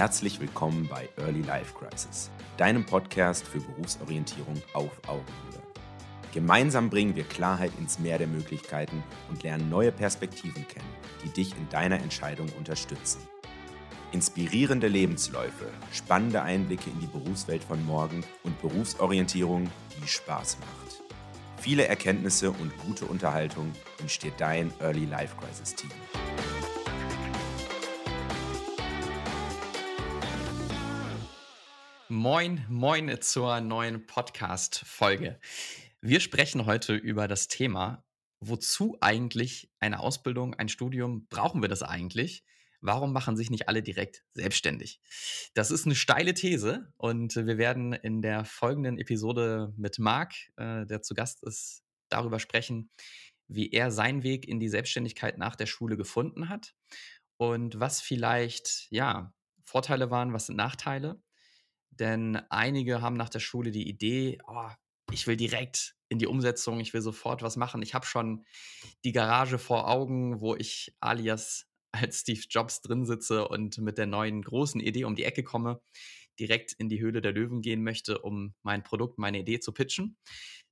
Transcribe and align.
Herzlich 0.00 0.40
willkommen 0.40 0.88
bei 0.88 1.10
Early 1.18 1.42
Life 1.42 1.74
Crisis, 1.74 2.30
deinem 2.56 2.86
Podcast 2.86 3.46
für 3.46 3.60
Berufsorientierung 3.60 4.54
auf 4.72 4.90
Augenhöhe. 5.06 5.62
Gemeinsam 6.32 6.88
bringen 6.88 7.16
wir 7.16 7.24
Klarheit 7.24 7.70
ins 7.78 7.98
Meer 7.98 8.16
der 8.16 8.26
Möglichkeiten 8.26 9.04
und 9.28 9.42
lernen 9.42 9.68
neue 9.68 9.92
Perspektiven 9.92 10.66
kennen, 10.66 10.88
die 11.22 11.28
dich 11.28 11.54
in 11.54 11.68
deiner 11.68 12.00
Entscheidung 12.00 12.48
unterstützen. 12.56 13.20
Inspirierende 14.10 14.88
Lebensläufe, 14.88 15.66
spannende 15.92 16.40
Einblicke 16.40 16.88
in 16.88 17.00
die 17.00 17.06
Berufswelt 17.06 17.62
von 17.62 17.84
morgen 17.84 18.24
und 18.42 18.58
Berufsorientierung, 18.62 19.70
die 20.02 20.08
Spaß 20.08 20.60
macht. 20.60 21.02
Viele 21.58 21.86
Erkenntnisse 21.86 22.52
und 22.52 22.74
gute 22.78 23.04
Unterhaltung 23.04 23.70
entsteht 23.98 24.32
dein 24.38 24.72
Early 24.80 25.04
Life 25.04 25.36
Crisis 25.36 25.74
Team. 25.74 25.90
Moin, 32.22 32.66
moin 32.68 33.18
zur 33.22 33.62
neuen 33.62 34.04
Podcast-Folge. 34.04 35.40
Wir 36.02 36.20
sprechen 36.20 36.66
heute 36.66 36.94
über 36.94 37.28
das 37.28 37.48
Thema, 37.48 38.04
wozu 38.40 38.98
eigentlich 39.00 39.72
eine 39.80 40.00
Ausbildung, 40.00 40.52
ein 40.52 40.68
Studium, 40.68 41.28
brauchen 41.30 41.62
wir 41.62 41.70
das 41.70 41.82
eigentlich? 41.82 42.44
Warum 42.82 43.14
machen 43.14 43.38
sich 43.38 43.48
nicht 43.48 43.70
alle 43.70 43.82
direkt 43.82 44.22
selbstständig? 44.34 45.00
Das 45.54 45.70
ist 45.70 45.86
eine 45.86 45.94
steile 45.94 46.34
These 46.34 46.92
und 46.98 47.36
wir 47.36 47.56
werden 47.56 47.94
in 47.94 48.20
der 48.20 48.44
folgenden 48.44 48.98
Episode 48.98 49.72
mit 49.78 49.98
Marc, 49.98 50.34
äh, 50.58 50.84
der 50.84 51.00
zu 51.00 51.14
Gast 51.14 51.42
ist, 51.42 51.84
darüber 52.10 52.38
sprechen, 52.38 52.90
wie 53.48 53.70
er 53.70 53.90
seinen 53.90 54.22
Weg 54.24 54.46
in 54.46 54.60
die 54.60 54.68
Selbstständigkeit 54.68 55.38
nach 55.38 55.56
der 55.56 55.64
Schule 55.64 55.96
gefunden 55.96 56.50
hat 56.50 56.74
und 57.38 57.80
was 57.80 58.02
vielleicht, 58.02 58.88
ja, 58.90 59.32
Vorteile 59.64 60.10
waren, 60.10 60.34
was 60.34 60.48
sind 60.48 60.56
Nachteile 60.56 61.18
denn 62.00 62.36
einige 62.48 63.02
haben 63.02 63.16
nach 63.16 63.28
der 63.28 63.40
Schule 63.40 63.70
die 63.70 63.88
Idee, 63.88 64.38
oh, 64.46 64.68
ich 65.12 65.26
will 65.26 65.36
direkt 65.36 65.94
in 66.08 66.18
die 66.18 66.26
Umsetzung, 66.26 66.80
ich 66.80 66.92
will 66.92 67.02
sofort 67.02 67.42
was 67.42 67.56
machen. 67.56 67.82
Ich 67.82 67.94
habe 67.94 68.06
schon 68.06 68.44
die 69.04 69.12
Garage 69.12 69.58
vor 69.58 69.88
Augen, 69.88 70.40
wo 70.40 70.56
ich 70.56 70.96
alias 71.00 71.66
als 71.92 72.20
Steve 72.20 72.42
Jobs 72.48 72.80
drin 72.80 73.04
sitze 73.04 73.48
und 73.48 73.78
mit 73.78 73.98
der 73.98 74.06
neuen 74.06 74.42
großen 74.42 74.80
Idee 74.80 75.04
um 75.04 75.16
die 75.16 75.24
Ecke 75.24 75.42
komme, 75.42 75.80
direkt 76.38 76.72
in 76.72 76.88
die 76.88 77.00
Höhle 77.00 77.20
der 77.20 77.32
Löwen 77.32 77.62
gehen 77.62 77.82
möchte, 77.82 78.20
um 78.20 78.54
mein 78.62 78.82
Produkt, 78.82 79.18
meine 79.18 79.40
Idee 79.40 79.60
zu 79.60 79.72
pitchen. 79.72 80.16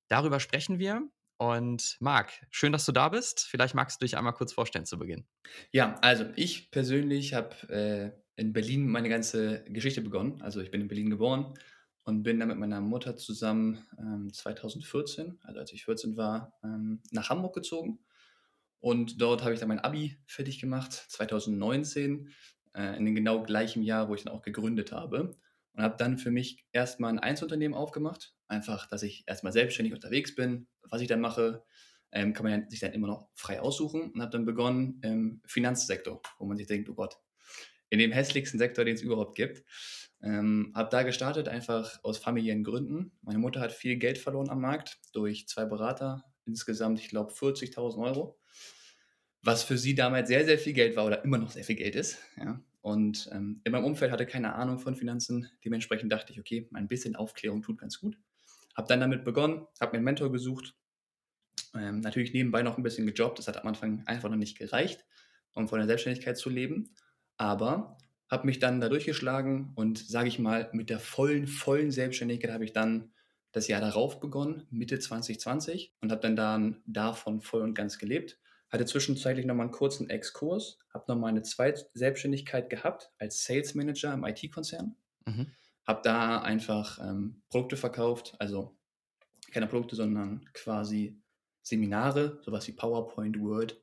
Darüber 0.09 0.41
sprechen 0.41 0.79
wir. 0.79 1.03
Und 1.41 1.97
Marc, 2.01 2.33
schön, 2.51 2.73
dass 2.73 2.85
du 2.85 2.91
da 2.91 3.09
bist. 3.09 3.47
Vielleicht 3.49 3.75
magst 3.75 4.01
du 4.01 4.05
dich 4.05 4.17
einmal 4.17 4.33
kurz 4.33 4.53
vorstellen 4.53 4.87
zu 4.87 4.99
Beginn. 4.99 5.29
Ja, 5.71 5.95
also 6.01 6.25
ich 6.35 6.73
persönlich 6.73 7.35
habe 7.35 7.55
äh, 7.69 8.28
in 8.39 8.53
Berlin 8.53 8.87
meine 8.89 9.09
ganze 9.09 9.65
Geschichte 9.65 10.01
begonnen. 10.01 10.41
Also 10.43 10.61
ich 10.61 10.71
bin 10.71 10.81
in 10.81 10.89
Berlin 10.89 11.11
geboren 11.11 11.55
und 12.05 12.23
bin 12.23 12.39
dann 12.39 12.49
mit 12.49 12.57
meiner 12.57 12.81
Mutter 12.81 13.17
zusammen 13.17 13.85
ähm, 13.99 14.33
2014, 14.33 15.39
also 15.43 15.59
als 15.59 15.73
ich 15.73 15.85
14 15.85 16.17
war, 16.17 16.55
ähm, 16.63 17.03
nach 17.11 17.31
Hamburg 17.31 17.55
gezogen. 17.55 17.99
Und 18.81 19.21
dort 19.21 19.43
habe 19.43 19.55
ich 19.55 19.61
dann 19.61 19.69
mein 19.69 19.81
Abi 19.81 20.17
fertig 20.27 20.61
gemacht, 20.61 20.93
2019, 20.93 22.31
äh, 22.75 22.97
in 22.97 23.05
dem 23.05 23.17
genau 23.17 23.43
gleichen 23.43 23.83
Jahr, 23.83 24.09
wo 24.09 24.15
ich 24.15 24.23
dann 24.23 24.33
auch 24.33 24.43
gegründet 24.43 24.93
habe. 24.93 25.37
Und 25.73 25.83
habe 25.83 25.97
dann 25.99 26.17
für 26.17 26.31
mich 26.31 26.65
erstmal 26.73 27.13
ein 27.13 27.19
Einzelunternehmen 27.19 27.77
aufgemacht. 27.77 28.35
Einfach, 28.47 28.87
dass 28.87 29.03
ich 29.03 29.25
erstmal 29.27 29.53
selbstständig 29.53 29.95
unterwegs 29.95 30.37
bin. 30.37 30.69
Was 30.83 31.01
ich 31.01 31.09
dann 31.09 31.21
mache, 31.21 31.65
ähm, 32.13 32.35
kann 32.35 32.47
man 32.47 32.71
sich 32.71 32.79
dann 32.79 32.93
immer 32.93 33.09
noch 33.09 33.29
frei 33.35 33.61
aussuchen. 33.61 34.13
Und 34.13 34.23
habe 34.23 34.31
dann 34.31 34.45
begonnen 34.45 35.01
im 35.03 35.43
Finanzsektor, 35.45 36.23
wo 36.39 36.47
man 36.47 36.57
sich 36.57 36.69
denkt, 36.69 36.89
oh 36.89 36.95
Gott, 36.95 37.19
in 37.91 37.99
dem 37.99 38.13
hässlichsten 38.13 38.59
Sektor, 38.59 38.85
den 38.85 38.95
es 38.95 39.03
überhaupt 39.03 39.37
gibt. 39.37 39.65
Ähm, 40.21 40.73
habe 40.75 40.91
da 40.91 41.03
gestartet, 41.03 41.49
einfach 41.49 42.03
aus 42.03 42.19
familiären 42.19 42.65
Gründen. 42.65 43.13
Meine 43.23 43.39
Mutter 43.39 43.61
hat 43.61 43.73
viel 43.73 43.97
Geld 43.97 44.19
verloren 44.19 44.51
am 44.51 44.61
Markt 44.61 44.99
durch 45.13 45.47
zwei 45.47 45.65
Berater, 45.65 46.25
insgesamt, 46.45 46.99
ich 46.99 47.09
glaube, 47.09 47.33
40.000 47.33 48.03
Euro, 48.05 48.39
was 49.43 49.63
für 49.63 49.79
sie 49.79 49.95
damals 49.95 50.29
sehr, 50.29 50.45
sehr 50.45 50.59
viel 50.59 50.73
Geld 50.73 50.97
war 50.97 51.07
oder 51.07 51.25
immer 51.25 51.39
noch 51.39 51.51
sehr 51.51 51.63
viel 51.63 51.77
Geld 51.77 51.95
ist. 51.95 52.19
Ja. 52.37 52.61
Und 52.81 53.29
ähm, 53.33 53.61
in 53.65 53.73
meinem 53.73 53.85
Umfeld 53.85 54.11
hatte 54.11 54.27
keine 54.27 54.55
Ahnung 54.55 54.79
von 54.79 54.97
Finanzen. 54.97 55.49
Dementsprechend 55.65 56.11
dachte 56.11 56.33
ich, 56.33 56.41
okay, 56.41 56.69
ein 56.75 56.89
bisschen 56.89 57.17
Aufklärung 57.17 57.63
tut 57.63 57.79
ganz 57.79 58.01
gut. 58.01 58.19
Habe 58.77 58.89
dann 58.89 59.01
damit 59.01 59.25
begonnen, 59.25 59.67
habe 59.81 59.93
mir 59.93 59.99
einen 59.99 60.05
Mentor 60.05 60.33
gesucht. 60.33 60.75
Ähm, 61.75 62.01
natürlich 62.01 62.33
nebenbei 62.33 62.63
noch 62.63 62.77
ein 62.77 62.83
bisschen 62.83 63.07
gejobbt. 63.07 63.39
Das 63.39 63.47
hat 63.47 63.59
am 63.59 63.67
Anfang 63.69 64.03
einfach 64.07 64.31
noch 64.31 64.37
nicht 64.37 64.59
gereicht, 64.59 65.05
um 65.53 65.69
von 65.69 65.79
der 65.79 65.87
Selbstständigkeit 65.87 66.39
zu 66.39 66.51
leben 66.51 66.95
aber 67.39 67.97
habe 68.31 68.47
mich 68.47 68.59
dann 68.59 68.81
da 68.81 68.89
durchgeschlagen 68.89 69.73
und 69.75 69.99
sage 69.99 70.29
ich 70.29 70.39
mal, 70.39 70.69
mit 70.73 70.91
der 70.91 71.01
vollen, 71.01 71.47
vollen 71.47 71.91
Selbstständigkeit 71.91 72.53
habe 72.53 72.65
ich 72.65 72.73
dann 72.73 73.11
das 73.53 73.69
Jahr 73.69 73.81
darauf 73.81 74.21
begonnen, 74.21 74.67
Mitte 74.71 74.99
2020 74.99 75.95
und 76.03 76.13
habe 76.13 76.21
dann, 76.21 76.37
dann 76.37 76.83
davon 76.85 77.41
voll 77.41 77.63
und 77.63 77.75
ganz 77.75 77.99
gelebt. 77.99 78.39
Hatte 78.69 78.85
zwischenzeitlich 78.85 79.47
nochmal 79.47 79.65
einen 79.65 79.73
kurzen 79.73 80.11
Exkurs, 80.11 80.79
habe 80.93 81.07
nochmal 81.09 81.31
eine 81.31 81.43
zweite 81.43 81.89
Selbstständigkeit 81.95 82.69
gehabt 82.69 83.11
als 83.19 83.45
Sales 83.45 83.75
Manager 83.75 84.13
im 84.13 84.25
IT-Konzern. 84.25 84.95
Mhm. 85.25 85.47
Habe 85.87 86.01
da 86.05 86.43
einfach 86.43 86.99
ähm, 86.99 87.41
Produkte 87.49 87.79
verkauft, 87.79 88.35
also 88.39 88.77
keine 89.51 89.67
Produkte, 89.67 89.97
sondern 89.97 90.45
quasi 90.53 91.19
Seminare, 91.69 92.41
sowas 92.43 92.67
wie 92.67 92.73
PowerPoint, 92.73 93.39
Word 93.39 93.81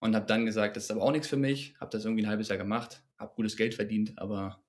und 0.00 0.14
habe 0.16 0.26
dann 0.26 0.46
gesagt, 0.46 0.76
das 0.76 0.84
ist 0.84 0.90
aber 0.90 1.02
auch 1.02 1.12
nichts 1.12 1.28
für 1.28 1.36
mich, 1.36 1.74
habe 1.78 1.90
das 1.90 2.04
irgendwie 2.04 2.24
ein 2.24 2.28
halbes 2.28 2.48
Jahr 2.48 2.58
gemacht, 2.58 3.02
habe 3.18 3.34
gutes 3.34 3.56
Geld 3.56 3.74
verdient, 3.74 4.18
aber 4.18 4.64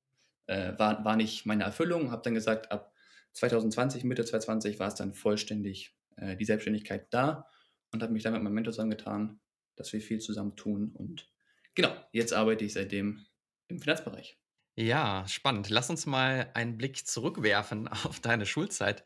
äh, 0.48 0.74
war, 0.78 1.04
war 1.06 1.16
nicht 1.16 1.46
meine 1.46 1.64
Erfüllung, 1.64 2.12
habe 2.12 2.22
dann 2.24 2.34
gesagt, 2.34 2.72
ab 2.72 2.94
2020, 3.34 4.04
Mitte 4.04 4.26
2020 4.26 4.80
war 4.80 4.88
es 4.88 4.96
dann 4.96 5.14
vollständig 5.14 5.96
äh, 6.18 6.36
die 6.36 6.46
Selbstständigkeit 6.46 7.08
da 7.14 7.48
und 7.92 8.04
habe 8.04 8.14
mich 8.14 8.24
dann 8.24 8.34
mit 8.34 8.44
meinem 8.44 8.54
Mentor 8.54 8.74
zusammengetan, 8.74 9.40
dass 9.76 9.94
wir 9.94 10.02
viel 10.02 10.20
zusammen 10.20 10.56
tun 10.56 10.92
und 10.94 11.32
genau, 11.76 11.94
jetzt 12.12 12.34
arbeite 12.34 12.66
ich 12.66 12.74
seitdem 12.74 13.26
im 13.68 13.80
Finanzbereich. 13.80 14.40
Ja, 14.80 15.26
spannend. 15.28 15.72
Lass 15.72 15.90
uns 15.90 16.06
mal 16.06 16.52
einen 16.54 16.78
Blick 16.78 17.08
zurückwerfen 17.08 17.88
auf 18.06 18.20
deine 18.20 18.46
Schulzeit 18.46 19.04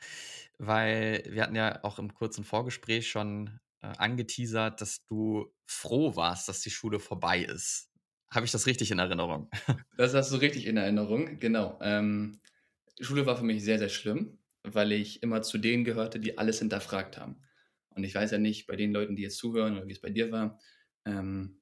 weil 0.61 1.23
wir 1.27 1.41
hatten 1.41 1.55
ja 1.55 1.83
auch 1.83 1.97
im 1.97 2.13
kurzen 2.13 2.43
Vorgespräch 2.43 3.09
schon 3.09 3.59
äh, 3.81 3.87
angeteasert, 3.97 4.79
dass 4.79 5.03
du 5.09 5.51
froh 5.65 6.15
warst, 6.15 6.47
dass 6.47 6.61
die 6.61 6.69
Schule 6.69 6.99
vorbei 6.99 7.39
ist. 7.39 7.89
Habe 8.31 8.45
ich 8.45 8.51
das 8.51 8.67
richtig 8.67 8.91
in 8.91 8.99
Erinnerung? 8.99 9.49
Das 9.97 10.13
hast 10.13 10.31
du 10.31 10.37
richtig 10.37 10.67
in 10.67 10.77
Erinnerung, 10.77 11.39
genau. 11.39 11.79
Ähm, 11.81 12.41
Schule 12.99 13.25
war 13.25 13.37
für 13.37 13.43
mich 13.43 13.63
sehr, 13.63 13.79
sehr 13.79 13.89
schlimm, 13.89 14.37
weil 14.63 14.91
ich 14.91 15.23
immer 15.23 15.41
zu 15.41 15.57
denen 15.57 15.83
gehörte, 15.83 16.19
die 16.19 16.37
alles 16.37 16.59
hinterfragt 16.59 17.17
haben. 17.17 17.41
Und 17.89 18.03
ich 18.03 18.13
weiß 18.13 18.31
ja 18.31 18.37
nicht, 18.37 18.67
bei 18.67 18.75
den 18.75 18.93
Leuten, 18.93 19.15
die 19.15 19.23
jetzt 19.23 19.37
zuhören 19.37 19.77
oder 19.77 19.87
wie 19.87 19.93
es 19.93 20.01
bei 20.01 20.11
dir 20.11 20.31
war, 20.31 20.59
ähm, 21.05 21.61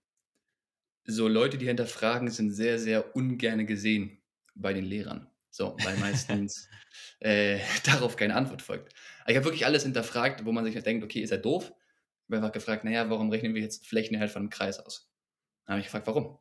so 1.05 1.27
Leute, 1.29 1.57
die 1.57 1.67
hinterfragen, 1.67 2.29
sind 2.29 2.51
sehr, 2.51 2.77
sehr 2.79 3.15
ungerne 3.15 3.65
gesehen 3.65 4.21
bei 4.55 4.73
den 4.73 4.85
Lehrern. 4.85 5.29
So, 5.49 5.75
weil 5.83 5.97
meistens 5.97 6.69
äh, 7.19 7.59
darauf 7.85 8.15
keine 8.15 8.35
Antwort 8.35 8.61
folgt. 8.61 8.93
Ich 9.27 9.35
habe 9.35 9.45
wirklich 9.45 9.65
alles 9.65 9.83
hinterfragt, 9.83 10.45
wo 10.45 10.51
man 10.51 10.65
sich 10.65 10.75
halt 10.75 10.85
denkt, 10.85 11.03
okay, 11.03 11.21
ist 11.21 11.31
er 11.31 11.37
doof? 11.37 11.65
Ich 11.65 12.25
habe 12.27 12.37
einfach 12.37 12.51
gefragt, 12.51 12.83
naja, 12.83 13.09
warum 13.09 13.29
rechnen 13.29 13.55
wir 13.55 13.61
jetzt 13.61 13.87
Flächeninhalt 13.87 14.31
von 14.31 14.43
einem 14.43 14.49
Kreis 14.49 14.79
aus? 14.79 15.11
Dann 15.65 15.73
habe 15.73 15.81
ich 15.81 15.87
gefragt, 15.87 16.07
warum? 16.07 16.39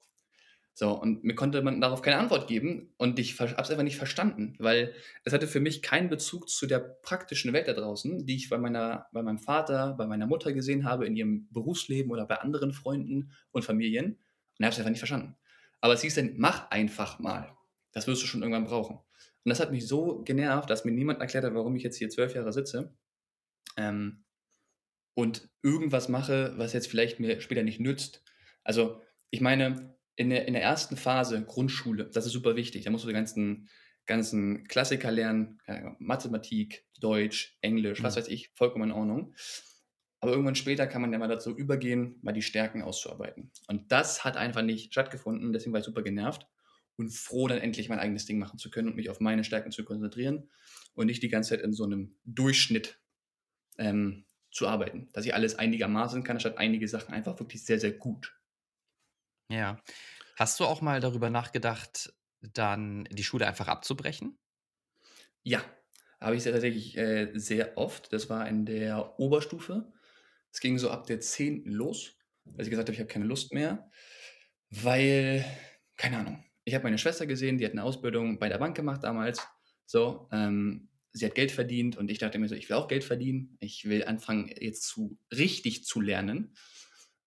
So, 0.79 0.93
und 0.93 1.25
mir 1.25 1.35
konnte 1.35 1.61
man 1.61 1.81
darauf 1.81 2.03
keine 2.03 2.19
Antwort 2.19 2.47
geben 2.47 2.95
und 2.99 3.19
ich 3.19 3.41
habe 3.41 3.51
es 3.51 3.69
einfach 3.69 3.83
nicht 3.83 3.97
verstanden, 3.97 4.55
weil 4.61 4.95
es 5.25 5.33
hatte 5.33 5.49
für 5.49 5.59
mich 5.59 5.83
keinen 5.83 6.09
Bezug 6.09 6.49
zu 6.49 6.69
der 6.69 6.79
praktischen 6.79 7.53
Welt 7.53 7.67
da 7.67 7.73
draußen, 7.73 8.25
die 8.27 8.37
ich 8.37 8.49
bei, 8.49 8.59
meiner, 8.59 9.09
bei 9.13 9.21
meinem 9.25 9.41
Vater, 9.41 9.95
bei 9.99 10.07
meiner 10.07 10.29
Mutter 10.29 10.53
gesehen 10.53 10.85
habe, 10.85 11.05
in 11.05 11.17
ihrem 11.17 11.49
Berufsleben 11.51 12.13
oder 12.13 12.27
bei 12.27 12.37
anderen 12.37 12.73
Freunden 12.73 13.33
und 13.51 13.65
Familien 13.65 14.21
und 14.57 14.65
habe 14.65 14.73
es 14.73 14.79
einfach 14.79 14.91
nicht 14.91 15.01
verstanden. 15.01 15.37
Aber 15.81 15.95
es 15.95 16.03
hieß 16.03 16.15
dann, 16.15 16.35
mach 16.37 16.71
einfach 16.71 17.19
mal. 17.19 17.58
Das 17.93 18.07
wirst 18.07 18.23
du 18.23 18.27
schon 18.27 18.43
irgendwann 18.43 18.65
brauchen. 18.65 18.99
Und 19.45 19.51
das 19.51 19.61
hat 19.61 19.71
mich 19.71 19.87
so 19.87 20.23
genervt, 20.25 20.69
dass 20.69 20.85
mir 20.85 20.93
niemand 20.93 21.21
erklärt 21.21 21.45
hat, 21.45 21.55
warum 21.55 21.77
ich 21.77 21.83
jetzt 21.83 21.97
hier 21.97 22.11
zwölf 22.11 22.35
Jahre 22.35 22.53
sitze 22.53 22.95
ähm, 23.77 24.25
und 25.15 25.49
irgendwas 25.63 26.09
mache, 26.09 26.53
was 26.57 26.73
jetzt 26.73 26.89
vielleicht 26.89 27.19
mir 27.19 27.41
später 27.41 27.63
nicht 27.63 27.81
nützt. 27.81 28.23
Also, 28.63 29.01
ich 29.31 29.41
meine, 29.41 29.97
in 30.17 30.31
der, 30.31 30.47
in 30.47 30.55
der 30.55 30.63
ersten 30.63 30.97
Phase, 30.97 31.45
Grundschule, 31.45 32.11
das 32.11 32.27
ist 32.27 32.33
super 32.33 32.57
wichtig. 32.57 32.85
Da 32.85 32.91
musst 32.91 33.05
du 33.05 33.09
die 33.09 33.15
ganzen, 33.15 33.69
ganzen 34.07 34.65
Klassiker 34.65 35.11
lernen, 35.11 35.61
Mathematik, 35.99 36.87
Deutsch, 37.01 37.57
Englisch, 37.61 38.03
was 38.03 38.17
mhm. 38.17 38.21
weiß 38.21 38.29
ich, 38.29 38.51
vollkommen 38.55 38.91
in 38.91 38.97
Ordnung. 38.97 39.35
Aber 40.21 40.33
irgendwann 40.33 40.57
später 40.57 40.87
kann 40.89 41.01
man 41.01 41.13
ja 41.13 41.19
mal 41.19 41.29
dazu 41.29 41.57
übergehen, 41.57 42.19
mal 42.23 42.33
die 42.33 42.43
Stärken 42.43 42.83
auszuarbeiten. 42.83 43.53
Und 43.69 43.93
das 43.93 44.25
hat 44.25 44.37
einfach 44.37 44.63
nicht 44.63 44.93
stattgefunden, 44.93 45.53
deswegen 45.53 45.73
war 45.73 45.81
ich 45.81 45.87
super 45.87 46.03
genervt 46.03 46.47
und 46.99 47.11
froh, 47.11 47.47
dann 47.47 47.59
endlich 47.59 47.89
mein 47.89 48.01
eigenes 48.01 48.27
Ding 48.27 48.39
machen 48.39 48.59
zu 48.59 48.71
können 48.71 48.89
und 48.89 48.97
mich 48.97 49.09
auf 49.09 49.21
meine 49.21 49.45
Stärken 49.45 49.71
zu 49.71 49.85
konzentrieren 49.85 50.51
und 50.95 51.07
nicht 51.07 51.23
die 51.23 51.29
ganze 51.29 51.51
Zeit 51.51 51.61
in 51.61 51.73
so 51.73 51.85
einem 51.85 52.17
Durchschnitt 52.25 53.01
ähm, 53.79 54.27
zu 54.51 54.67
arbeiten. 54.67 55.09
Dass 55.13 55.25
ich 55.25 55.33
alles 55.33 55.55
einigermaßen 55.55 56.25
kann, 56.25 56.41
statt 56.41 56.59
einige 56.59 56.89
Sachen 56.89 57.15
einfach 57.15 57.39
wirklich 57.39 57.65
sehr, 57.65 57.79
sehr 57.79 57.93
gut. 57.93 58.37
Ja. 59.49 59.81
Hast 60.37 60.59
du 60.61 60.65
auch 60.65 60.81
mal 60.81 61.01
darüber 61.01 61.31
nachgedacht, 61.31 62.13
dann 62.41 63.05
die 63.11 63.25
Schule 63.25 63.47
einfach 63.47 63.69
abzubrechen? 63.69 64.39
Ja, 65.43 65.63
habe 66.21 66.37
ich 66.37 66.45
tatsächlich 66.45 66.97
äh, 66.97 67.31
sehr 67.35 67.79
oft. 67.79 68.13
Das 68.13 68.29
war 68.29 68.49
in 68.49 68.67
der 68.67 69.19
Oberstufe. 69.21 69.93
Es 70.53 70.61
ging 70.61 70.79
so 70.79 70.91
ab 70.91 71.07
der 71.07 71.21
10. 71.21 71.65
los, 71.67 72.17
als 72.57 72.67
ich 72.67 72.71
gesagt 72.71 72.89
habe, 72.89 72.95
ich 72.95 73.01
habe 73.01 73.09
keine 73.09 73.27
Lust 73.27 73.53
mehr, 73.53 73.91
weil, 74.71 75.45
keine 75.97 76.19
Ahnung, 76.19 76.45
ich 76.69 76.75
habe 76.75 76.85
meine 76.85 76.99
Schwester 76.99 77.27
gesehen, 77.27 77.59
die 77.59 77.65
hat 77.65 77.73
eine 77.73 77.83
Ausbildung 77.83 78.39
bei 78.39 78.49
der 78.49 78.59
Bank 78.59 78.77
gemacht 78.77 79.03
damals. 79.03 79.47
So, 79.87 80.29
ähm, 80.33 80.89
sie 81.13 81.25
hat 81.25 81.35
Geld 81.35 81.51
verdient 81.51 81.97
und 81.97 82.11
ich 82.11 82.19
dachte 82.19 82.39
mir 82.39 82.49
so, 82.49 82.55
ich 82.55 82.69
will 82.69 82.77
auch 82.77 82.89
Geld 82.89 83.05
verdienen. 83.05 83.57
Ich 83.61 83.89
will 83.89 84.05
anfangen, 84.05 84.51
jetzt 84.61 84.83
zu 84.83 85.19
richtig 85.33 85.85
zu 85.85 86.01
lernen. 86.01 86.55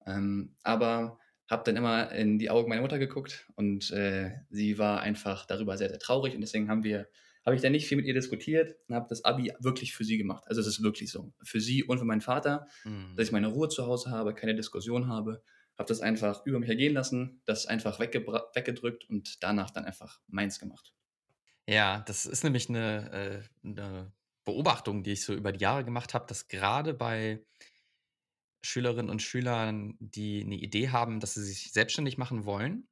Ähm, 0.05 0.55
aber 0.63 1.19
habe 1.49 1.63
dann 1.65 1.75
immer 1.75 2.11
in 2.11 2.39
die 2.39 2.49
Augen 2.49 2.69
meiner 2.69 2.81
Mutter 2.81 2.99
geguckt 2.99 3.47
und 3.55 3.91
äh, 3.91 4.31
sie 4.49 4.77
war 4.77 5.01
einfach 5.01 5.45
darüber 5.45 5.77
sehr, 5.77 5.89
sehr 5.89 5.99
traurig 5.99 6.33
und 6.33 6.41
deswegen 6.41 6.69
haben 6.69 6.83
wir, 6.83 7.09
habe 7.45 7.55
ich 7.55 7.61
dann 7.61 7.73
nicht 7.73 7.87
viel 7.87 7.97
mit 7.97 8.05
ihr 8.05 8.13
diskutiert 8.13 8.75
und 8.87 8.95
habe 8.95 9.07
das 9.09 9.25
Abi 9.25 9.51
wirklich 9.59 9.93
für 9.93 10.05
sie 10.05 10.17
gemacht. 10.17 10.43
Also 10.47 10.61
es 10.61 10.67
ist 10.67 10.81
wirklich 10.81 11.11
so. 11.11 11.33
Für 11.43 11.59
sie 11.59 11.83
und 11.83 11.97
für 11.99 12.05
meinen 12.05 12.21
Vater, 12.21 12.67
mhm. 12.85 13.15
dass 13.17 13.27
ich 13.27 13.31
meine 13.33 13.47
Ruhe 13.47 13.67
zu 13.67 13.85
Hause 13.85 14.11
habe, 14.11 14.33
keine 14.33 14.55
Diskussion 14.55 15.07
habe, 15.07 15.43
habe 15.81 15.89
das 15.89 16.01
einfach 16.01 16.45
über 16.45 16.59
mich 16.59 16.69
ergehen 16.69 16.93
lassen, 16.93 17.41
das 17.45 17.65
einfach 17.65 17.99
weggedrückt 17.99 19.09
und 19.09 19.43
danach 19.43 19.71
dann 19.71 19.85
einfach 19.85 20.21
meins 20.27 20.59
gemacht. 20.59 20.93
Ja, 21.67 22.01
das 22.01 22.25
ist 22.25 22.43
nämlich 22.43 22.69
eine, 22.69 23.11
äh, 23.63 23.67
eine 23.67 24.13
Beobachtung, 24.45 25.03
die 25.03 25.13
ich 25.13 25.23
so 25.23 25.33
über 25.33 25.51
die 25.51 25.59
Jahre 25.59 25.83
gemacht 25.83 26.13
habe, 26.13 26.25
dass 26.27 26.47
gerade 26.47 26.93
bei 26.93 27.43
Schülerinnen 28.63 29.09
und 29.09 29.23
Schülern, 29.23 29.97
die 29.99 30.43
eine 30.43 30.55
Idee 30.55 30.89
haben, 30.89 31.19
dass 31.19 31.33
sie 31.33 31.43
sich 31.43 31.71
selbstständig 31.71 32.19
machen 32.19 32.45
wollen, 32.45 32.87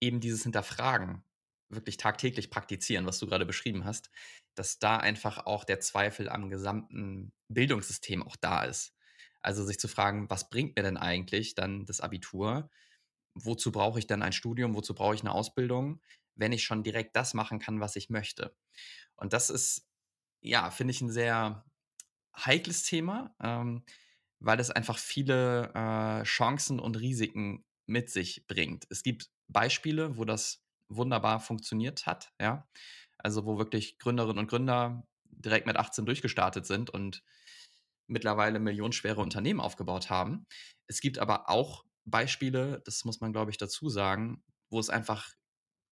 eben 0.00 0.20
dieses 0.20 0.42
Hinterfragen 0.42 1.22
wirklich 1.68 1.96
tagtäglich 1.96 2.50
praktizieren, 2.50 3.06
was 3.06 3.20
du 3.20 3.28
gerade 3.28 3.46
beschrieben 3.46 3.84
hast, 3.84 4.10
dass 4.56 4.80
da 4.80 4.96
einfach 4.96 5.46
auch 5.46 5.62
der 5.62 5.78
Zweifel 5.78 6.28
am 6.28 6.50
gesamten 6.50 7.32
Bildungssystem 7.48 8.24
auch 8.24 8.34
da 8.34 8.64
ist. 8.64 8.96
Also 9.42 9.64
sich 9.64 9.78
zu 9.78 9.88
fragen, 9.88 10.28
was 10.30 10.50
bringt 10.50 10.76
mir 10.76 10.82
denn 10.82 10.96
eigentlich 10.96 11.54
dann 11.54 11.86
das 11.86 12.00
Abitur? 12.00 12.70
Wozu 13.34 13.72
brauche 13.72 13.98
ich 13.98 14.06
dann 14.06 14.22
ein 14.22 14.32
Studium? 14.32 14.74
Wozu 14.74 14.94
brauche 14.94 15.14
ich 15.14 15.22
eine 15.22 15.32
Ausbildung, 15.32 16.00
wenn 16.34 16.52
ich 16.52 16.64
schon 16.64 16.82
direkt 16.82 17.16
das 17.16 17.34
machen 17.34 17.58
kann, 17.58 17.80
was 17.80 17.96
ich 17.96 18.10
möchte? 18.10 18.54
Und 19.16 19.32
das 19.32 19.50
ist, 19.50 19.86
ja, 20.40 20.70
finde 20.70 20.92
ich 20.92 21.00
ein 21.00 21.10
sehr 21.10 21.64
heikles 22.36 22.82
Thema. 22.82 23.34
Ähm, 23.42 23.84
weil 24.40 24.58
es 24.58 24.70
einfach 24.70 24.98
viele 24.98 25.72
äh, 25.74 26.22
Chancen 26.24 26.80
und 26.80 26.98
Risiken 26.98 27.64
mit 27.86 28.10
sich 28.10 28.46
bringt. 28.46 28.86
Es 28.90 29.02
gibt 29.02 29.30
Beispiele, 29.48 30.16
wo 30.16 30.24
das 30.24 30.64
wunderbar 30.88 31.40
funktioniert 31.40 32.06
hat, 32.06 32.32
ja. 32.40 32.66
Also 33.18 33.44
wo 33.44 33.58
wirklich 33.58 33.98
Gründerinnen 33.98 34.38
und 34.38 34.48
Gründer 34.48 35.06
direkt 35.24 35.66
mit 35.66 35.76
18 35.76 36.06
durchgestartet 36.06 36.66
sind 36.66 36.88
und 36.88 37.22
mittlerweile 38.10 38.58
millionenschwere 38.58 39.20
Unternehmen 39.20 39.60
aufgebaut 39.60 40.10
haben. 40.10 40.46
Es 40.86 41.00
gibt 41.00 41.18
aber 41.18 41.48
auch 41.48 41.84
Beispiele, 42.04 42.82
das 42.84 43.04
muss 43.04 43.20
man, 43.20 43.32
glaube 43.32 43.50
ich, 43.50 43.56
dazu 43.56 43.88
sagen, 43.88 44.42
wo 44.68 44.78
es 44.78 44.90
einfach 44.90 45.30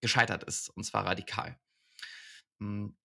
gescheitert 0.01 0.45
ist, 0.45 0.71
und 0.71 0.85
zwar 0.85 1.07
radikal. 1.07 1.59
Hm, 2.61 2.97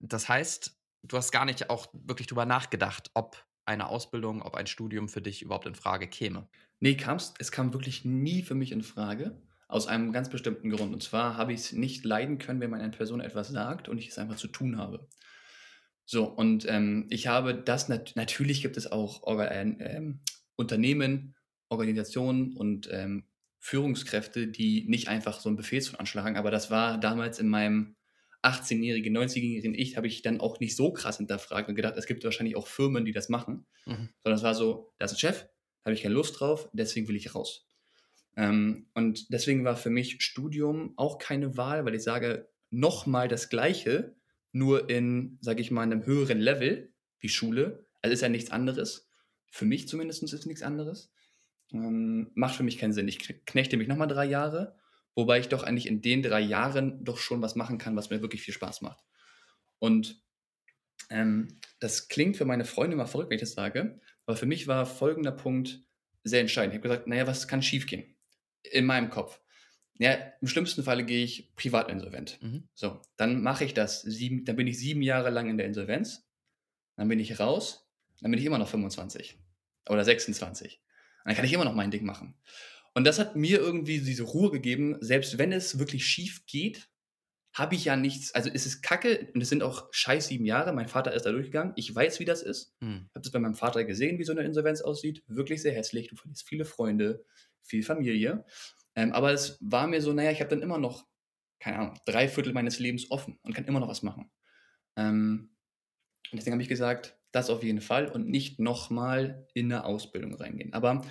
das 0.00 0.28
heißt, 0.28 0.76
du 1.02 1.16
hast 1.16 1.32
gar 1.32 1.44
nicht 1.44 1.70
auch 1.70 1.86
wirklich 1.92 2.26
drüber 2.26 2.46
nachgedacht, 2.46 3.10
ob 3.14 3.44
eine 3.64 3.88
Ausbildung, 3.88 4.42
ob 4.42 4.54
ein 4.54 4.66
Studium 4.66 5.08
für 5.08 5.22
dich 5.22 5.42
überhaupt 5.42 5.66
in 5.66 5.74
Frage 5.74 6.08
käme? 6.08 6.48
Nee, 6.80 6.96
kam's, 6.96 7.34
es 7.38 7.52
kam 7.52 7.72
wirklich 7.72 8.04
nie 8.04 8.42
für 8.42 8.54
mich 8.54 8.72
in 8.72 8.82
Frage. 8.82 9.40
Aus 9.68 9.86
einem 9.86 10.12
ganz 10.12 10.28
bestimmten 10.28 10.70
Grund. 10.70 10.92
Und 10.92 11.02
zwar 11.02 11.36
habe 11.36 11.52
ich 11.52 11.60
es 11.60 11.72
nicht 11.72 12.04
leiden 12.04 12.38
können, 12.38 12.60
wenn 12.60 12.70
mir 12.70 12.76
eine 12.76 12.90
Person 12.90 13.20
etwas 13.20 13.48
sagt 13.48 13.88
und 13.88 13.98
ich 13.98 14.08
es 14.08 14.18
einfach 14.18 14.36
zu 14.36 14.48
tun 14.48 14.76
habe. 14.76 15.08
So, 16.04 16.24
und 16.24 16.66
ähm, 16.68 17.06
ich 17.10 17.26
habe 17.26 17.54
das, 17.54 17.88
nat 17.88 18.12
natürlich 18.16 18.62
gibt 18.62 18.76
es 18.76 18.90
auch 18.90 19.22
Orga 19.22 19.46
äh, 19.46 19.68
äh, 19.68 20.14
Unternehmen, 20.56 21.34
Organisationen 21.68 22.56
und 22.56 22.88
ähm, 22.92 23.24
Führungskräfte, 23.58 24.48
die 24.48 24.84
nicht 24.88 25.08
einfach 25.08 25.40
so 25.40 25.48
einen 25.48 25.56
Befehl 25.56 25.82
anschlagen, 25.96 26.36
aber 26.36 26.50
das 26.50 26.70
war 26.70 26.98
damals 26.98 27.38
in 27.38 27.48
meinem 27.48 27.96
18-jährigen, 28.42 29.16
90-jährigen 29.16 29.74
Ich 29.74 29.96
habe 29.96 30.08
ich 30.08 30.22
dann 30.22 30.40
auch 30.40 30.58
nicht 30.58 30.76
so 30.76 30.92
krass 30.92 31.18
hinterfragt 31.18 31.68
und 31.68 31.76
gedacht, 31.76 31.94
es 31.96 32.06
gibt 32.06 32.24
wahrscheinlich 32.24 32.56
auch 32.56 32.66
Firmen, 32.66 33.04
die 33.04 33.12
das 33.12 33.28
machen. 33.28 33.66
Mhm. 33.86 34.08
Sondern 34.22 34.38
es 34.38 34.42
war 34.42 34.54
so, 34.54 34.92
da 34.98 35.04
ist 35.04 35.12
ein 35.12 35.18
Chef, 35.18 35.46
habe 35.84 35.94
ich 35.94 36.02
keine 36.02 36.14
Lust 36.14 36.40
drauf, 36.40 36.68
deswegen 36.72 37.06
will 37.08 37.16
ich 37.16 37.34
raus. 37.34 37.68
Ähm, 38.36 38.88
und 38.94 39.32
deswegen 39.32 39.64
war 39.64 39.76
für 39.76 39.90
mich 39.90 40.22
Studium 40.22 40.94
auch 40.96 41.18
keine 41.18 41.56
Wahl, 41.56 41.84
weil 41.84 41.94
ich 41.94 42.02
sage, 42.02 42.48
nochmal 42.70 43.28
das 43.28 43.48
Gleiche, 43.48 44.16
nur 44.52 44.88
in, 44.88 45.38
sage 45.40 45.60
ich 45.60 45.70
mal, 45.70 45.82
einem 45.82 46.06
höheren 46.06 46.40
Level 46.40 46.92
wie 47.18 47.28
Schule. 47.28 47.86
Also 48.00 48.12
ist 48.12 48.20
ja 48.20 48.28
nichts 48.28 48.50
anderes. 48.50 49.08
Für 49.50 49.64
mich 49.64 49.88
zumindest 49.88 50.22
ist 50.22 50.46
nichts 50.46 50.62
anderes. 50.62 51.12
Ähm, 51.72 52.30
macht 52.34 52.54
für 52.54 52.62
mich 52.62 52.78
keinen 52.78 52.92
Sinn. 52.92 53.08
Ich 53.08 53.18
knechte 53.46 53.76
mich 53.76 53.88
nochmal 53.88 54.08
drei 54.08 54.26
Jahre 54.26 54.76
Wobei 55.14 55.40
ich 55.40 55.48
doch 55.48 55.62
eigentlich 55.62 55.86
in 55.86 56.00
den 56.00 56.22
drei 56.22 56.40
Jahren 56.40 57.04
doch 57.04 57.18
schon 57.18 57.42
was 57.42 57.54
machen 57.54 57.78
kann, 57.78 57.96
was 57.96 58.10
mir 58.10 58.22
wirklich 58.22 58.42
viel 58.42 58.54
Spaß 58.54 58.80
macht. 58.80 59.04
Und 59.78 60.22
ähm, 61.10 61.60
das 61.80 62.08
klingt 62.08 62.36
für 62.36 62.44
meine 62.44 62.64
Freunde 62.64 62.94
immer 62.94 63.06
verrückt, 63.06 63.30
wenn 63.30 63.36
ich 63.36 63.42
das 63.42 63.52
sage, 63.52 64.00
aber 64.24 64.36
für 64.36 64.46
mich 64.46 64.68
war 64.68 64.86
folgender 64.86 65.32
Punkt 65.32 65.80
sehr 66.24 66.40
entscheidend. 66.40 66.72
Ich 66.72 66.78
habe 66.78 66.88
gesagt, 66.88 67.08
naja, 67.08 67.26
was 67.26 67.48
kann 67.48 67.62
schiefgehen? 67.62 68.16
In 68.62 68.86
meinem 68.86 69.10
Kopf. 69.10 69.40
Ja, 70.02 70.18
im 70.40 70.48
schlimmsten 70.48 70.82
Falle 70.82 71.04
gehe 71.04 71.22
ich 71.22 71.54
privat 71.54 71.88
insolvent. 71.88 72.42
Mhm. 72.42 72.64
So, 72.74 73.00
dann 73.16 73.40
mache 73.40 73.64
ich 73.64 73.72
das. 73.72 74.02
Sieben, 74.02 74.44
dann 74.44 74.56
bin 74.56 74.66
ich 74.66 74.76
sieben 74.76 75.00
Jahre 75.00 75.30
lang 75.30 75.48
in 75.48 75.58
der 75.58 75.66
Insolvenz. 75.66 76.28
Dann 76.96 77.06
bin 77.06 77.20
ich 77.20 77.38
raus. 77.38 77.88
Dann 78.20 78.32
bin 78.32 78.40
ich 78.40 78.46
immer 78.46 78.58
noch 78.58 78.66
25 78.66 79.38
oder 79.88 80.04
26. 80.04 80.80
dann 81.24 81.36
kann 81.36 81.44
ich 81.44 81.52
immer 81.52 81.64
noch 81.64 81.74
mein 81.74 81.92
Ding 81.92 82.04
machen. 82.04 82.34
Und 82.94 83.04
das 83.04 83.20
hat 83.20 83.36
mir 83.36 83.60
irgendwie 83.60 84.00
diese 84.00 84.24
Ruhe 84.24 84.50
gegeben, 84.50 84.96
selbst 85.00 85.38
wenn 85.38 85.52
es 85.52 85.78
wirklich 85.78 86.04
schief 86.04 86.46
geht, 86.46 86.88
habe 87.52 87.76
ich 87.76 87.84
ja 87.84 87.96
nichts, 87.96 88.34
also 88.34 88.50
es 88.52 88.66
ist 88.66 88.82
kacke 88.82 89.28
und 89.34 89.40
es 89.40 89.50
sind 89.50 89.62
auch 89.62 89.88
scheiß 89.92 90.26
sieben 90.26 90.46
Jahre. 90.46 90.72
Mein 90.72 90.88
Vater 90.88 91.12
ist 91.12 91.26
da 91.26 91.30
durchgegangen. 91.30 91.74
Ich 91.76 91.94
weiß, 91.94 92.18
wie 92.18 92.24
das 92.24 92.42
ist. 92.42 92.74
Hm. 92.80 93.06
Ich 93.08 93.14
habe 93.14 93.22
das 93.22 93.30
bei 93.30 93.38
meinem 93.38 93.54
Vater 93.54 93.84
gesehen, 93.84 94.18
wie 94.18 94.24
so 94.24 94.32
eine 94.32 94.42
Insolvenz 94.42 94.80
aussieht. 94.80 95.22
Wirklich 95.28 95.62
sehr 95.62 95.74
hässlich. 95.74 96.08
Du 96.08 96.16
verlierst 96.16 96.48
viele 96.48 96.64
Freunde, 96.64 97.24
viel 97.62 97.84
Familie. 97.84 98.44
Ähm, 98.94 99.12
aber 99.12 99.32
es 99.32 99.58
war 99.60 99.86
mir 99.86 100.00
so, 100.02 100.12
naja, 100.12 100.30
ich 100.30 100.40
habe 100.40 100.50
dann 100.50 100.62
immer 100.62 100.78
noch, 100.78 101.06
keine 101.60 101.78
Ahnung, 101.78 102.00
drei 102.04 102.28
Viertel 102.28 102.52
meines 102.52 102.78
Lebens 102.78 103.10
offen 103.10 103.38
und 103.42 103.54
kann 103.54 103.64
immer 103.64 103.80
noch 103.80 103.88
was 103.88 104.02
machen. 104.02 104.30
Ähm, 104.96 105.56
und 106.30 106.38
deswegen 106.38 106.54
habe 106.54 106.62
ich 106.62 106.68
gesagt, 106.68 107.18
das 107.32 107.50
auf 107.50 107.62
jeden 107.62 107.80
Fall 107.80 108.08
und 108.08 108.28
nicht 108.28 108.58
nochmal 108.58 109.46
in 109.54 109.72
eine 109.72 109.84
Ausbildung 109.84 110.34
reingehen. 110.34 110.72
Aber 110.74 111.02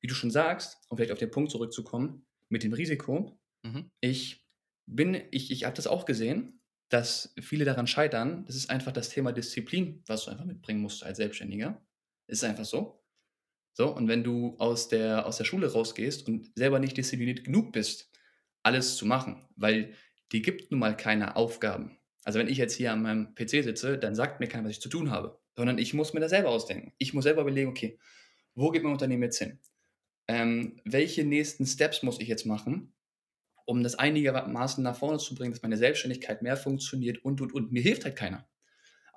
wie 0.00 0.06
du 0.06 0.14
schon 0.14 0.30
sagst, 0.30 0.78
um 0.88 0.96
vielleicht 0.96 1.12
auf 1.12 1.18
den 1.18 1.30
Punkt 1.30 1.50
zurückzukommen, 1.50 2.26
mit 2.48 2.62
dem 2.62 2.72
Risiko, 2.72 3.40
mhm. 3.62 3.90
ich 4.00 4.46
bin, 4.86 5.22
ich, 5.30 5.50
ich 5.50 5.64
habe 5.64 5.76
das 5.76 5.86
auch 5.86 6.04
gesehen, 6.04 6.60
dass 6.88 7.34
viele 7.40 7.64
daran 7.64 7.86
scheitern. 7.86 8.44
Das 8.46 8.56
ist 8.56 8.70
einfach 8.70 8.92
das 8.92 9.10
Thema 9.10 9.32
Disziplin, 9.32 10.02
was 10.06 10.24
du 10.24 10.30
einfach 10.30 10.46
mitbringen 10.46 10.80
musst 10.80 11.04
als 11.04 11.18
Selbstständiger. 11.18 11.80
Ist 12.26 12.44
einfach 12.44 12.64
so. 12.64 12.97
So, 13.78 13.94
und 13.94 14.08
wenn 14.08 14.24
du 14.24 14.56
aus 14.58 14.88
der, 14.88 15.24
aus 15.24 15.36
der 15.36 15.44
Schule 15.44 15.72
rausgehst 15.72 16.26
und 16.26 16.50
selber 16.56 16.80
nicht 16.80 16.96
diszipliniert 16.96 17.44
genug 17.44 17.72
bist, 17.72 18.10
alles 18.64 18.96
zu 18.96 19.06
machen, 19.06 19.46
weil 19.54 19.94
die 20.32 20.42
gibt 20.42 20.72
nun 20.72 20.80
mal 20.80 20.96
keine 20.96 21.36
Aufgaben. 21.36 21.96
Also 22.24 22.40
wenn 22.40 22.48
ich 22.48 22.58
jetzt 22.58 22.74
hier 22.74 22.92
an 22.92 23.02
meinem 23.02 23.34
PC 23.36 23.62
sitze, 23.62 23.96
dann 23.96 24.16
sagt 24.16 24.40
mir 24.40 24.48
keiner, 24.48 24.64
was 24.64 24.72
ich 24.72 24.80
zu 24.80 24.88
tun 24.88 25.12
habe, 25.12 25.38
sondern 25.56 25.78
ich 25.78 25.94
muss 25.94 26.12
mir 26.12 26.18
das 26.18 26.30
selber 26.30 26.48
ausdenken. 26.48 26.92
Ich 26.98 27.14
muss 27.14 27.22
selber 27.22 27.42
überlegen, 27.42 27.70
okay, 27.70 28.00
wo 28.56 28.70
geht 28.70 28.82
mein 28.82 28.92
Unternehmen 28.92 29.22
jetzt 29.22 29.38
hin? 29.38 29.60
ähm, 30.28 30.80
welche 30.84 31.24
nächsten 31.24 31.66
Steps 31.66 32.02
muss 32.02 32.20
ich 32.20 32.28
jetzt 32.28 32.46
machen, 32.46 32.92
um 33.64 33.82
das 33.82 33.94
einigermaßen 33.94 34.84
nach 34.84 34.96
vorne 34.96 35.18
zu 35.18 35.34
bringen, 35.34 35.52
dass 35.52 35.62
meine 35.62 35.76
Selbstständigkeit 35.76 36.42
mehr 36.42 36.56
funktioniert 36.56 37.24
und, 37.24 37.40
und, 37.40 37.52
und. 37.52 37.72
Mir 37.72 37.82
hilft 37.82 38.04
halt 38.04 38.16
keiner. 38.16 38.46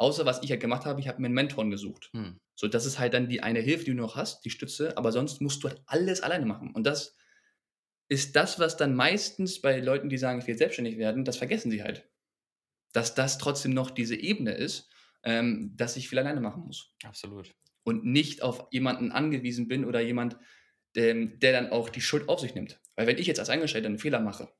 Außer 0.02 0.26
was 0.26 0.42
ich 0.42 0.50
halt 0.50 0.62
gemacht 0.62 0.86
habe, 0.86 1.00
ich 1.00 1.08
habe 1.08 1.22
mir 1.22 1.28
einen 1.28 1.36
Mentor 1.36 1.70
gesucht. 1.70 2.10
Hm. 2.14 2.40
So, 2.56 2.68
das 2.68 2.88
ist 2.88 2.98
halt 2.98 3.14
dann 3.14 3.30
die 3.30 3.44
eine 3.44 3.60
Hilfe, 3.60 3.84
die 3.84 3.92
du 3.92 3.98
noch 3.98 4.16
hast, 4.16 4.44
die 4.44 4.50
Stütze, 4.50 4.98
aber 4.98 5.12
sonst 5.12 5.42
musst 5.42 5.64
du 5.64 5.68
halt 5.68 5.80
alles 5.86 6.22
alleine 6.22 6.48
machen. 6.48 6.72
Und 6.74 6.88
das 6.88 7.16
ist 8.08 8.36
das, 8.36 8.58
was 8.58 8.78
dann 8.78 8.96
meistens 8.96 9.62
bei 9.62 9.80
Leuten, 9.80 10.10
die 10.10 10.18
sagen, 10.18 10.40
ich 10.40 10.48
will 10.48 10.58
selbstständig 10.58 10.98
werden, 10.98 11.24
das 11.24 11.38
vergessen 11.38 11.70
sie 11.70 11.84
halt. 11.84 12.10
Dass 12.94 13.14
das 13.14 13.38
trotzdem 13.38 13.76
noch 13.76 13.92
diese 13.92 14.16
Ebene 14.16 14.54
ist, 14.54 14.90
ähm, 15.22 15.74
dass 15.78 15.96
ich 15.96 16.10
viel 16.10 16.18
alleine 16.18 16.42
machen 16.42 16.64
muss. 16.64 16.96
Absolut. 17.04 17.54
Und 17.84 18.04
nicht 18.04 18.42
auf 18.42 18.70
jemanden 18.72 19.12
angewiesen 19.12 19.68
bin 19.68 19.86
oder 19.86 20.02
jemand, 20.02 20.36
ähm, 20.96 21.38
der 21.38 21.52
dann 21.52 21.70
auch 21.70 21.90
die 21.90 22.02
Schuld 22.02 22.28
auf 22.28 22.40
sich 22.40 22.56
nimmt. 22.56 22.82
Weil 22.96 23.06
wenn 23.06 23.20
ich 23.20 23.28
jetzt 23.28 23.40
als 23.40 23.52
Angestellter 23.52 23.88
einen 23.88 24.00
Fehler 24.00 24.20
mache, 24.20 24.52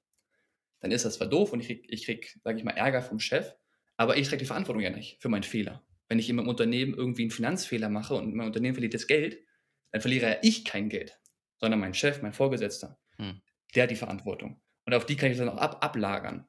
dann 0.82 0.92
ist 0.92 1.04
das 1.04 1.16
zwar 1.16 1.28
doof 1.28 1.52
und 1.52 1.62
ich 1.62 1.66
krieg, 1.66 1.86
ich 1.90 2.06
krieg 2.06 2.40
sage 2.44 2.60
ich 2.60 2.64
mal, 2.64 2.78
Ärger 2.78 3.02
vom 3.02 3.20
Chef, 3.20 3.56
aber 4.02 4.18
ich 4.18 4.28
trage 4.28 4.40
die 4.40 4.46
Verantwortung 4.46 4.82
ja 4.82 4.90
nicht 4.90 5.22
für 5.22 5.30
meinen 5.30 5.44
Fehler. 5.44 5.86
Wenn 6.10 6.20
ich 6.20 6.30
in 6.30 6.36
meinem 6.36 6.50
Unternehmen 6.50 6.94
irgendwie 6.94 7.22
einen 7.22 7.32
Finanzfehler 7.32 7.88
mache 7.88 8.16
und 8.16 8.34
mein 8.34 8.48
Unternehmen 8.48 8.74
verliert 8.74 8.94
das 8.94 9.08
Geld, 9.08 9.40
dann 9.92 10.02
verliere 10.02 10.32
ja 10.32 10.38
ich 10.42 10.66
kein 10.66 10.90
Geld, 10.90 11.20
sondern 11.60 11.80
mein 11.80 11.94
Chef, 11.94 12.22
mein 12.22 12.34
Vorgesetzter, 12.34 13.00
hm. 13.18 13.42
der 13.76 13.84
hat 13.84 13.92
die 13.92 13.96
Verantwortung. 13.96 14.62
Und 14.86 14.94
auf 14.94 15.06
die 15.06 15.16
kann 15.16 15.32
ich 15.32 15.38
dann 15.38 15.50
auch 15.50 15.58
ab 15.58 15.84
ablagern. 15.86 16.48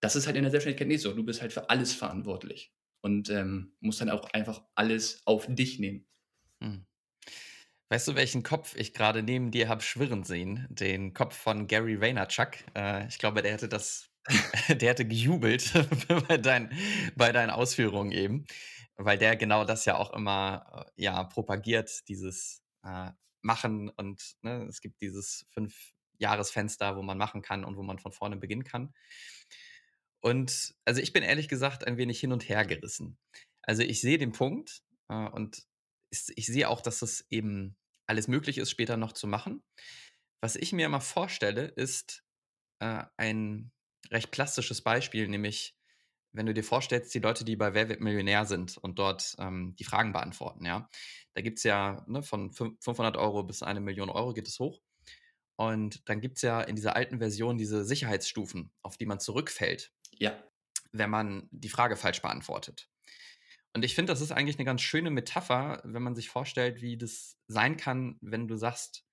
das 0.00 0.16
ist 0.16 0.26
halt 0.26 0.36
in 0.36 0.42
der 0.42 0.50
Selbstständigkeit 0.50 0.88
nicht 0.88 1.02
so. 1.02 1.12
Du 1.12 1.24
bist 1.24 1.40
halt 1.40 1.52
für 1.52 1.70
alles 1.70 1.94
verantwortlich 1.94 2.74
und 3.02 3.30
ähm, 3.30 3.76
musst 3.80 4.00
dann 4.00 4.10
auch 4.10 4.24
einfach 4.32 4.62
alles 4.74 5.22
auf 5.26 5.46
dich 5.48 5.78
nehmen. 5.78 6.06
Hm. 6.60 6.86
Weißt 7.88 8.06
du, 8.08 8.14
welchen 8.14 8.42
Kopf 8.42 8.76
ich 8.76 8.94
gerade 8.94 9.22
neben 9.22 9.50
dir 9.50 9.68
habe 9.68 9.82
schwirren 9.82 10.22
sehen? 10.22 10.66
Den 10.70 11.12
Kopf 11.12 11.36
von 11.36 11.66
Gary 11.66 12.00
Vaynerchuk. 12.00 12.52
Äh, 12.76 13.06
ich 13.08 13.18
glaube, 13.18 13.42
der 13.42 13.52
hätte 13.52 13.68
das, 13.68 14.09
der 14.68 14.90
hätte 14.90 15.06
gejubelt 15.06 15.72
bei, 16.28 16.38
dein, 16.38 16.72
bei 17.16 17.32
deinen 17.32 17.50
Ausführungen 17.50 18.12
eben, 18.12 18.46
weil 18.96 19.18
der 19.18 19.36
genau 19.36 19.64
das 19.64 19.84
ja 19.84 19.96
auch 19.96 20.12
immer 20.12 20.86
äh, 20.96 21.02
ja 21.02 21.24
propagiert, 21.24 22.08
dieses 22.08 22.62
äh, 22.84 23.10
Machen 23.42 23.88
und 23.88 24.34
ne, 24.42 24.66
es 24.68 24.82
gibt 24.82 25.00
dieses 25.00 25.46
fünf 25.54 25.94
Jahresfenster, 26.18 26.96
wo 26.96 27.02
man 27.02 27.16
machen 27.16 27.40
kann 27.40 27.64
und 27.64 27.78
wo 27.78 27.82
man 27.82 27.98
von 27.98 28.12
vorne 28.12 28.36
beginnen 28.36 28.64
kann. 28.64 28.92
Und 30.20 30.74
also 30.84 31.00
ich 31.00 31.14
bin 31.14 31.22
ehrlich 31.22 31.48
gesagt 31.48 31.86
ein 31.86 31.96
wenig 31.96 32.20
hin 32.20 32.32
und 32.32 32.48
her 32.48 32.66
gerissen. 32.66 33.18
Also 33.62 33.82
ich 33.82 34.02
sehe 34.02 34.18
den 34.18 34.32
Punkt 34.32 34.82
äh, 35.08 35.28
und 35.28 35.66
ich, 36.10 36.24
ich 36.36 36.46
sehe 36.46 36.68
auch, 36.68 36.82
dass 36.82 37.00
es 37.02 37.24
eben 37.30 37.76
alles 38.06 38.28
möglich 38.28 38.58
ist, 38.58 38.70
später 38.70 38.96
noch 38.96 39.12
zu 39.12 39.26
machen. 39.26 39.62
Was 40.42 40.56
ich 40.56 40.72
mir 40.72 40.86
immer 40.86 41.00
vorstelle, 41.00 41.64
ist 41.64 42.22
äh, 42.80 43.04
ein 43.16 43.72
recht 44.10 44.30
plastisches 44.30 44.82
Beispiel, 44.82 45.28
nämlich 45.28 45.76
wenn 46.32 46.46
du 46.46 46.54
dir 46.54 46.64
vorstellst, 46.64 47.12
die 47.14 47.18
Leute, 47.18 47.44
die 47.44 47.56
bei 47.56 47.74
Wer 47.74 47.88
wird 47.88 48.00
Millionär 48.00 48.44
sind 48.44 48.78
und 48.78 48.98
dort 48.98 49.34
ähm, 49.38 49.74
die 49.78 49.84
Fragen 49.84 50.12
beantworten, 50.12 50.64
ja, 50.64 50.88
da 51.34 51.42
gibt 51.42 51.58
es 51.58 51.64
ja 51.64 52.04
ne, 52.06 52.22
von 52.22 52.52
500 52.52 53.16
Euro 53.16 53.42
bis 53.42 53.62
eine 53.62 53.80
Million 53.80 54.10
Euro 54.10 54.32
geht 54.32 54.48
es 54.48 54.58
hoch. 54.58 54.80
Und 55.56 56.08
dann 56.08 56.20
gibt 56.20 56.36
es 56.38 56.42
ja 56.42 56.62
in 56.62 56.74
dieser 56.74 56.96
alten 56.96 57.18
Version 57.18 57.58
diese 57.58 57.84
Sicherheitsstufen, 57.84 58.72
auf 58.82 58.96
die 58.96 59.06
man 59.06 59.20
zurückfällt. 59.20 59.92
Ja. 60.12 60.42
Wenn 60.92 61.10
man 61.10 61.48
die 61.50 61.68
Frage 61.68 61.96
falsch 61.96 62.22
beantwortet. 62.22 62.88
Und 63.74 63.84
ich 63.84 63.94
finde, 63.94 64.12
das 64.12 64.20
ist 64.20 64.32
eigentlich 64.32 64.56
eine 64.56 64.64
ganz 64.64 64.80
schöne 64.80 65.10
Metapher, 65.10 65.80
wenn 65.84 66.02
man 66.02 66.14
sich 66.14 66.28
vorstellt, 66.28 66.80
wie 66.80 66.96
das 66.96 67.36
sein 67.46 67.76
kann, 67.76 68.18
wenn 68.20 68.48
du 68.48 68.56
sagst, 68.56 69.04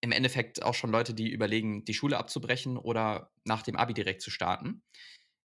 im 0.00 0.12
Endeffekt 0.12 0.62
auch 0.62 0.74
schon 0.74 0.90
Leute, 0.90 1.14
die 1.14 1.30
überlegen, 1.30 1.84
die 1.84 1.94
Schule 1.94 2.18
abzubrechen 2.18 2.76
oder 2.76 3.32
nach 3.44 3.62
dem 3.62 3.76
Abi 3.76 3.94
direkt 3.94 4.22
zu 4.22 4.30
starten. 4.30 4.82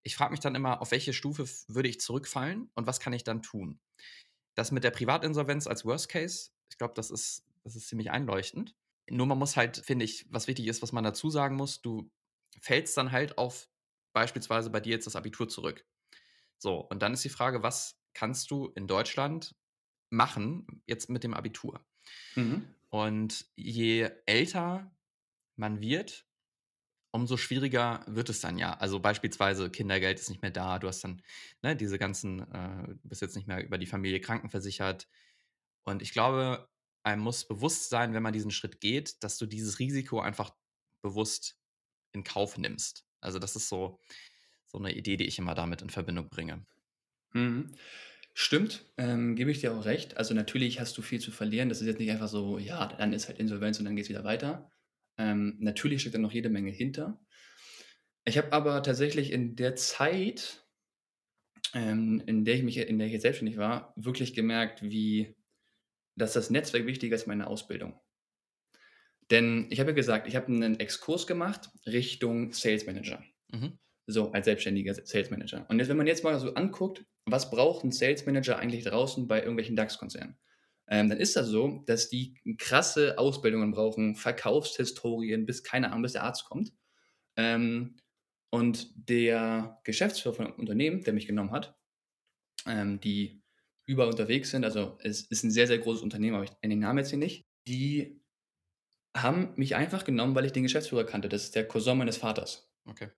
Ich 0.03 0.15
frage 0.15 0.31
mich 0.31 0.39
dann 0.39 0.55
immer, 0.55 0.81
auf 0.81 0.91
welche 0.91 1.13
Stufe 1.13 1.45
würde 1.67 1.89
ich 1.89 1.99
zurückfallen 1.99 2.69
und 2.75 2.87
was 2.87 2.99
kann 2.99 3.13
ich 3.13 3.23
dann 3.23 3.41
tun? 3.41 3.79
Das 4.55 4.71
mit 4.71 4.83
der 4.83 4.91
Privatinsolvenz 4.91 5.67
als 5.67 5.83
Worst 5.85 6.09
Case, 6.09 6.51
ich 6.69 6.77
glaube, 6.77 6.93
das 6.95 7.11
ist, 7.11 7.45
das 7.63 7.75
ist 7.75 7.87
ziemlich 7.87 8.11
einleuchtend. 8.11 8.75
Nur 9.09 9.27
man 9.27 9.37
muss 9.37 9.57
halt, 9.57 9.77
finde 9.77 10.05
ich, 10.05 10.25
was 10.29 10.47
wichtig 10.47 10.67
ist, 10.67 10.81
was 10.81 10.91
man 10.91 11.03
dazu 11.03 11.29
sagen 11.29 11.55
muss, 11.55 11.81
du 11.81 12.09
fällst 12.61 12.95
dann 12.97 13.11
halt 13.11 13.37
auf 13.37 13.67
beispielsweise 14.13 14.69
bei 14.69 14.79
dir 14.79 14.93
jetzt 14.93 15.07
das 15.07 15.15
Abitur 15.15 15.49
zurück. 15.49 15.85
So, 16.57 16.79
und 16.79 17.01
dann 17.01 17.13
ist 17.13 17.23
die 17.23 17.29
Frage, 17.29 17.63
was 17.63 17.99
kannst 18.13 18.49
du 18.49 18.67
in 18.75 18.87
Deutschland 18.87 19.55
machen, 20.09 20.81
jetzt 20.87 21.09
mit 21.09 21.23
dem 21.23 21.33
Abitur? 21.33 21.85
Mhm. 22.35 22.73
Und 22.95 23.45
je 23.57 24.09
älter 24.25 24.89
man 25.57 25.81
wird, 25.81 26.25
umso 27.11 27.35
schwieriger 27.35 28.05
wird 28.07 28.29
es 28.29 28.39
dann 28.39 28.57
ja. 28.57 28.77
Also 28.77 29.01
beispielsweise 29.01 29.69
Kindergeld 29.69 30.17
ist 30.17 30.29
nicht 30.29 30.41
mehr 30.41 30.51
da, 30.51 30.79
du 30.79 30.87
hast 30.87 31.03
dann 31.03 31.21
ne, 31.61 31.75
diese 31.75 31.99
ganzen, 31.99 32.49
äh, 32.53 32.95
bist 33.03 33.21
jetzt 33.21 33.35
nicht 33.35 33.49
mehr 33.49 33.61
über 33.65 33.77
die 33.77 33.85
Familie 33.85 34.21
krankenversichert. 34.21 35.09
Und 35.83 36.01
ich 36.01 36.13
glaube, 36.13 36.69
einem 37.03 37.21
muss 37.21 37.45
bewusst 37.45 37.89
sein, 37.89 38.13
wenn 38.13 38.23
man 38.23 38.31
diesen 38.31 38.51
Schritt 38.51 38.79
geht, 38.79 39.21
dass 39.25 39.37
du 39.37 39.45
dieses 39.45 39.79
Risiko 39.79 40.21
einfach 40.21 40.55
bewusst 41.01 41.59
in 42.13 42.23
Kauf 42.23 42.57
nimmst. 42.57 43.05
Also 43.19 43.39
das 43.39 43.57
ist 43.57 43.67
so, 43.67 43.99
so 44.67 44.77
eine 44.77 44.95
Idee, 44.95 45.17
die 45.17 45.25
ich 45.25 45.37
immer 45.37 45.53
damit 45.53 45.81
in 45.81 45.89
Verbindung 45.89 46.29
bringe. 46.29 46.65
Mhm. 47.33 47.75
Stimmt, 48.37 48.85
ähm, 48.97 49.37
gebe 49.37 49.49
ich 49.49 49.61
dir 49.61 49.73
auch 49.73 49.85
recht. 49.85 50.17
Also 50.17 50.33
natürlich 50.33 50.81
hast 50.81 50.97
du 50.97 51.01
viel 51.01 51.21
zu 51.21 51.31
verlieren. 51.31 51.69
Das 51.69 51.79
ist 51.79 51.87
jetzt 51.87 51.99
nicht 51.99 52.11
einfach 52.11 52.27
so, 52.27 52.57
ja, 52.57 52.85
dann 52.85 53.13
ist 53.13 53.29
halt 53.29 53.39
Insolvenz 53.39 53.79
und 53.79 53.85
dann 53.85 53.95
geht 53.95 54.03
es 54.03 54.09
wieder 54.09 54.25
weiter. 54.25 54.69
Ähm, 55.17 55.55
natürlich 55.59 56.01
steckt 56.01 56.15
da 56.15 56.19
noch 56.19 56.33
jede 56.33 56.49
Menge 56.49 56.69
hinter. 56.69 57.17
Ich 58.25 58.37
habe 58.37 58.51
aber 58.51 58.83
tatsächlich 58.83 59.31
in 59.31 59.55
der 59.55 59.77
Zeit, 59.77 60.67
ähm, 61.73 62.21
in 62.25 62.43
der 62.43 62.55
ich 62.55 62.63
mich, 62.63 62.77
in 62.77 62.97
der 62.97 63.07
ich 63.07 63.13
jetzt 63.13 63.21
selbstständig 63.21 63.57
war, 63.57 63.93
wirklich 63.95 64.33
gemerkt, 64.33 64.83
wie 64.83 65.33
dass 66.17 66.33
das 66.33 66.49
Netzwerk 66.49 66.85
wichtiger 66.85 67.15
ist 67.15 67.21
als 67.21 67.27
meine 67.27 67.47
Ausbildung. 67.47 67.97
Denn 69.31 69.67
ich 69.69 69.79
habe 69.79 69.91
ja 69.91 69.95
gesagt, 69.95 70.27
ich 70.27 70.35
habe 70.35 70.47
einen 70.47 70.79
Exkurs 70.79 71.25
gemacht 71.25 71.69
Richtung 71.85 72.51
Sales 72.51 72.85
Manager. 72.85 73.23
Mhm. 73.49 73.79
So, 74.07 74.31
als 74.31 74.45
selbstständiger 74.45 74.93
Sales 74.93 75.31
Manager. 75.31 75.65
Und 75.69 75.79
jetzt, 75.79 75.89
wenn 75.89 75.97
man 75.97 76.07
jetzt 76.07 76.23
mal 76.23 76.39
so 76.39 76.53
anguckt, 76.53 77.05
was 77.25 77.49
braucht 77.49 77.83
ein 77.83 77.91
Sales 77.91 78.25
Manager 78.25 78.59
eigentlich 78.59 78.83
draußen 78.83 79.27
bei 79.27 79.39
irgendwelchen 79.39 79.75
DAX-Konzernen? 79.75 80.37
Ähm, 80.87 81.09
dann 81.09 81.17
ist 81.17 81.35
das 81.35 81.47
so, 81.47 81.83
dass 81.87 82.09
die 82.09 82.35
krasse 82.59 83.17
Ausbildungen 83.17 83.71
brauchen, 83.71 84.15
Verkaufshistorien, 84.15 85.45
bis 85.45 85.63
keine 85.63 85.87
Ahnung, 85.87 86.03
bis 86.03 86.13
der 86.13 86.23
Arzt 86.23 86.45
kommt. 86.45 86.71
Ähm, 87.35 87.97
und 88.51 89.09
der 89.09 89.81
Geschäftsführer 89.83 90.35
von 90.35 90.45
einem 90.45 90.55
Unternehmen, 90.55 91.03
der 91.03 91.13
mich 91.13 91.27
genommen 91.27 91.51
hat, 91.51 91.75
ähm, 92.67 92.99
die 92.99 93.43
überall 93.87 94.09
unterwegs 94.09 94.51
sind, 94.51 94.63
also 94.63 94.97
es 95.01 95.23
ist 95.23 95.43
ein 95.43 95.51
sehr, 95.51 95.67
sehr 95.67 95.79
großes 95.79 96.03
Unternehmen, 96.03 96.35
aber 96.35 96.45
ich 96.45 96.51
nenne 96.61 96.75
den 96.75 96.79
Namen 96.79 96.99
jetzt 96.99 97.09
hier 97.09 97.19
nicht, 97.19 97.47
die 97.67 98.21
haben 99.15 99.53
mich 99.55 99.75
einfach 99.75 100.03
genommen, 100.03 100.35
weil 100.35 100.45
ich 100.45 100.51
den 100.51 100.63
Geschäftsführer 100.63 101.05
kannte. 101.05 101.29
Das 101.29 101.43
ist 101.43 101.55
der 101.55 101.67
Cousin 101.67 101.97
meines 101.97 102.17
Vaters. 102.17 102.69
Okay. 102.85 103.09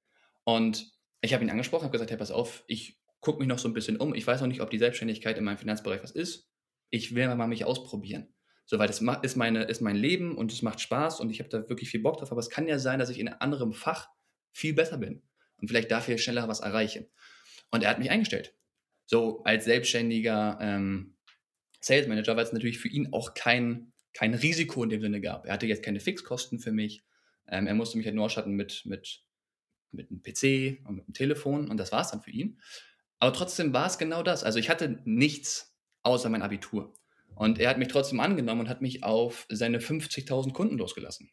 Und 0.48 0.94
ich 1.20 1.34
habe 1.34 1.44
ihn 1.44 1.50
angesprochen, 1.50 1.84
habe 1.84 1.92
gesagt, 1.92 2.10
hey, 2.10 2.18
pass 2.18 2.32
auf, 2.32 2.64
ich 2.68 3.02
gucke 3.20 3.40
mich 3.40 3.50
noch 3.50 3.60
so 3.60 3.68
ein 3.68 3.74
bisschen 3.74 3.98
um. 3.98 4.16
Ich 4.16 4.26
weiß 4.26 4.40
noch 4.40 4.48
nicht, 4.48 4.62
ob 4.62 4.70
die 4.70 4.78
Selbstständigkeit 4.78 5.38
in 5.38 5.44
meinem 5.44 5.58
Finanzbereich 5.58 6.02
was 6.02 6.12
ist. 6.12 6.50
Ich 6.90 7.14
will 7.14 7.28
mal 7.36 7.48
mich 7.48 7.66
ausprobieren. 7.66 8.34
So, 8.64 8.80
weil 8.80 8.88
das 8.88 9.02
ist, 9.02 9.36
meine, 9.36 9.64
ist 9.64 9.82
mein 9.82 9.98
Leben 9.98 10.38
und 10.38 10.54
es 10.54 10.62
macht 10.62 10.80
Spaß 10.80 11.20
und 11.20 11.32
ich 11.32 11.40
habe 11.40 11.50
da 11.50 11.68
wirklich 11.68 11.90
viel 11.90 12.00
Bock 12.00 12.18
drauf. 12.18 12.32
Aber 12.32 12.40
es 12.40 12.50
kann 12.50 12.66
ja 12.66 12.80
sein, 12.80 12.98
dass 12.98 13.10
ich 13.10 13.20
in 13.20 13.28
einem 13.28 13.42
anderen 13.42 13.74
Fach 13.74 14.08
viel 14.54 14.74
besser 14.74 14.98
bin 14.98 15.22
und 15.58 15.68
vielleicht 15.68 15.92
dafür 15.92 16.18
schneller 16.18 16.48
was 16.48 16.62
erreiche. 16.62 17.10
Und 17.70 17.84
er 17.84 17.90
hat 17.90 18.00
mich 18.00 18.10
eingestellt. 18.10 18.56
So 19.06 19.44
als 19.44 19.66
selbstständiger 19.66 20.60
ähm, 20.62 21.18
Sales 21.82 22.08
Manager, 22.08 22.38
weil 22.38 22.46
es 22.46 22.54
natürlich 22.54 22.80
für 22.80 22.88
ihn 22.88 23.12
auch 23.12 23.34
kein, 23.34 23.92
kein 24.14 24.34
Risiko 24.34 24.82
in 24.82 24.90
dem 24.92 25.02
Sinne 25.02 25.20
gab. 25.20 25.46
Er 25.46 25.54
hatte 25.54 25.68
jetzt 25.68 25.84
keine 25.84 26.00
Fixkosten 26.00 26.60
für 26.60 26.72
mich. 26.72 27.04
Ähm, 27.50 27.68
er 27.68 27.74
musste 27.74 27.98
mich 27.98 28.08
halt 28.08 28.16
nur 28.16 28.24
ausstatten 28.24 28.54
mit, 28.54 28.84
mit, 28.86 29.27
mit 29.92 30.10
einem 30.10 30.22
PC 30.22 30.86
und 30.88 30.96
mit 30.96 31.06
einem 31.06 31.14
Telefon 31.14 31.70
und 31.70 31.78
das 31.78 31.92
war 31.92 32.02
es 32.02 32.12
dann 32.12 32.22
für 32.22 32.32
ihn. 32.32 32.60
Aber 33.20 33.34
trotzdem 33.34 33.74
war 33.74 33.88
es 33.88 33.98
genau 33.98 34.24
das. 34.24 34.44
Also 34.44 34.60
ich 34.60 34.70
hatte 34.70 35.02
nichts 35.06 35.76
außer 36.04 36.30
mein 36.30 36.42
Abitur. 36.42 36.94
Und 37.36 37.60
er 37.60 37.70
hat 37.70 37.78
mich 37.78 37.88
trotzdem 37.88 38.20
angenommen 38.20 38.62
und 38.62 38.70
hat 38.70 38.82
mich 38.82 39.04
auf 39.04 39.46
seine 39.50 39.80
50.000 39.80 40.54
Kunden 40.54 40.78
losgelassen. 40.78 41.30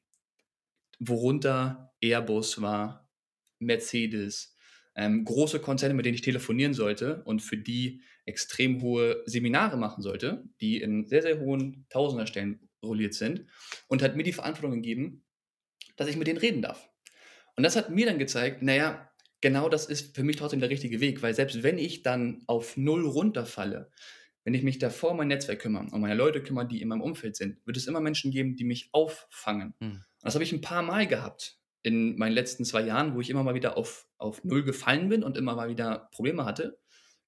Worunter 0.99 1.95
Airbus 2.01 2.61
war, 2.61 3.11
Mercedes, 3.59 4.57
ähm, 4.97 5.25
große 5.25 5.61
Konzerne, 5.61 5.95
mit 5.95 6.07
denen 6.07 6.15
ich 6.15 6.21
telefonieren 6.21 6.75
sollte 6.75 7.23
und 7.25 7.41
für 7.41 7.57
die 7.57 8.03
extrem 8.27 8.81
hohe 8.83 9.23
Seminare 9.27 9.77
machen 9.77 10.03
sollte, 10.03 10.45
die 10.61 10.81
in 10.81 11.07
sehr, 11.07 11.23
sehr 11.23 11.41
hohen 11.41 11.87
Tausenderstellen 11.89 12.69
rolliert 12.83 13.15
sind 13.15 13.47
und 13.89 14.03
hat 14.03 14.17
mir 14.17 14.23
die 14.23 14.33
Verantwortung 14.33 14.83
gegeben, 14.83 15.25
dass 15.97 16.09
ich 16.09 16.17
mit 16.17 16.27
denen 16.27 16.39
reden 16.39 16.63
darf. 16.63 16.91
Und 17.57 17.63
das 17.63 17.77
hat 17.77 17.91
mir 17.91 18.07
dann 18.07 18.19
gezeigt, 18.19 18.63
naja, 18.63 19.11
genau 19.41 19.69
das 19.69 19.87
ist 19.87 20.17
für 20.17 20.25
mich 20.25 20.37
trotzdem 20.37 20.61
der 20.61 20.71
richtige 20.71 21.01
Weg, 21.01 21.23
weil 21.23 21.35
selbst 21.35 21.63
wenn 21.63 21.79
ich 21.79 22.03
dann 22.03 22.43
auf 22.47 22.77
Null 22.77 23.07
runterfalle, 23.07 23.91
wenn 24.45 24.55
ich 24.55 24.63
mich 24.63 24.79
davor 24.79 25.13
um 25.13 25.19
mein 25.19 25.29
Netzwerk 25.29 25.61
kümmere, 25.61 25.87
um 25.93 26.01
meine 26.01 26.15
Leute 26.15 26.43
kümmere, 26.43 26.67
die 26.67 26.83
in 26.83 26.89
meinem 26.89 27.01
Umfeld 27.01 27.37
sind, 27.37 27.59
wird 27.67 27.77
es 27.77 27.87
immer 27.87 28.01
Menschen 28.01 28.31
geben, 28.31 28.57
die 28.57 28.65
mich 28.65 28.91
auffangen. 28.93 29.75
Mhm. 29.81 29.91
Und 29.91 30.05
das 30.23 30.35
habe 30.35 30.45
ich 30.45 30.53
ein 30.53 30.61
paar 30.61 30.83
Mal 30.83 31.07
gehabt 31.07 31.59
in 31.83 32.17
meinen 32.17 32.33
letzten 32.33 32.65
zwei 32.65 32.83
Jahren, 32.83 33.15
wo 33.15 33.21
ich 33.21 33.31
immer 33.31 33.43
mal 33.43 33.55
wieder 33.55 33.77
auf, 33.77 34.07
auf 34.17 34.43
Null 34.45 34.65
gefallen 34.65 35.09
bin 35.09 35.23
und 35.23 35.37
immer 35.37 35.55
mal 35.55 35.69
wieder 35.69 36.09
Probleme 36.13 36.45
hatte, 36.45 36.79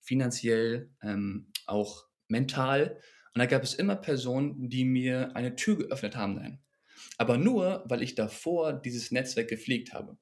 finanziell, 0.00 0.90
ähm, 1.02 1.52
auch 1.66 2.06
mental. 2.28 2.98
Und 3.34 3.40
da 3.40 3.46
gab 3.46 3.62
es 3.62 3.74
immer 3.74 3.96
Personen, 3.96 4.70
die 4.70 4.86
mir 4.86 5.36
eine 5.36 5.56
Tür 5.56 5.76
geöffnet 5.76 6.16
haben. 6.16 6.36
Nein. 6.36 6.58
Aber 7.18 7.38
nur, 7.38 7.84
weil 7.86 8.02
ich 8.02 8.14
davor 8.14 8.72
dieses 8.72 9.10
Netzwerk 9.10 9.48
gepflegt 9.48 9.92
habe. 9.92 10.18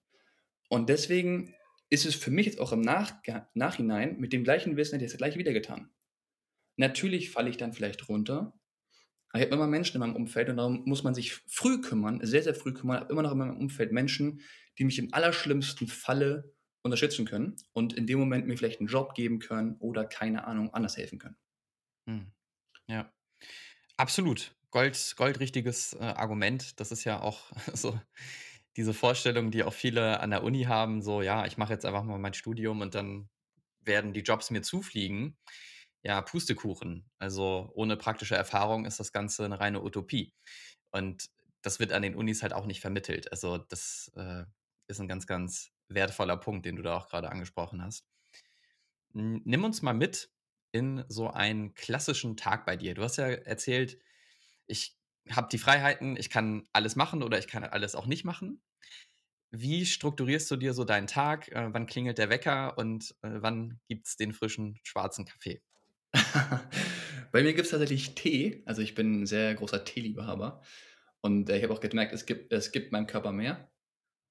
Und 0.69 0.89
deswegen 0.89 1.55
ist 1.91 2.07
es 2.07 2.15
für 2.15 2.31
mich 2.31 2.47
jetzt 2.47 2.61
auch 2.61 2.73
im 2.73 2.81
Nach 2.81 3.15
Nachhinein 3.55 4.19
mit 4.19 4.33
dem 4.33 4.45
gleichen 4.45 4.77
Wissen 4.77 4.95
hätte 4.95 5.05
ich 5.05 5.11
das 5.11 5.19
gleiche 5.19 5.39
wieder 5.39 5.53
getan. 5.53 5.91
Natürlich 6.77 7.31
falle 7.31 7.51
ich 7.51 7.57
dann 7.57 7.73
vielleicht 7.73 8.09
runter, 8.09 8.55
ich 9.35 9.41
habe 9.41 9.55
immer 9.55 9.67
Menschen 9.67 9.97
in 9.97 10.01
meinem 10.01 10.15
Umfeld 10.15 10.49
und 10.49 10.59
darum 10.59 10.85
muss 10.85 11.03
man 11.03 11.13
sich 11.13 11.35
früh 11.35 11.81
kümmern, 11.81 12.21
sehr, 12.23 12.45
sehr 12.45 12.55
früh 12.55 12.73
kümmern. 12.73 12.99
Ich 12.99 13.01
habe 13.03 13.13
immer 13.13 13.23
noch 13.23 13.33
in 13.33 13.39
meinem 13.39 13.57
Umfeld 13.57 13.91
Menschen, 13.91 14.41
die 14.79 14.85
mich 14.85 14.99
im 15.01 15.13
allerschlimmsten 15.13 15.89
Falle 15.89 16.55
unterstützen 16.83 17.25
können 17.25 17.57
und 17.73 17.95
in 17.95 18.07
dem 18.07 18.21
Moment 18.21 18.47
mir 18.47 18.57
vielleicht 18.57 18.79
einen 18.79 18.89
Job 18.89 19.15
geben 19.15 19.41
können 19.41 19.75
oder 19.81 20.05
keine 20.05 20.47
Ahnung, 20.47 20.73
anders 20.73 20.97
helfen 20.97 21.19
können. 21.19 21.37
Hm. 22.09 22.33
Ja, 22.87 23.13
absolut. 23.97 24.55
Gold, 24.75 25.15
goldrichtiges 25.17 25.93
äh, 25.95 26.03
Argument. 26.03 26.81
Das 26.81 26.91
ist 26.91 27.05
ja 27.05 27.21
auch 27.21 27.53
so 27.75 27.99
diese 28.77 28.93
Vorstellung, 28.93 29.53
die 29.53 29.63
auch 29.63 29.73
viele 29.73 30.19
an 30.19 30.31
der 30.31 30.43
Uni 30.43 30.65
haben, 30.65 31.01
so, 31.01 31.23
ja, 31.23 31.47
ich 31.47 31.57
mache 31.57 31.73
jetzt 31.73 31.87
einfach 31.87 32.03
mal 32.03 32.19
mein 32.19 32.35
Studium 32.35 32.81
und 32.81 32.97
dann 32.97 33.29
werden 33.81 34.13
die 34.13 34.23
Jobs 34.23 34.51
mir 34.51 34.63
zufliegen. 34.63 35.39
Ja, 36.03 36.21
Pustekuchen. 36.23 37.09
Also 37.21 37.71
ohne 37.75 37.97
praktische 37.97 38.35
Erfahrung 38.35 38.85
ist 38.85 38.99
das 38.99 39.13
Ganze 39.13 39.45
eine 39.45 39.61
reine 39.61 39.81
Utopie. 39.81 40.35
Und 40.91 41.31
das 41.63 41.79
wird 41.79 41.93
an 41.93 42.03
den 42.03 42.17
Unis 42.17 42.43
halt 42.43 42.53
auch 42.53 42.67
nicht 42.67 42.81
vermittelt. 42.81 43.31
Also 43.31 43.59
das 43.59 44.11
äh, 44.17 44.45
ist 44.89 45.01
ein 45.01 45.09
ganz, 45.09 45.29
ganz 45.29 45.71
wertvoller 45.89 46.37
Punkt, 46.37 46.67
den 46.67 46.75
du 46.75 46.83
da 46.83 46.97
auch 46.97 47.09
gerade 47.09 47.31
angesprochen 47.31 47.81
hast. 47.81 48.09
Nimm 49.13 49.63
uns 49.63 49.83
mal 49.83 49.95
mit 49.95 50.31
in 50.73 51.05
so 51.09 51.31
einen 51.31 51.75
klassischen 51.75 52.37
Tag 52.37 52.67
bei 52.67 52.77
dir. 52.77 52.95
Du 52.95 53.03
hast 53.05 53.19
ja 53.19 53.29
erzählt, 53.29 53.99
ich 54.67 54.97
habe 55.31 55.49
die 55.51 55.59
Freiheiten, 55.59 56.17
ich 56.17 56.31
kann 56.31 56.67
alles 56.73 56.97
machen 56.97 57.23
oder 57.23 57.39
ich 57.39 57.49
kann 57.49 57.65
alles 57.65 57.95
auch 57.95 58.07
nicht 58.07 58.25
machen. 58.25 58.63
Wie 59.51 59.87
strukturierst 59.87 60.51
du 60.51 60.57
dir 60.57 60.75
so 60.75 60.85
deinen 60.85 61.07
Tag? 61.07 61.49
Äh, 61.53 61.73
wann 61.73 61.87
klingelt 61.87 62.19
der 62.19 62.29
Wecker 62.29 62.77
und 62.77 63.15
äh, 63.23 63.31
wann 63.35 63.81
gibt 63.89 64.07
es 64.07 64.17
den 64.17 64.33
frischen 64.33 64.81
schwarzen 64.83 65.25
Kaffee? 65.25 65.63
Bei 67.33 67.43
mir 67.43 67.53
gibt 67.53 67.67
es 67.67 67.71
tatsächlich 67.71 68.15
Tee. 68.15 68.63
Also 68.67 68.83
ich 68.83 68.95
bin 68.95 69.23
ein 69.23 69.27
sehr 69.27 69.55
großer 69.55 69.85
Teeliebhaber. 69.85 70.63
Und 71.21 71.49
äh, 71.49 71.57
ich 71.57 71.63
habe 71.63 71.73
auch 71.73 71.81
gemerkt, 71.81 72.13
es 72.13 72.27
gibt, 72.27 72.53
es 72.53 72.73
gibt 72.73 72.93
meinem 72.93 73.07
Körper 73.07 73.33
mehr. 73.33 73.71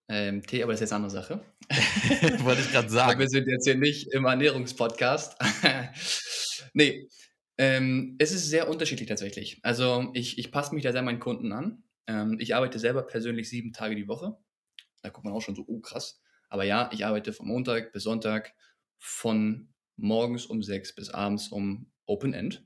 Ähm, 0.10 0.46
Tee, 0.46 0.62
aber 0.62 0.74
das 0.74 0.82
ist 0.82 0.86
jetzt 0.86 0.94
eine 0.94 1.06
andere 1.06 1.22
Sache. 1.22 1.46
Wollte 2.44 2.62
ich 2.62 2.72
gerade 2.72 2.90
sagen. 2.90 3.20
wir 3.20 3.30
sind 3.30 3.48
jetzt 3.48 3.66
hier 3.66 3.78
nicht 3.78 4.13
im 4.13 4.25
Ernährungspodcast. 4.25 5.38
nee, 6.74 7.08
ähm, 7.58 8.16
es 8.20 8.32
ist 8.32 8.50
sehr 8.50 8.70
unterschiedlich 8.70 9.08
tatsächlich. 9.08 9.60
Also 9.64 10.12
ich, 10.14 10.38
ich 10.38 10.52
passe 10.52 10.74
mich 10.74 10.84
da 10.84 10.92
sehr 10.92 11.02
meinen 11.02 11.20
Kunden 11.20 11.52
an. 11.52 11.84
Ähm, 12.08 12.38
ich 12.40 12.56
arbeite 12.56 12.80
selber 12.80 13.04
persönlich 13.04 13.50
sieben 13.50 13.74
Tage 13.74 13.96
die 13.96 14.08
Woche. 14.08 14.38
Da 15.02 15.10
guckt 15.10 15.26
man 15.26 15.34
auch 15.34 15.42
schon 15.42 15.56
so, 15.56 15.64
oh 15.68 15.80
krass. 15.80 16.22
Aber 16.50 16.64
ja, 16.64 16.90
ich 16.94 17.06
arbeite 17.06 17.34
von 17.34 17.48
Montag 17.48 17.92
bis 17.94 18.04
Sonntag 18.04 18.54
von 18.98 19.74
morgens 19.98 20.46
um 20.46 20.64
sechs 20.64 20.96
bis 20.96 21.10
abends 21.10 21.50
um 21.50 21.92
Open 22.06 22.34
End. 22.34 22.66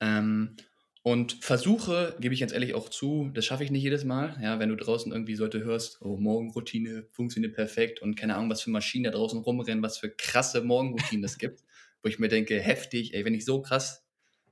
Ähm, 0.00 0.56
und 1.02 1.42
versuche, 1.42 2.16
gebe 2.20 2.34
ich 2.34 2.40
ganz 2.40 2.52
ehrlich 2.52 2.74
auch 2.74 2.88
zu, 2.88 3.30
das 3.32 3.46
schaffe 3.46 3.64
ich 3.64 3.70
nicht 3.70 3.82
jedes 3.82 4.04
Mal. 4.04 4.36
Ja, 4.42 4.58
wenn 4.58 4.68
du 4.68 4.76
draußen 4.76 5.10
irgendwie 5.10 5.36
sollte 5.36 5.64
hörst, 5.64 6.02
oh, 6.02 6.16
Morgenroutine 6.16 7.08
funktioniert 7.12 7.54
perfekt 7.54 8.02
und 8.02 8.14
keine 8.16 8.36
Ahnung, 8.36 8.50
was 8.50 8.62
für 8.62 8.70
Maschinen 8.70 9.04
da 9.04 9.10
draußen 9.10 9.40
rumrennen, 9.40 9.82
was 9.82 9.98
für 9.98 10.10
krasse 10.10 10.62
Morgenroutinen 10.62 11.24
es 11.24 11.38
gibt 11.38 11.62
wo 12.02 12.08
ich 12.08 12.18
mir 12.18 12.28
denke, 12.28 12.60
heftig, 12.60 13.14
ey, 13.14 13.24
wenn 13.24 13.34
ich 13.34 13.44
so 13.44 13.62
krass 13.62 14.04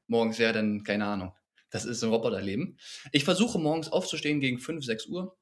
morgens 0.06 0.38
wäre, 0.38 0.52
dann 0.52 0.84
keine 0.84 1.06
Ahnung. 1.06 1.32
Das 1.70 1.84
ist 1.84 2.02
ein 2.02 2.10
Roboterleben. 2.10 2.78
Ich 3.12 3.24
versuche 3.24 3.58
morgens 3.58 3.88
aufzustehen 3.88 4.40
gegen 4.40 4.58
5, 4.58 4.84
6 4.84 5.06
Uhr 5.06 5.36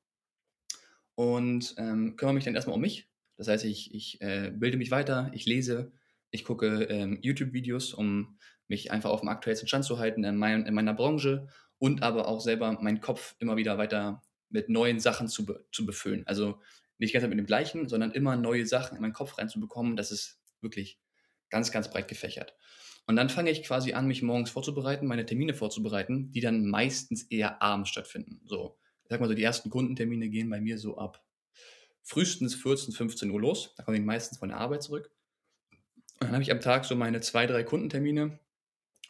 und 1.15 1.75
ähm, 1.79 2.17
kümmere 2.17 2.35
mich 2.35 2.45
dann 2.45 2.55
erstmal 2.55 2.75
um 2.75 2.81
mich. 2.81 3.09
Das 3.37 3.49
heißt, 3.49 3.65
ich, 3.65 3.95
ich 3.95 4.21
äh, 4.21 4.51
bilde 4.55 4.77
mich 4.77 4.91
weiter, 4.91 5.31
ich 5.35 5.45
lese, 5.47 5.93
ich 6.31 6.45
gucke 6.45 6.85
ähm, 6.85 7.19
YouTube-Videos, 7.21 7.95
um 7.95 8.39
mich 8.69 8.91
einfach 8.91 9.11
auf 9.11 9.21
dem 9.21 9.29
aktuellsten 9.29 9.69
Stand 9.69 9.85
zu 9.85 9.99
halten 9.99 10.25
in, 10.25 10.37
mein, 10.37 10.67
in 10.67 10.75
meiner 10.75 10.95
Branche 10.95 11.49
und 11.79 12.03
aber 12.03 12.29
auch 12.29 12.41
selber 12.41 12.73
meinen 12.81 13.01
Kopf 13.01 13.37
immer 13.39 13.57
wieder 13.57 13.77
weiter 13.79 14.23
mit 14.49 14.69
neuen 14.69 15.01
Sachen 15.01 15.29
zu, 15.29 15.47
zu 15.73 15.85
befüllen. 15.85 16.27
Also 16.27 16.61
nicht 16.99 17.13
ganz 17.13 17.27
mit 17.27 17.39
dem 17.39 17.47
gleichen, 17.47 17.89
sondern 17.89 18.13
immer 18.13 18.37
neue 18.37 18.67
Sachen 18.67 18.97
in 18.97 19.03
meinen 19.03 19.13
Kopf 19.13 19.37
reinzubekommen. 19.37 19.97
Das 19.97 20.11
ist 20.11 20.41
wirklich 20.61 20.99
Ganz, 21.55 21.71
ganz 21.71 21.89
breit 21.89 22.09
gefächert. 22.09 22.57
Und 23.07 23.15
dann 23.15 23.29
fange 23.29 23.49
ich 23.49 23.63
quasi 23.63 23.93
an, 23.93 24.09
mich 24.09 24.23
morgens 24.23 24.51
vorzubereiten, 24.51 25.07
meine 25.07 25.25
Termine 25.25 25.55
vorzubereiten, 25.55 26.33
die 26.33 26.41
dann 26.41 26.67
meistens 26.67 27.23
eher 27.31 27.63
abends 27.63 27.91
stattfinden. 27.91 28.41
So, 28.45 28.77
ich 29.05 29.11
sag 29.11 29.21
mal 29.21 29.29
so, 29.29 29.35
die 29.35 29.45
ersten 29.45 29.71
Kundentermine 29.71 30.31
gehen 30.31 30.51
bei 30.51 30.61
mir 30.61 30.79
so 30.79 30.99
ab 30.99 31.25
frühestens 32.03 32.57
14, 32.57 32.93
15 32.93 33.31
Uhr 33.31 33.41
los. 33.41 33.73
Da 33.77 33.85
komme 33.85 33.99
ich 33.99 34.03
meistens 34.03 34.39
von 34.39 34.49
der 34.49 34.59
Arbeit 34.59 34.83
zurück. 34.83 35.13
Und 36.15 36.23
dann 36.23 36.33
habe 36.33 36.43
ich 36.43 36.51
am 36.51 36.61
Tag 36.61 36.87
so 36.87 36.97
meine 36.97 37.21
zwei, 37.21 37.47
drei 37.47 37.63
Kundentermine, 37.63 38.41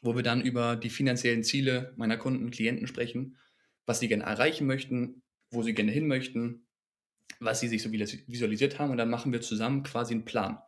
wo 0.03 0.15
wir 0.15 0.23
dann 0.23 0.43
über 0.43 0.77
die 0.77 0.91
finanziellen 0.91 1.43
Ziele 1.43 1.95
meiner 1.97 2.19
Kunden, 2.19 2.51
Klienten 2.51 2.87
sprechen, 2.87 3.39
was 3.87 4.01
sie 4.01 4.09
gerne 4.09 4.25
erreichen 4.25 4.67
möchten, 4.67 5.23
wo 5.51 5.63
sie 5.63 5.73
gerne 5.73 5.93
hin 5.93 6.07
möchten, 6.07 6.67
was 7.41 7.61
sie 7.61 7.69
sich 7.69 7.83
so 7.83 7.91
visualisiert 7.91 8.79
haben. 8.79 8.91
Und 8.91 8.99
dann 8.99 9.09
machen 9.09 9.33
wir 9.33 9.41
zusammen 9.41 9.83
quasi 9.83 10.13
einen 10.13 10.27
Plan. 10.27 10.59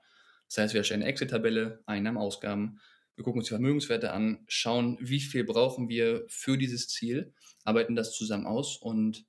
Das 0.48 0.58
heißt, 0.58 0.74
wir 0.74 0.80
erstellen 0.80 1.02
eine 1.02 1.10
Excel-Tabelle, 1.10 1.82
Einnahmen, 1.86 2.18
Ausgaben, 2.18 2.80
wir 3.16 3.24
gucken 3.24 3.40
uns 3.40 3.48
die 3.48 3.54
Vermögenswerte 3.54 4.12
an, 4.12 4.44
schauen, 4.46 4.98
wie 5.00 5.20
viel 5.20 5.44
brauchen 5.44 5.88
wir 5.88 6.24
für 6.28 6.58
dieses 6.58 6.88
Ziel, 6.88 7.32
arbeiten 7.64 7.96
das 7.96 8.12
zusammen 8.12 8.46
aus 8.46 8.76
und 8.76 9.26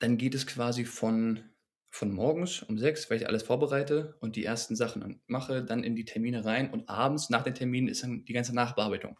dann 0.00 0.18
geht 0.18 0.34
es 0.34 0.46
quasi 0.46 0.84
von, 0.84 1.44
von 1.90 2.12
morgens 2.12 2.62
um 2.62 2.76
sechs, 2.76 3.08
weil 3.08 3.18
ich 3.18 3.28
alles 3.28 3.44
vorbereite 3.44 4.16
und 4.20 4.36
die 4.36 4.44
ersten 4.44 4.74
Sachen 4.76 5.22
mache, 5.26 5.64
dann 5.64 5.84
in 5.84 5.94
die 5.94 6.04
Termine 6.04 6.44
rein 6.44 6.70
und 6.70 6.88
abends 6.88 7.30
nach 7.30 7.44
den 7.44 7.54
Terminen 7.54 7.88
ist 7.88 8.02
dann 8.02 8.24
die 8.24 8.32
ganze 8.32 8.54
Nachbearbeitung. 8.54 9.18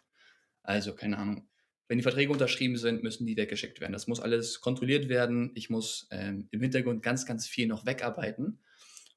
Also, 0.61 0.93
keine 0.93 1.17
Ahnung. 1.17 1.49
Wenn 1.87 1.97
die 1.97 2.03
Verträge 2.03 2.33
unterschrieben 2.33 2.75
sind, 2.75 3.01
müssen 3.01 3.25
die 3.25 3.37
weggeschickt 3.37 3.79
werden. 3.79 3.93
Das 3.93 4.07
muss 4.07 4.19
alles 4.19 4.59
kontrolliert 4.59 5.07
werden. 5.07 5.51
Ich 5.55 5.69
muss 5.69 6.07
ähm, 6.11 6.49
im 6.51 6.61
Hintergrund 6.61 7.01
ganz, 7.01 7.25
ganz 7.25 7.47
viel 7.47 7.67
noch 7.67 7.85
wegarbeiten. 7.85 8.59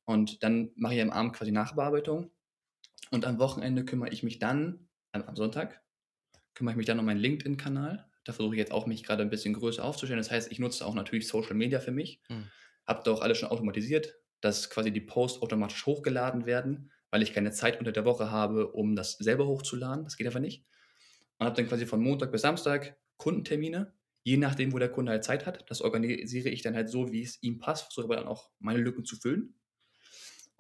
Und 0.05 0.43
dann 0.43 0.71
mache 0.77 0.95
ich 0.95 1.03
am 1.03 1.11
Abend 1.11 1.35
quasi 1.35 1.53
Nachbearbeitung. 1.53 2.31
Und 3.11 3.25
am 3.25 3.39
Wochenende 3.39 3.85
kümmere 3.85 4.11
ich 4.11 4.23
mich 4.23 4.39
dann, 4.39 4.89
am 5.13 5.37
Sonntag, 5.37 5.83
kümmere 6.55 6.73
ich 6.75 6.77
mich 6.77 6.87
dann 6.87 6.99
um 6.99 7.05
meinen 7.05 7.21
LinkedIn-Kanal. 7.21 8.07
Da 8.25 8.33
versuche 8.33 8.55
ich 8.55 8.59
jetzt 8.59 8.73
auch, 8.73 8.87
mich 8.87 9.03
gerade 9.03 9.23
ein 9.23 9.31
bisschen 9.31 9.55
größer 9.55 9.85
aufzustellen. 9.85 10.21
Das 10.21 10.31
heißt, 10.31 10.53
ich 10.53 10.59
nutze 10.59 10.87
auch 10.87 10.95
natürlich 10.95 11.27
Social 11.27 11.55
Media 11.55 11.81
für 11.81 11.91
mich. 11.91 12.21
Mhm. 12.29 12.49
Habe 12.87 13.03
da 13.05 13.13
auch 13.13 13.21
alles 13.21 13.39
schon 13.39 13.49
automatisiert, 13.49 14.15
dass 14.41 14.71
quasi 14.71 14.93
die 14.93 15.01
Posts 15.01 15.43
automatisch 15.43 15.87
hochgeladen 15.87 16.47
werden, 16.47 16.93
weil 17.11 17.23
ich 17.23 17.33
keine 17.33 17.51
Zeit 17.51 17.79
unter 17.79 17.93
der 17.93 18.05
Woche 18.05 18.31
habe, 18.31 18.73
um 18.73 18.95
das 18.95 19.13
selber 19.13 19.47
hochzuladen. 19.47 20.05
Das 20.05 20.17
geht 20.17 20.27
einfach 20.27 20.41
nicht. 20.41 20.65
Und 21.39 21.47
habe 21.47 21.57
dann 21.57 21.69
quasi 21.69 21.87
von 21.87 22.03
Montag 22.03 22.33
bis 22.33 22.43
Samstag 22.43 22.97
Kundentermine, 23.17 23.95
je 24.23 24.37
nachdem, 24.37 24.73
wo 24.73 24.79
der 24.79 24.91
Kunde 24.91 25.13
halt 25.13 25.25
Zeit 25.25 25.47
hat. 25.47 25.69
Das 25.69 25.81
organisiere 25.83 26.49
ich 26.49 26.63
dann 26.63 26.75
halt 26.75 26.89
so, 26.89 27.13
wie 27.13 27.23
es 27.23 27.43
ihm 27.43 27.59
passt, 27.59 27.85
versuche 27.85 28.05
aber 28.05 28.17
dann 28.17 28.29
auch 28.29 28.51
meine 28.59 28.81
Lücken 28.81 29.05
zu 29.05 29.17
füllen. 29.17 29.60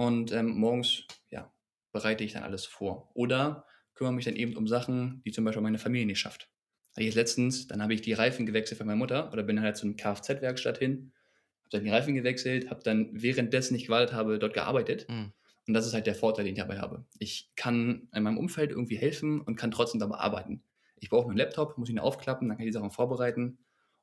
Und 0.00 0.32
ähm, 0.32 0.58
morgens, 0.58 1.04
ja, 1.28 1.52
bereite 1.92 2.24
ich 2.24 2.32
dann 2.32 2.42
alles 2.42 2.64
vor. 2.64 3.10
Oder 3.12 3.66
kümmere 3.92 4.14
mich 4.14 4.24
dann 4.24 4.34
eben 4.34 4.56
um 4.56 4.66
Sachen, 4.66 5.20
die 5.26 5.30
zum 5.30 5.44
Beispiel 5.44 5.62
meine 5.62 5.76
Familie 5.76 6.06
nicht 6.06 6.20
schafft. 6.20 6.48
Jetzt 6.96 7.16
letztens, 7.16 7.66
dann 7.66 7.82
habe 7.82 7.92
ich 7.92 8.00
die 8.00 8.14
Reifen 8.14 8.46
gewechselt 8.46 8.78
für 8.78 8.86
meine 8.86 8.96
Mutter 8.96 9.30
oder 9.30 9.42
bin 9.42 9.56
dann 9.56 9.64
halt 9.66 9.76
zu 9.76 9.86
einer 9.86 9.96
Kfz-Werkstatt 9.96 10.78
hin, 10.78 11.12
habe 11.58 11.68
dann 11.72 11.84
die 11.84 11.90
Reifen 11.90 12.14
gewechselt, 12.14 12.70
habe 12.70 12.82
dann 12.82 13.10
währenddessen 13.12 13.74
ich 13.74 13.84
gewartet 13.84 14.14
habe, 14.14 14.38
dort 14.38 14.54
gearbeitet. 14.54 15.06
Mhm. 15.06 15.34
Und 15.68 15.74
das 15.74 15.86
ist 15.86 15.92
halt 15.92 16.06
der 16.06 16.14
Vorteil, 16.14 16.46
den 16.46 16.54
ich 16.54 16.60
dabei 16.60 16.78
habe. 16.78 17.04
Ich 17.18 17.52
kann 17.54 18.08
in 18.14 18.22
meinem 18.22 18.38
Umfeld 18.38 18.70
irgendwie 18.70 18.96
helfen 18.96 19.42
und 19.42 19.56
kann 19.56 19.70
trotzdem 19.70 20.00
dabei 20.00 20.16
arbeiten. 20.16 20.62
Ich 20.96 21.10
brauche 21.10 21.28
einen 21.28 21.36
Laptop, 21.36 21.76
muss 21.76 21.90
ihn 21.90 21.98
aufklappen, 21.98 22.48
dann 22.48 22.56
kann 22.56 22.66
ich 22.66 22.72
die 22.72 22.78
Sachen 22.78 22.90
vorbereiten 22.90 23.58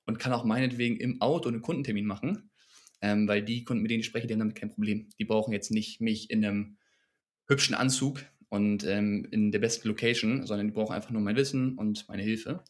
und 0.06 0.20
kann 0.20 0.32
auch 0.32 0.44
meinetwegen 0.44 0.98
im 0.98 1.22
Auto 1.22 1.50
einen 1.50 1.64
Kundentermin 1.64 2.06
machen 2.06 2.52
ähm, 3.02 3.28
weil 3.28 3.44
die 3.44 3.64
Kunden, 3.64 3.82
mit 3.82 3.92
denen 3.92 4.02
ich 4.02 4.06
spreche, 4.06 4.28
die 4.28 4.34
haben 4.34 4.40
damit 4.40 4.56
kein 4.56 4.72
Problem. 4.72 5.10
Die 5.20 5.26
brauchen 5.26 5.54
jetzt 5.54 5.72
nicht 5.72 6.02
mich 6.02 6.30
in 6.30 6.44
einem 6.44 6.78
hübschen 7.48 7.76
Anzug 7.76 8.26
und 8.50 8.86
ähm, 8.86 9.28
in 9.32 9.52
der 9.52 9.60
besten 9.60 9.88
Location, 9.88 10.46
sondern 10.46 10.68
die 10.68 10.74
brauchen 10.74 10.94
einfach 10.94 11.12
nur 11.12 11.22
mein 11.22 11.36
Wissen 11.36 11.78
und 11.78 12.08
meine 12.08 12.24
Hilfe. 12.24 12.64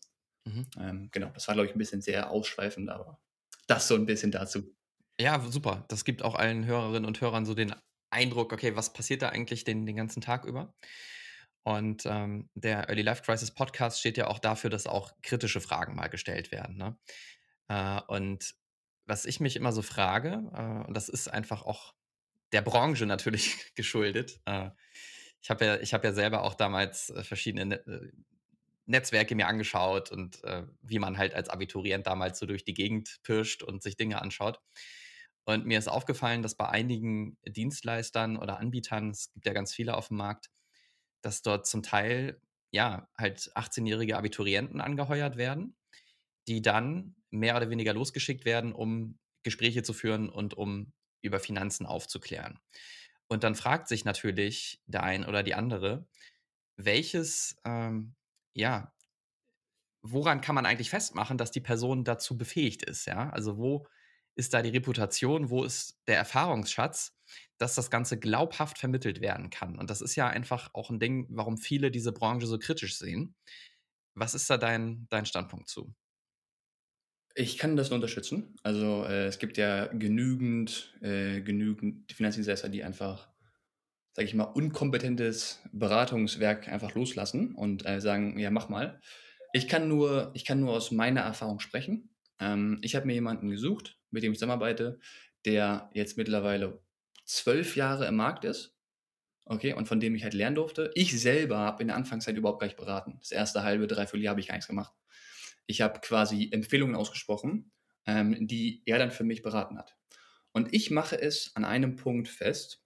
Mhm. 0.45 0.65
Ähm, 0.79 1.09
genau, 1.11 1.29
das 1.33 1.47
war, 1.47 1.55
glaube 1.55 1.67
ich, 1.67 1.75
ein 1.75 1.79
bisschen 1.79 2.01
sehr 2.01 2.29
ausschweifend, 2.29 2.89
aber 2.89 3.19
das 3.67 3.87
so 3.87 3.95
ein 3.95 4.05
bisschen 4.05 4.31
dazu. 4.31 4.73
Ja, 5.19 5.39
super. 5.39 5.85
Das 5.89 6.05
gibt 6.05 6.23
auch 6.23 6.35
allen 6.35 6.65
Hörerinnen 6.65 7.05
und 7.05 7.21
Hörern 7.21 7.45
so 7.45 7.53
den 7.53 7.73
Eindruck, 8.09 8.53
okay, 8.53 8.75
was 8.75 8.93
passiert 8.93 9.21
da 9.21 9.29
eigentlich 9.29 9.63
den, 9.63 9.85
den 9.85 9.95
ganzen 9.95 10.21
Tag 10.21 10.45
über? 10.45 10.73
Und 11.63 12.03
ähm, 12.05 12.49
der 12.55 12.87
Early 12.87 13.01
Life 13.01 13.23
Crisis 13.23 13.51
Podcast 13.51 13.99
steht 13.99 14.15
ja 14.15 14.27
auch 14.27 14.39
dafür, 14.39 14.69
dass 14.69 14.87
auch 14.87 15.11
kritische 15.21 15.59
Fragen 15.59 15.95
mal 15.95 16.07
gestellt 16.07 16.51
werden. 16.51 16.77
Ne? 16.77 16.97
Äh, 17.67 17.99
und 18.07 18.55
was 19.07 19.25
ich 19.25 19.39
mich 19.39 19.55
immer 19.55 19.71
so 19.71 19.81
frage, 19.81 20.43
äh, 20.53 20.87
und 20.87 20.95
das 20.95 21.09
ist 21.09 21.27
einfach 21.27 21.63
auch 21.63 21.95
der 22.51 22.61
Branche 22.61 23.05
natürlich 23.05 23.55
geschuldet. 23.75 24.39
Äh, 24.45 24.69
ich 25.41 25.49
habe 25.49 25.65
ja, 25.65 25.75
hab 25.77 26.03
ja 26.03 26.13
selber 26.13 26.43
auch 26.43 26.55
damals 26.55 27.09
äh, 27.09 27.23
verschiedene 27.23 27.65
ne 27.65 27.75
äh, 27.87 28.11
Netzwerke 28.85 29.35
mir 29.35 29.47
angeschaut 29.47 30.11
und 30.11 30.41
äh, 30.45 30.63
wie 30.81 30.99
man 30.99 31.17
halt 31.17 31.33
als 31.33 31.49
Abiturient 31.49 32.07
damals 32.07 32.39
so 32.39 32.45
durch 32.45 32.63
die 32.63 32.73
Gegend 32.73 33.17
pirscht 33.23 33.61
und 33.61 33.83
sich 33.83 33.97
Dinge 33.97 34.21
anschaut. 34.21 34.61
Und 35.43 35.65
mir 35.65 35.77
ist 35.77 35.89
aufgefallen, 35.89 36.41
dass 36.41 36.55
bei 36.55 36.69
einigen 36.69 37.37
Dienstleistern 37.45 38.37
oder 38.37 38.59
Anbietern, 38.59 39.09
es 39.09 39.31
gibt 39.33 39.45
ja 39.45 39.53
ganz 39.53 39.73
viele 39.73 39.95
auf 39.95 40.07
dem 40.07 40.17
Markt, 40.17 40.49
dass 41.21 41.41
dort 41.41 41.67
zum 41.67 41.83
Teil 41.83 42.39
ja 42.71 43.09
halt 43.17 43.51
18-jährige 43.55 44.17
Abiturienten 44.17 44.79
angeheuert 44.79 45.35
werden, 45.35 45.75
die 46.47 46.61
dann 46.61 47.16
mehr 47.29 47.55
oder 47.55 47.69
weniger 47.69 47.93
losgeschickt 47.93 48.45
werden, 48.45 48.73
um 48.73 49.19
Gespräche 49.43 49.83
zu 49.83 49.93
führen 49.93 50.29
und 50.29 50.55
um 50.55 50.93
über 51.21 51.39
Finanzen 51.39 51.85
aufzuklären. 51.85 52.59
Und 53.27 53.43
dann 53.43 53.55
fragt 53.55 53.87
sich 53.87 54.05
natürlich 54.05 54.81
der 54.85 55.03
ein 55.03 55.25
oder 55.25 55.43
die 55.43 55.55
andere, 55.55 56.07
welches, 56.77 57.57
ähm, 57.65 58.15
ja, 58.53 58.93
woran 60.01 60.41
kann 60.41 60.55
man 60.55 60.65
eigentlich 60.65 60.89
festmachen, 60.89 61.37
dass 61.37 61.51
die 61.51 61.59
Person 61.61 62.03
dazu 62.03 62.37
befähigt 62.37 62.83
ist, 62.83 63.05
ja? 63.05 63.29
Also 63.31 63.57
wo 63.57 63.87
ist 64.35 64.53
da 64.53 64.61
die 64.61 64.69
Reputation, 64.69 65.49
wo 65.49 65.63
ist 65.63 65.99
der 66.07 66.17
Erfahrungsschatz, 66.17 67.17
dass 67.57 67.75
das 67.75 67.89
Ganze 67.89 68.19
glaubhaft 68.19 68.77
vermittelt 68.77 69.19
werden 69.19 69.49
kann. 69.49 69.79
Und 69.79 69.89
das 69.89 70.01
ist 70.01 70.15
ja 70.15 70.27
einfach 70.27 70.69
auch 70.73 70.91
ein 70.91 70.99
Ding, 70.99 71.25
warum 71.29 71.57
viele 71.57 71.89
diese 71.91 72.11
Branche 72.11 72.45
so 72.45 72.59
kritisch 72.59 72.97
sehen. 72.97 73.35
Was 74.13 74.35
ist 74.35 74.49
da 74.49 74.57
dein, 74.57 75.07
dein 75.09 75.25
Standpunkt 75.25 75.69
zu? 75.69 75.93
Ich 77.39 77.60
kann 77.60 77.76
das 77.76 77.91
nur 77.91 77.97
unterstützen. 77.97 78.56
Also 78.63 79.04
äh, 79.04 79.28
es 79.28 79.38
gibt 79.38 79.58
ja 79.58 79.86
genügend, 79.86 80.91
äh, 81.02 81.41
genügend 81.41 82.12
Finanzdienstleister, 82.12 82.67
die 82.67 82.84
einfach, 82.84 83.28
sage 84.13 84.28
ich 84.28 84.34
mal, 84.34 84.45
unkompetentes 84.45 85.62
Beratungswerk 85.71 86.67
einfach 86.67 86.95
loslassen 86.95 87.54
und 87.54 87.86
äh, 87.86 88.02
sagen, 88.02 88.39
ja, 88.39 88.50
mach 88.50 88.69
mal. 88.69 89.00
Ich 89.54 89.67
kann 89.67 89.88
nur, 89.88 90.32
ich 90.34 90.45
kann 90.45 90.60
nur 90.62 90.73
aus 90.73 90.89
meiner 90.91 91.21
Erfahrung 91.21 91.60
sprechen. 91.60 92.10
Ähm, 92.39 92.80
ich 92.82 92.95
habe 92.95 93.06
mir 93.06 93.13
jemanden 93.13 93.50
gesucht, 93.50 94.00
mit 94.10 94.23
dem 94.23 94.32
ich 94.32 94.39
zusammenarbeite, 94.39 95.00
der 95.45 95.91
jetzt 95.93 96.17
mittlerweile 96.17 96.82
zwölf 97.26 97.76
Jahre 97.76 98.08
im 98.08 98.15
Markt 98.15 98.45
ist. 98.45 98.76
Okay, 99.45 99.73
und 99.73 99.88
von 99.88 100.00
dem 100.00 100.15
ich 100.15 100.23
halt 100.23 100.34
lernen 100.34 100.56
durfte. 100.56 100.91
Ich 100.95 101.19
selber 101.21 101.60
habe 101.60 101.84
in 101.84 101.89
der 101.89 101.97
Anfangszeit 101.97 102.36
überhaupt 102.36 102.62
gar 102.62 102.67
nicht 102.67 102.78
beraten. 102.78 103.17
Das 103.19 103.32
erste 103.32 103.63
halbe, 103.63 103.88
dreiviertel 103.88 104.23
Jahr 104.23 104.32
habe 104.32 104.41
ich 104.41 104.47
gar 104.47 104.56
nichts 104.56 104.67
gemacht. 104.67 104.93
Ich 105.67 105.82
habe 105.82 105.99
quasi 105.99 106.49
Empfehlungen 106.51 106.95
ausgesprochen, 106.95 107.71
ähm, 108.06 108.47
die 108.47 108.82
er 108.86 108.97
dann 108.97 109.12
für 109.12 109.23
mich 109.23 109.41
beraten 109.41 109.77
hat. 109.77 109.95
Und 110.51 110.73
ich 110.73 110.89
mache 110.89 111.21
es 111.21 111.51
an 111.56 111.65
einem 111.65 111.95
Punkt 111.95 112.27
fest. 112.27 112.84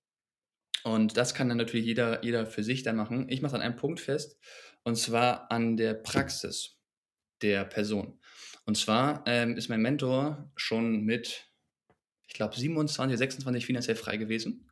Und 0.84 1.15
das 1.15 1.34
kann 1.34 1.48
dann 1.48 1.58
natürlich 1.58 1.86
jeder, 1.86 2.24
jeder 2.24 2.46
für 2.46 2.63
sich 2.63 2.84
dann 2.84 2.96
machen. 2.96 3.30
Ich 3.30 3.41
mache 3.41 3.52
es 3.52 3.56
an 3.56 3.62
einem 3.62 3.76
Punkt 3.76 4.00
fest. 4.00 4.38
Und 4.84 4.98
zwar 4.98 5.52
an 5.52 5.78
der 5.78 5.94
Praxis 5.94 6.80
der 7.41 7.65
Person. 7.65 8.20
Und 8.65 8.78
zwar 8.78 9.24
ähm, 9.28 9.56
ist 9.56 9.70
mein 9.70 9.82
Mentor 9.82 10.52
schon 10.56 11.02
mit 11.02 11.52
ich 12.32 12.36
glaube, 12.36 12.56
27, 12.56 13.17
26 13.17 13.65
finanziell 13.65 13.98
frei 13.98 14.15
gewesen. 14.15 14.72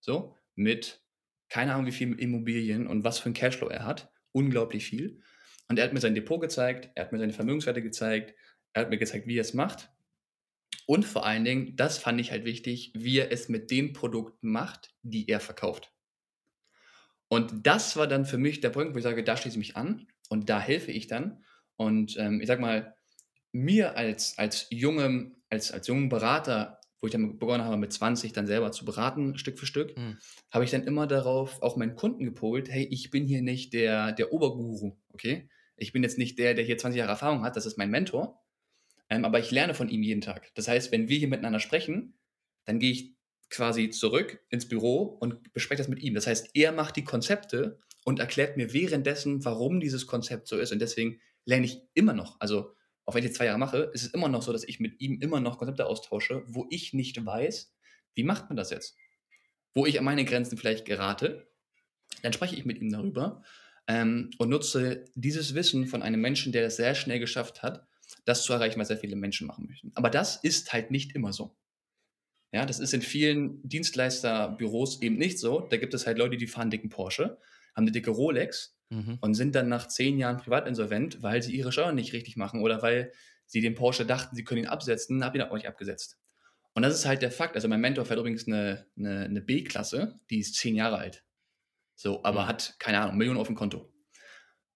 So, 0.00 0.34
mit 0.56 1.04
keine 1.48 1.72
Ahnung, 1.72 1.86
wie 1.86 1.92
viel 1.92 2.18
Immobilien 2.18 2.88
und 2.88 3.04
was 3.04 3.20
für 3.20 3.30
ein 3.30 3.34
Cashflow 3.34 3.68
er 3.68 3.84
hat. 3.84 4.10
Unglaublich 4.32 4.84
viel. 4.84 5.22
Und 5.68 5.78
er 5.78 5.84
hat 5.84 5.92
mir 5.92 6.00
sein 6.00 6.14
Depot 6.14 6.40
gezeigt, 6.40 6.90
er 6.94 7.04
hat 7.04 7.12
mir 7.12 7.18
seine 7.18 7.32
Vermögenswerte 7.32 7.82
gezeigt, 7.82 8.34
er 8.72 8.82
hat 8.82 8.90
mir 8.90 8.98
gezeigt, 8.98 9.26
wie 9.26 9.38
er 9.38 9.42
es 9.42 9.54
macht. 9.54 9.90
Und 10.86 11.04
vor 11.04 11.26
allen 11.26 11.44
Dingen, 11.44 11.74
das 11.76 11.98
fand 11.98 12.20
ich 12.20 12.30
halt 12.30 12.44
wichtig, 12.44 12.92
wie 12.94 13.18
er 13.18 13.32
es 13.32 13.48
mit 13.48 13.70
den 13.70 13.92
Produkten 13.92 14.50
macht, 14.50 14.94
die 15.02 15.28
er 15.28 15.40
verkauft. 15.40 15.92
Und 17.28 17.66
das 17.66 17.96
war 17.96 18.06
dann 18.06 18.24
für 18.24 18.38
mich 18.38 18.60
der 18.60 18.70
Punkt, 18.70 18.94
wo 18.94 18.98
ich 18.98 19.02
sage, 19.02 19.24
da 19.24 19.36
schließe 19.36 19.54
ich 19.54 19.68
mich 19.68 19.76
an 19.76 20.06
und 20.28 20.48
da 20.48 20.60
helfe 20.60 20.92
ich 20.92 21.08
dann. 21.08 21.44
Und 21.74 22.16
ähm, 22.18 22.40
ich 22.40 22.46
sag 22.46 22.60
mal, 22.60 22.94
mir 23.50 23.96
als, 23.96 24.38
als, 24.38 24.68
jungem, 24.70 25.36
als, 25.50 25.72
als 25.72 25.88
jungen 25.88 26.08
Berater 26.08 26.80
wo 27.00 27.06
ich 27.06 27.12
dann 27.12 27.38
begonnen 27.38 27.64
habe, 27.64 27.76
mit 27.76 27.92
20 27.92 28.32
dann 28.32 28.46
selber 28.46 28.72
zu 28.72 28.84
beraten, 28.84 29.36
Stück 29.38 29.58
für 29.58 29.66
Stück, 29.66 29.96
mhm. 29.96 30.18
habe 30.50 30.64
ich 30.64 30.70
dann 30.70 30.84
immer 30.84 31.06
darauf 31.06 31.62
auch 31.62 31.76
meinen 31.76 31.94
Kunden 31.94 32.24
gepolt, 32.24 32.68
hey, 32.68 32.84
ich 32.90 33.10
bin 33.10 33.26
hier 33.26 33.42
nicht 33.42 33.72
der, 33.74 34.12
der 34.12 34.32
Oberguru, 34.32 34.96
okay? 35.10 35.48
Ich 35.76 35.92
bin 35.92 36.02
jetzt 36.02 36.18
nicht 36.18 36.38
der, 36.38 36.54
der 36.54 36.64
hier 36.64 36.78
20 36.78 36.98
Jahre 36.98 37.10
Erfahrung 37.10 37.42
hat, 37.42 37.56
das 37.56 37.66
ist 37.66 37.78
mein 37.78 37.90
Mentor, 37.90 38.42
ähm, 39.08 39.24
aber 39.24 39.38
ich 39.38 39.50
lerne 39.50 39.74
von 39.74 39.88
ihm 39.88 40.02
jeden 40.02 40.20
Tag. 40.20 40.50
Das 40.54 40.68
heißt, 40.68 40.92
wenn 40.92 41.08
wir 41.08 41.18
hier 41.18 41.28
miteinander 41.28 41.60
sprechen, 41.60 42.18
dann 42.64 42.78
gehe 42.78 42.92
ich 42.92 43.14
quasi 43.50 43.90
zurück 43.90 44.40
ins 44.48 44.68
Büro 44.68 45.02
und 45.02 45.52
bespreche 45.52 45.78
das 45.78 45.88
mit 45.88 46.00
ihm. 46.00 46.14
Das 46.14 46.26
heißt, 46.26 46.50
er 46.54 46.72
macht 46.72 46.96
die 46.96 47.04
Konzepte 47.04 47.78
und 48.04 48.18
erklärt 48.18 48.56
mir 48.56 48.72
währenddessen, 48.72 49.44
warum 49.44 49.80
dieses 49.80 50.06
Konzept 50.06 50.48
so 50.48 50.58
ist. 50.58 50.72
Und 50.72 50.80
deswegen 50.80 51.20
lerne 51.44 51.66
ich 51.66 51.80
immer 51.94 52.12
noch. 52.12 52.40
Also 52.40 52.74
auch 53.04 53.14
wenn 53.14 53.20
ich 53.20 53.26
jetzt 53.26 53.36
zwei 53.36 53.46
Jahre 53.46 53.58
mache, 53.58 53.90
ist 53.94 54.02
es 54.02 54.14
immer 54.14 54.28
noch 54.28 54.42
so, 54.42 54.52
dass 54.52 54.64
ich 54.64 54.80
mit 54.80 55.00
ihm 55.00 55.20
immer 55.20 55.40
noch 55.40 55.58
Konzepte 55.58 55.86
austausche, 55.86 56.42
wo 56.46 56.66
ich 56.70 56.92
nicht 56.92 57.24
weiß, 57.24 57.72
wie 58.14 58.24
macht 58.24 58.48
man 58.48 58.56
das 58.56 58.70
jetzt? 58.70 58.96
Wo 59.74 59.86
ich 59.86 59.98
an 59.98 60.04
meine 60.04 60.24
Grenzen 60.24 60.58
vielleicht 60.58 60.84
gerate, 60.84 61.48
dann 62.22 62.32
spreche 62.32 62.56
ich 62.56 62.64
mit 62.64 62.80
ihm 62.80 62.90
darüber 62.90 63.42
ähm, 63.88 64.30
und 64.38 64.48
nutze 64.48 65.04
dieses 65.14 65.54
Wissen 65.54 65.86
von 65.86 66.02
einem 66.02 66.20
Menschen, 66.20 66.52
der 66.52 66.62
das 66.62 66.76
sehr 66.76 66.94
schnell 66.94 67.20
geschafft 67.20 67.62
hat, 67.62 67.86
das 68.24 68.44
zu 68.44 68.52
erreichen, 68.52 68.80
was 68.80 68.88
sehr 68.88 68.98
viele 68.98 69.16
Menschen 69.16 69.46
machen 69.46 69.66
möchten. 69.66 69.92
Aber 69.94 70.10
das 70.10 70.36
ist 70.36 70.72
halt 70.72 70.90
nicht 70.90 71.14
immer 71.14 71.32
so. 71.32 71.56
Ja, 72.52 72.64
das 72.64 72.78
ist 72.78 72.94
in 72.94 73.02
vielen 73.02 73.60
Dienstleisterbüros 73.68 75.02
eben 75.02 75.16
nicht 75.16 75.38
so. 75.38 75.60
Da 75.60 75.76
gibt 75.76 75.94
es 75.94 76.06
halt 76.06 76.18
Leute, 76.18 76.36
die 76.36 76.46
fahren 76.46 76.70
dicken 76.70 76.88
Porsche, 76.88 77.38
haben 77.74 77.84
eine 77.84 77.92
dicke 77.92 78.10
Rolex 78.10 78.76
mhm. 78.88 79.18
und 79.20 79.34
sind 79.34 79.54
dann 79.54 79.68
nach 79.68 79.88
zehn 79.88 80.18
Jahren 80.18 80.38
privatinsolvent, 80.38 81.22
weil 81.22 81.42
sie 81.42 81.54
ihre 81.54 81.72
Steuern 81.72 81.94
nicht 81.94 82.12
richtig 82.12 82.36
machen 82.36 82.62
oder 82.62 82.82
weil 82.82 83.12
sie 83.46 83.60
den 83.60 83.74
Porsche 83.74 84.06
dachten, 84.06 84.34
sie 84.36 84.44
können 84.44 84.62
ihn 84.62 84.68
absetzen, 84.68 85.24
haben 85.24 85.34
ihn 85.34 85.42
aber 85.42 85.56
nicht 85.56 85.68
abgesetzt. 85.68 86.18
Und 86.74 86.82
das 86.82 86.94
ist 86.94 87.06
halt 87.06 87.22
der 87.22 87.30
Fakt. 87.30 87.56
Also 87.56 87.68
mein 87.68 87.80
Mentor 87.80 88.04
fährt 88.04 88.18
übrigens 88.18 88.46
eine, 88.46 88.86
eine, 88.96 89.24
eine 89.24 89.40
B-Klasse, 89.40 90.20
die 90.30 90.38
ist 90.38 90.54
zehn 90.54 90.74
Jahre 90.74 90.98
alt. 90.98 91.24
So, 91.96 92.22
aber 92.22 92.44
mhm. 92.44 92.48
hat, 92.48 92.76
keine 92.78 93.00
Ahnung, 93.00 93.16
Millionen 93.16 93.40
auf 93.40 93.48
dem 93.48 93.56
Konto. 93.56 93.92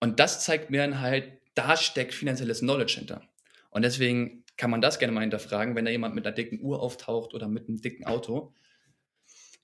Und 0.01 0.19
das 0.19 0.43
zeigt 0.43 0.71
mir 0.71 0.81
dann 0.81 1.01
halt, 1.01 1.41
da 1.55 1.77
steckt 1.77 2.15
finanzielles 2.15 2.61
Knowledge 2.61 2.95
hinter. 2.99 3.23
Und 3.71 3.83
deswegen 3.83 4.45
kann 4.57 4.71
man 4.71 4.81
das 4.81 4.99
gerne 4.99 5.13
mal 5.13 5.21
hinterfragen, 5.21 5.77
wenn 5.77 5.85
da 5.85 5.91
jemand 5.91 6.15
mit 6.15 6.27
einer 6.27 6.35
dicken 6.35 6.61
Uhr 6.61 6.81
auftaucht 6.81 7.35
oder 7.35 7.49
mit 7.49 7.69
einem 7.69 7.81
dicken 7.81 8.05
Auto. 8.05 8.55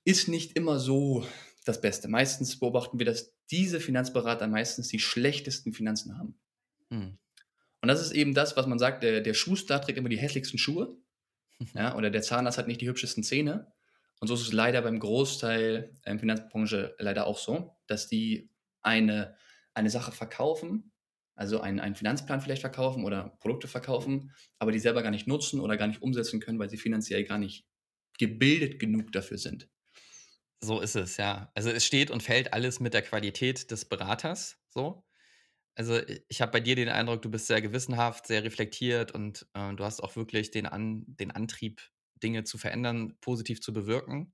Ist 0.04 0.28
nicht 0.28 0.56
immer 0.56 0.78
so 0.78 1.26
das 1.64 1.80
Beste. 1.80 2.08
Meistens 2.08 2.60
beobachten 2.60 2.98
wir, 2.98 3.06
dass 3.06 3.34
diese 3.50 3.80
Finanzberater 3.80 4.46
meistens 4.46 4.88
die 4.88 4.98
schlechtesten 4.98 5.72
Finanzen 5.72 6.18
haben. 6.18 6.38
Hm. 6.90 7.18
Und 7.80 7.88
das 7.88 8.00
ist 8.00 8.12
eben 8.12 8.34
das, 8.34 8.56
was 8.56 8.66
man 8.66 8.78
sagt, 8.78 9.02
der, 9.02 9.20
der 9.20 9.34
Schuster 9.34 9.80
trägt 9.80 9.98
immer 9.98 10.08
die 10.08 10.18
hässlichsten 10.18 10.58
Schuhe. 10.58 10.96
ja, 11.74 11.96
oder 11.96 12.10
der 12.10 12.22
Zahnarzt 12.22 12.58
hat 12.58 12.68
nicht 12.68 12.80
die 12.80 12.88
hübschesten 12.88 13.22
Zähne. 13.22 13.72
Und 14.20 14.28
so 14.28 14.34
ist 14.34 14.42
es 14.42 14.52
leider 14.52 14.82
beim 14.82 14.98
Großteil 14.98 15.92
der 16.04 16.12
ähm, 16.12 16.18
Finanzbranche 16.18 16.94
leider 16.98 17.26
auch 17.26 17.38
so, 17.38 17.76
dass 17.86 18.08
die 18.08 18.50
eine, 18.82 19.36
eine 19.74 19.90
Sache 19.90 20.12
verkaufen, 20.12 20.92
also 21.34 21.60
einen, 21.60 21.80
einen 21.80 21.94
Finanzplan 21.94 22.40
vielleicht 22.40 22.62
verkaufen 22.62 23.04
oder 23.04 23.36
Produkte 23.40 23.68
verkaufen, 23.68 24.32
aber 24.58 24.72
die 24.72 24.78
selber 24.78 25.02
gar 25.02 25.10
nicht 25.10 25.26
nutzen 25.26 25.60
oder 25.60 25.76
gar 25.76 25.86
nicht 25.86 26.02
umsetzen 26.02 26.40
können, 26.40 26.58
weil 26.58 26.70
sie 26.70 26.78
finanziell 26.78 27.24
gar 27.24 27.38
nicht 27.38 27.66
gebildet 28.18 28.78
genug 28.78 29.12
dafür 29.12 29.36
sind. 29.36 29.68
So 30.62 30.80
ist 30.80 30.96
es, 30.96 31.18
ja. 31.18 31.50
Also 31.54 31.70
es 31.70 31.84
steht 31.84 32.10
und 32.10 32.22
fällt 32.22 32.54
alles 32.54 32.80
mit 32.80 32.94
der 32.94 33.02
Qualität 33.02 33.70
des 33.70 33.84
Beraters, 33.84 34.58
so. 34.70 35.04
Also 35.74 36.00
ich 36.28 36.40
habe 36.40 36.52
bei 36.52 36.60
dir 36.60 36.74
den 36.74 36.88
Eindruck, 36.88 37.20
du 37.20 37.30
bist 37.30 37.48
sehr 37.48 37.60
gewissenhaft, 37.60 38.26
sehr 38.26 38.42
reflektiert 38.44 39.12
und 39.12 39.46
äh, 39.52 39.74
du 39.74 39.84
hast 39.84 40.02
auch 40.02 40.16
wirklich 40.16 40.50
den, 40.50 40.64
An 40.64 41.04
den 41.06 41.30
Antrieb, 41.30 41.82
Dinge 42.22 42.44
zu 42.44 42.58
verändern, 42.58 43.16
positiv 43.20 43.60
zu 43.60 43.72
bewirken. 43.72 44.32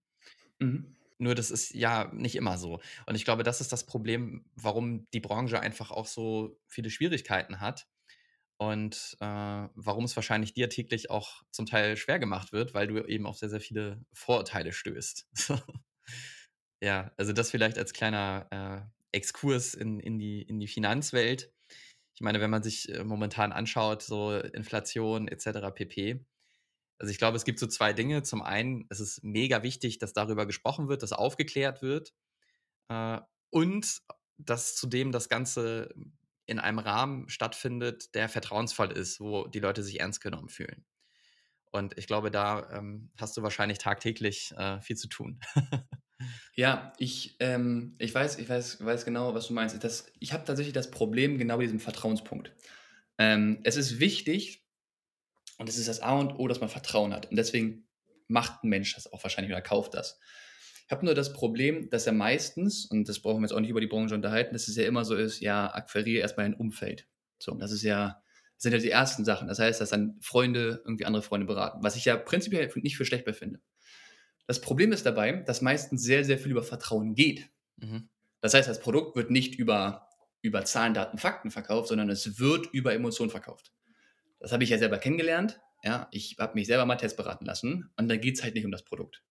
Mhm. 0.58 0.96
Nur 1.18 1.34
das 1.34 1.50
ist 1.50 1.74
ja 1.74 2.10
nicht 2.12 2.34
immer 2.34 2.58
so. 2.58 2.80
Und 3.06 3.14
ich 3.14 3.24
glaube, 3.24 3.44
das 3.44 3.60
ist 3.60 3.72
das 3.72 3.86
Problem, 3.86 4.44
warum 4.56 5.06
die 5.12 5.20
Branche 5.20 5.60
einfach 5.60 5.90
auch 5.90 6.06
so 6.06 6.58
viele 6.66 6.90
Schwierigkeiten 6.90 7.60
hat 7.60 7.86
und 8.56 9.16
äh, 9.20 9.24
warum 9.74 10.04
es 10.04 10.16
wahrscheinlich 10.16 10.52
dir 10.54 10.68
täglich 10.68 11.10
auch 11.10 11.42
zum 11.50 11.66
Teil 11.66 11.96
schwer 11.96 12.18
gemacht 12.18 12.52
wird, 12.52 12.74
weil 12.74 12.88
du 12.88 13.04
eben 13.04 13.26
auf 13.26 13.38
sehr, 13.38 13.50
sehr 13.50 13.60
viele 13.60 14.04
Vorurteile 14.12 14.72
stößt. 14.72 15.28
Ja, 16.82 17.12
also 17.16 17.32
das 17.32 17.52
vielleicht 17.52 17.78
als 17.78 17.92
kleiner 17.92 18.48
äh, 18.50 19.16
Exkurs 19.16 19.74
in, 19.74 20.00
in, 20.00 20.18
die, 20.18 20.42
in 20.42 20.58
die 20.58 20.66
Finanzwelt. 20.66 21.52
Ich 22.12 22.22
meine, 22.22 22.40
wenn 22.40 22.50
man 22.50 22.64
sich 22.64 22.88
äh, 22.88 23.04
momentan 23.04 23.52
anschaut, 23.52 24.02
so 24.02 24.36
Inflation 24.36 25.28
etc. 25.28 25.70
pp. 25.72 26.26
Also 26.98 27.10
ich 27.10 27.18
glaube, 27.18 27.36
es 27.36 27.44
gibt 27.44 27.58
so 27.58 27.66
zwei 27.66 27.92
Dinge. 27.92 28.22
Zum 28.22 28.42
einen, 28.42 28.86
es 28.88 29.00
ist 29.00 29.22
mega 29.24 29.62
wichtig, 29.62 29.98
dass 29.98 30.12
darüber 30.12 30.46
gesprochen 30.46 30.88
wird, 30.88 31.02
dass 31.02 31.12
aufgeklärt 31.12 31.82
wird 31.82 32.12
äh, 32.88 33.18
und 33.50 34.02
dass 34.38 34.76
zudem 34.76 35.12
das 35.12 35.28
Ganze 35.28 35.94
in 36.46 36.58
einem 36.58 36.78
Rahmen 36.78 37.28
stattfindet, 37.28 38.14
der 38.14 38.28
vertrauensvoll 38.28 38.92
ist, 38.92 39.20
wo 39.20 39.46
die 39.46 39.60
Leute 39.60 39.82
sich 39.82 40.00
ernst 40.00 40.20
genommen 40.20 40.48
fühlen. 40.48 40.84
Und 41.70 41.96
ich 41.96 42.06
glaube, 42.06 42.30
da 42.30 42.68
ähm, 42.70 43.10
hast 43.18 43.36
du 43.36 43.42
wahrscheinlich 43.42 43.78
tagtäglich 43.78 44.52
äh, 44.58 44.80
viel 44.80 44.96
zu 44.96 45.08
tun. 45.08 45.40
ja, 46.54 46.92
ich, 46.98 47.36
ähm, 47.40 47.94
ich, 47.98 48.14
weiß, 48.14 48.38
ich 48.38 48.48
weiß, 48.48 48.84
weiß 48.84 49.04
genau, 49.06 49.34
was 49.34 49.48
du 49.48 49.54
meinst. 49.54 49.82
Das, 49.82 50.12
ich 50.18 50.34
habe 50.34 50.44
tatsächlich 50.44 50.74
das 50.74 50.90
Problem 50.90 51.38
genau 51.38 51.56
bei 51.56 51.62
diesem 51.62 51.80
Vertrauenspunkt. 51.80 52.52
Ähm, 53.16 53.60
es 53.64 53.76
ist 53.76 54.00
wichtig 54.00 54.61
und 55.62 55.68
es 55.68 55.78
ist 55.78 55.86
das 55.86 56.00
A 56.00 56.18
und 56.18 56.32
O, 56.40 56.48
dass 56.48 56.58
man 56.58 56.68
Vertrauen 56.68 57.14
hat. 57.14 57.30
Und 57.30 57.36
deswegen 57.36 57.86
macht 58.26 58.64
ein 58.64 58.68
Mensch 58.68 58.96
das 58.96 59.12
auch 59.12 59.22
wahrscheinlich 59.22 59.52
oder 59.52 59.62
kauft 59.62 59.94
das. 59.94 60.18
Ich 60.86 60.90
habe 60.90 61.04
nur 61.04 61.14
das 61.14 61.32
Problem, 61.32 61.88
dass 61.88 62.04
er 62.04 62.12
meistens, 62.12 62.84
und 62.86 63.08
das 63.08 63.20
brauchen 63.20 63.38
wir 63.38 63.46
jetzt 63.46 63.52
auch 63.52 63.60
nicht 63.60 63.70
über 63.70 63.80
die 63.80 63.86
Branche 63.86 64.16
unterhalten, 64.16 64.54
dass 64.54 64.66
es 64.66 64.74
ja 64.74 64.82
immer 64.84 65.04
so 65.04 65.14
ist, 65.14 65.38
ja, 65.38 65.72
akquiriere 65.72 66.20
erstmal 66.20 66.46
ein 66.46 66.54
Umfeld. 66.54 67.06
So, 67.38 67.54
das 67.54 67.70
ist 67.70 67.84
ja 67.84 68.20
das 68.56 68.64
sind 68.64 68.72
ja 68.72 68.78
die 68.78 68.90
ersten 68.90 69.24
Sachen. 69.24 69.46
Das 69.46 69.60
heißt, 69.60 69.80
dass 69.80 69.90
dann 69.90 70.16
Freunde 70.20 70.82
irgendwie 70.84 71.04
andere 71.04 71.22
Freunde 71.22 71.46
beraten, 71.46 71.78
was 71.84 71.94
ich 71.94 72.06
ja 72.06 72.16
prinzipiell 72.16 72.68
nicht 72.74 72.96
für 72.96 73.04
schlecht 73.04 73.24
befinde. 73.24 73.60
Das 74.48 74.60
Problem 74.60 74.90
ist 74.90 75.06
dabei, 75.06 75.32
dass 75.32 75.62
meistens 75.62 76.02
sehr, 76.02 76.24
sehr 76.24 76.38
viel 76.38 76.50
über 76.50 76.64
Vertrauen 76.64 77.14
geht. 77.14 77.48
Mhm. 77.76 78.08
Das 78.40 78.54
heißt, 78.54 78.68
das 78.68 78.80
Produkt 78.80 79.14
wird 79.14 79.30
nicht 79.30 79.54
über, 79.54 80.08
über 80.40 80.64
Zahlen, 80.64 80.92
Daten, 80.92 81.18
Fakten 81.18 81.52
verkauft, 81.52 81.88
sondern 81.88 82.10
es 82.10 82.40
wird 82.40 82.66
über 82.72 82.92
Emotionen 82.92 83.30
verkauft. 83.30 83.72
Das 84.42 84.52
habe 84.52 84.64
ich 84.64 84.70
ja 84.70 84.78
selber 84.78 84.98
kennengelernt. 84.98 85.60
ja, 85.84 86.08
ich 86.10 86.36
habe 86.38 86.54
mich 86.54 86.66
selber 86.66 86.84
mal 86.84 86.96
testberaten 86.96 87.46
lassen 87.46 87.90
und 87.96 88.08
da 88.08 88.16
geht 88.16 88.36
es 88.36 88.42
halt 88.42 88.54
nicht 88.54 88.64
um 88.64 88.72
das 88.72 88.84
Produkt. 88.84 89.22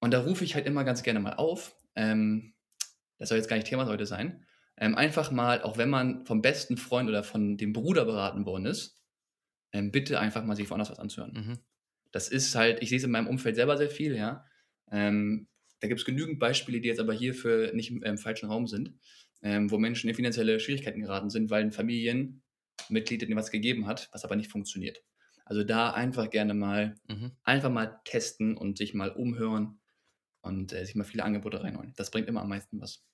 Und 0.00 0.12
da 0.12 0.20
rufe 0.20 0.44
ich 0.44 0.54
halt 0.54 0.66
immer 0.66 0.84
ganz 0.84 1.02
gerne 1.02 1.20
mal 1.20 1.34
auf, 1.34 1.76
ähm, 1.94 2.54
das 3.18 3.28
soll 3.28 3.38
jetzt 3.38 3.48
gar 3.48 3.56
nicht 3.56 3.68
Thema 3.68 3.86
heute 3.86 4.06
sein, 4.06 4.46
ähm, 4.76 4.96
einfach 4.96 5.30
mal, 5.30 5.62
auch 5.62 5.78
wenn 5.78 5.88
man 5.88 6.26
vom 6.26 6.42
besten 6.42 6.76
Freund 6.76 7.08
oder 7.08 7.22
von 7.22 7.56
dem 7.56 7.72
Bruder 7.72 8.04
beraten 8.04 8.44
worden 8.44 8.66
ist, 8.66 9.02
ähm, 9.72 9.92
bitte 9.92 10.20
einfach 10.20 10.44
mal 10.44 10.56
sich 10.56 10.68
woanders 10.68 10.90
was 10.90 10.98
anzuhören. 10.98 11.32
Mhm. 11.32 11.58
Das 12.12 12.28
ist 12.28 12.54
halt, 12.54 12.82
ich 12.82 12.88
sehe 12.90 12.98
es 12.98 13.04
in 13.04 13.10
meinem 13.10 13.26
Umfeld 13.26 13.56
selber 13.56 13.76
sehr 13.76 13.90
viel, 13.90 14.14
ja. 14.16 14.44
Ähm, 14.90 15.48
da 15.80 15.88
gibt 15.88 16.00
es 16.00 16.06
genügend 16.06 16.38
Beispiele, 16.38 16.80
die 16.80 16.88
jetzt 16.88 17.00
aber 17.00 17.12
hierfür 17.12 17.72
nicht 17.72 17.90
im, 17.90 18.02
im 18.02 18.18
falschen 18.18 18.48
Raum 18.48 18.66
sind, 18.66 18.94
ähm, 19.42 19.70
wo 19.70 19.78
Menschen 19.78 20.08
in 20.08 20.16
finanzielle 20.16 20.60
Schwierigkeiten 20.60 21.00
geraten 21.00 21.30
sind, 21.30 21.50
weil 21.50 21.62
ein 21.62 21.72
Familienmitglied 22.84 23.22
ihnen 23.22 23.36
was 23.36 23.50
gegeben 23.50 23.86
hat, 23.86 24.08
was 24.12 24.24
aber 24.24 24.36
nicht 24.36 24.50
funktioniert. 24.50 25.02
Also 25.44 25.62
da 25.62 25.92
einfach 25.92 26.30
gerne 26.30 26.54
mal, 26.54 26.94
mhm. 27.08 27.32
einfach 27.42 27.70
mal 27.70 28.00
testen 28.04 28.56
und 28.56 28.78
sich 28.78 28.94
mal 28.94 29.10
umhören 29.10 29.80
und 30.40 30.72
äh, 30.72 30.84
sich 30.84 30.94
mal 30.94 31.04
viele 31.04 31.24
Angebote 31.24 31.62
reinholen. 31.62 31.92
Das 31.96 32.10
bringt 32.10 32.28
immer 32.28 32.40
am 32.40 32.48
meisten 32.48 32.80
was. 32.80 33.04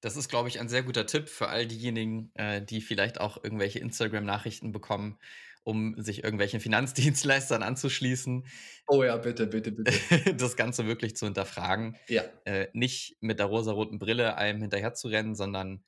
Das 0.00 0.16
ist, 0.16 0.28
glaube 0.28 0.48
ich, 0.48 0.60
ein 0.60 0.68
sehr 0.68 0.82
guter 0.82 1.06
Tipp 1.06 1.28
für 1.28 1.48
all 1.48 1.66
diejenigen, 1.66 2.30
äh, 2.34 2.62
die 2.64 2.80
vielleicht 2.80 3.20
auch 3.20 3.42
irgendwelche 3.42 3.80
Instagram-Nachrichten 3.80 4.72
bekommen, 4.72 5.18
um 5.64 6.00
sich 6.00 6.24
irgendwelchen 6.24 6.60
Finanzdienstleistern 6.60 7.62
anzuschließen. 7.62 8.46
Oh 8.86 9.02
ja, 9.02 9.16
bitte, 9.16 9.46
bitte, 9.46 9.72
bitte. 9.72 10.34
das 10.36 10.56
Ganze 10.56 10.86
wirklich 10.86 11.16
zu 11.16 11.26
hinterfragen. 11.26 11.98
Ja. 12.08 12.22
Äh, 12.44 12.68
nicht 12.72 13.18
mit 13.20 13.40
der 13.40 13.46
rosaroten 13.46 13.98
Brille 13.98 14.36
einem 14.36 14.62
hinterher 14.62 14.94
zu 14.94 15.08
rennen, 15.08 15.34
sondern 15.34 15.84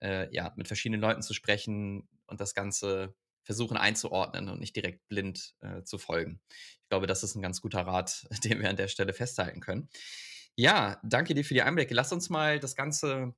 äh, 0.00 0.32
ja, 0.32 0.52
mit 0.56 0.68
verschiedenen 0.68 1.00
Leuten 1.00 1.22
zu 1.22 1.34
sprechen 1.34 2.06
und 2.28 2.40
das 2.40 2.54
Ganze 2.54 3.14
versuchen 3.42 3.76
einzuordnen 3.76 4.48
und 4.48 4.60
nicht 4.60 4.76
direkt 4.76 5.08
blind 5.08 5.54
äh, 5.60 5.82
zu 5.82 5.98
folgen. 5.98 6.40
Ich 6.50 6.88
glaube, 6.90 7.06
das 7.06 7.22
ist 7.22 7.34
ein 7.34 7.42
ganz 7.42 7.60
guter 7.60 7.80
Rat, 7.80 8.26
den 8.44 8.60
wir 8.60 8.68
an 8.68 8.76
der 8.76 8.88
Stelle 8.88 9.12
festhalten 9.12 9.60
können. 9.60 9.88
Ja, 10.54 11.00
danke 11.02 11.34
dir 11.34 11.44
für 11.44 11.54
die 11.54 11.62
Einblicke. 11.62 11.94
Lass 11.94 12.12
uns 12.12 12.30
mal 12.30 12.58
das 12.58 12.74
Ganze 12.74 13.34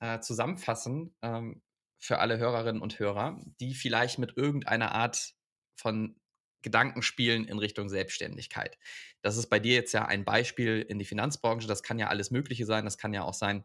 äh, 0.00 0.20
zusammenfassen 0.20 1.14
ähm, 1.22 1.62
für 1.98 2.18
alle 2.18 2.38
Hörerinnen 2.38 2.80
und 2.80 2.98
Hörer, 2.98 3.38
die 3.60 3.74
vielleicht 3.74 4.18
mit 4.18 4.36
irgendeiner 4.36 4.92
Art 4.92 5.34
von 5.76 6.16
Gedankenspielen 6.62 7.46
in 7.46 7.58
Richtung 7.58 7.88
Selbstständigkeit. 7.88 8.78
Das 9.22 9.36
ist 9.36 9.48
bei 9.48 9.58
dir 9.58 9.74
jetzt 9.74 9.92
ja 9.92 10.06
ein 10.06 10.24
Beispiel 10.24 10.84
in 10.88 10.98
die 10.98 11.04
Finanzbranche. 11.04 11.66
Das 11.66 11.82
kann 11.82 11.98
ja 11.98 12.08
alles 12.08 12.30
Mögliche 12.30 12.66
sein. 12.66 12.84
Das 12.84 12.98
kann 12.98 13.12
ja 13.14 13.22
auch 13.24 13.34
sein, 13.34 13.64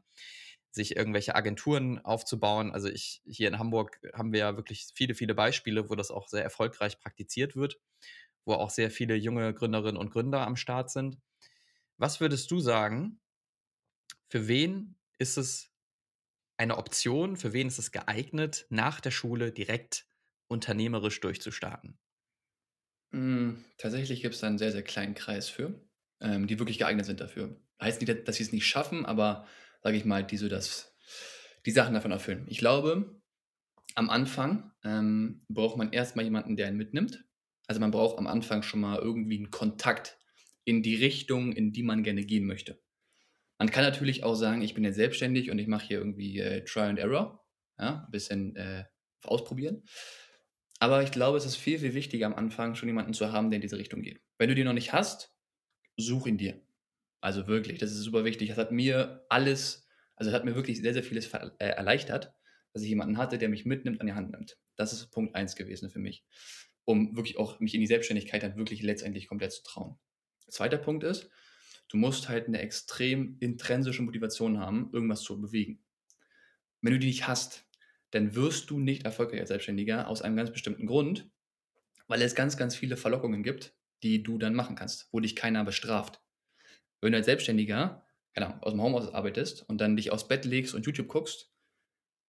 sich 0.76 0.96
irgendwelche 0.96 1.36
Agenturen 1.36 2.00
aufzubauen. 2.06 2.72
Also 2.74 2.90
ich 2.90 3.22
hier 3.26 3.48
in 3.48 3.60
Hamburg 3.60 4.00
haben 4.14 4.34
wir 4.34 4.40
ja 4.42 4.58
wirklich 4.58 4.88
viele, 4.96 5.16
viele 5.16 5.36
Beispiele, 5.36 5.90
wo 5.90 5.96
das 5.96 6.12
auch 6.12 6.28
sehr 6.28 6.44
erfolgreich 6.44 7.00
praktiziert 7.00 7.56
wird, 7.56 7.80
wo 8.46 8.54
auch 8.56 8.70
sehr 8.70 8.92
viele 8.92 9.16
junge 9.16 9.54
Gründerinnen 9.54 9.98
und 9.98 10.12
Gründer 10.12 10.46
am 10.48 10.56
Start 10.58 10.92
sind. 10.92 11.20
Was 11.98 12.22
würdest 12.22 12.52
du 12.52 12.60
sagen, 12.60 13.20
für 14.30 14.48
wen 14.48 14.98
ist 15.18 15.36
es 15.38 15.74
eine 16.58 16.78
Option, 16.78 17.38
für 17.38 17.54
wen 17.54 17.68
ist 17.68 17.80
es 17.80 17.92
geeignet, 17.92 18.68
nach 18.70 19.02
der 19.02 19.12
Schule 19.12 19.52
direkt 19.54 20.08
unternehmerisch 20.48 21.20
durchzustarten? 21.22 22.00
Hm, 23.12 23.64
tatsächlich 23.78 24.22
gibt 24.22 24.36
es 24.36 24.42
da 24.42 24.48
einen 24.48 24.58
sehr, 24.58 24.72
sehr 24.72 24.84
kleinen 24.84 25.14
Kreis 25.16 25.50
für, 25.50 25.80
ähm, 26.22 26.48
die 26.48 26.60
wirklich 26.60 26.78
geeignet 26.80 27.06
sind 27.06 27.22
dafür. 27.22 27.56
Heißt 27.82 28.02
nicht, 28.02 28.28
dass 28.28 28.36
sie 28.38 28.44
es 28.44 28.52
nicht 28.52 28.68
schaffen, 28.68 29.06
aber 29.06 29.48
sage 29.86 29.98
ich 29.98 30.06
mal, 30.06 30.24
die 30.24 30.38
so 30.38 30.50
das, 30.50 30.98
die 31.68 31.72
Sachen 31.72 31.94
davon 31.94 32.10
erfüllen. 32.10 32.48
Ich 32.50 32.58
glaube, 32.58 33.22
am 33.94 34.10
Anfang 34.10 34.72
ähm, 34.84 35.46
braucht 35.48 35.78
man 35.78 35.94
erstmal 35.94 36.26
jemanden, 36.26 36.56
der 36.56 36.66
einen 36.66 36.78
mitnimmt. 36.78 37.24
Also 37.68 37.80
man 37.80 37.92
braucht 37.92 38.18
am 38.18 38.26
Anfang 38.26 38.64
schon 38.64 38.80
mal 38.80 38.98
irgendwie 38.98 39.38
einen 39.38 39.52
Kontakt 39.52 40.18
in 40.64 40.82
die 40.82 40.96
Richtung, 40.96 41.52
in 41.54 41.72
die 41.72 41.84
man 41.84 42.02
gerne 42.02 42.26
gehen 42.26 42.48
möchte. 42.48 42.82
Man 43.60 43.70
kann 43.70 43.84
natürlich 43.84 44.24
auch 44.24 44.34
sagen, 44.34 44.64
ich 44.64 44.74
bin 44.74 44.84
jetzt 44.84 44.96
selbstständig 44.96 45.52
und 45.52 45.60
ich 45.60 45.68
mache 45.68 45.86
hier 45.86 46.00
irgendwie 46.00 46.40
äh, 46.40 46.64
Try 46.66 46.86
and 46.86 46.98
Error, 46.98 47.46
ja, 47.78 48.06
ein 48.06 48.12
bisschen 48.12 48.56
äh, 48.56 48.86
ausprobieren. 49.22 49.84
Aber 50.80 51.04
ich 51.04 51.12
glaube, 51.12 51.38
es 51.38 51.46
ist 51.46 51.58
viel, 51.58 51.78
viel 51.78 51.94
wichtiger 51.94 52.26
am 52.26 52.34
Anfang 52.34 52.74
schon 52.74 52.90
jemanden 52.90 53.14
zu 53.14 53.32
haben, 53.32 53.52
der 53.52 53.58
in 53.58 53.62
diese 53.62 53.78
Richtung 53.78 54.02
geht. 54.02 54.20
Wenn 54.40 54.50
du 54.50 54.56
den 54.56 54.66
noch 54.66 54.74
nicht 54.74 54.94
hast, 54.94 55.32
such 55.96 56.26
ihn 56.26 56.40
dir. 56.40 56.65
Also 57.22 57.48
wirklich, 57.48 57.80
das 57.80 57.92
ist 57.92 58.02
super 58.02 58.26
wichtig. 58.26 58.50
Das 58.50 58.58
hat 58.58 58.72
mir 58.72 59.26
alles, 59.30 59.88
also 60.16 60.32
hat 60.32 60.46
mir 60.46 60.56
wirklich 60.56 60.82
sehr, 60.82 60.94
sehr 60.94 61.04
vieles 61.04 61.34
äh, 61.34 61.50
erleichtert, 61.60 62.34
dass 62.74 62.84
ich 62.84 62.90
jemanden 62.90 63.18
hatte, 63.18 63.38
der 63.38 63.50
mich 63.50 63.66
mitnimmt, 63.66 64.02
an 64.02 64.08
die 64.08 64.14
Hand 64.14 64.32
nimmt. 64.32 64.58
Das 64.76 64.94
ist 64.94 65.12
Punkt 65.12 65.36
eins 65.36 65.56
gewesen 65.56 65.90
für 65.90 66.00
mich, 66.00 66.26
um 66.84 67.16
wirklich 67.16 67.38
auch 67.38 67.60
mich 67.60 67.74
in 67.74 67.82
die 67.82 67.88
Selbstständigkeit 67.88 68.44
dann 68.44 68.58
wirklich 68.58 68.82
letztendlich 68.82 69.28
komplett 69.28 69.54
zu 69.54 69.64
trauen. 69.64 69.98
Zweiter 70.48 70.78
Punkt 70.78 71.04
ist, 71.04 71.30
du 71.90 71.98
musst 71.98 72.30
halt 72.30 72.48
eine 72.48 72.60
extrem 72.60 73.38
intrinsische 73.40 74.04
Motivation 74.04 74.60
haben, 74.60 74.90
irgendwas 74.94 75.22
zu 75.22 75.40
bewegen. 75.40 75.84
Wenn 76.82 76.94
du 76.94 77.00
die 77.00 77.08
nicht 77.08 77.28
hast, 77.28 77.66
dann 78.12 78.36
wirst 78.36 78.70
du 78.70 78.80
nicht 78.80 79.06
erfolgreich 79.06 79.40
als 79.40 79.50
Selbstständiger 79.50 80.08
aus 80.08 80.22
einem 80.22 80.36
ganz 80.36 80.52
bestimmten 80.52 80.86
Grund, 80.86 81.30
weil 82.08 82.22
es 82.22 82.36
ganz, 82.36 82.58
ganz 82.58 82.76
viele 82.76 82.98
Verlockungen 82.98 83.44
gibt, 83.44 83.76
die 84.04 84.22
du 84.22 84.38
dann 84.38 84.54
machen 84.54 84.76
kannst, 84.76 85.10
wo 85.12 85.20
dich 85.20 85.36
keiner 85.36 85.64
bestraft. 85.64 86.22
Wenn 87.02 87.12
du 87.12 87.18
als 87.18 87.26
Selbstständiger 87.26 88.06
genau, 88.34 88.54
aus 88.62 88.74
dem 88.74 88.82
Homeoffice 88.82 89.14
arbeitest 89.14 89.68
und 89.70 89.80
dann 89.80 89.96
dich 89.96 90.12
aufs 90.12 90.28
Bett 90.28 90.46
legst 90.46 90.74
und 90.74 90.86
YouTube 90.86 91.08
guckst, 91.08 91.52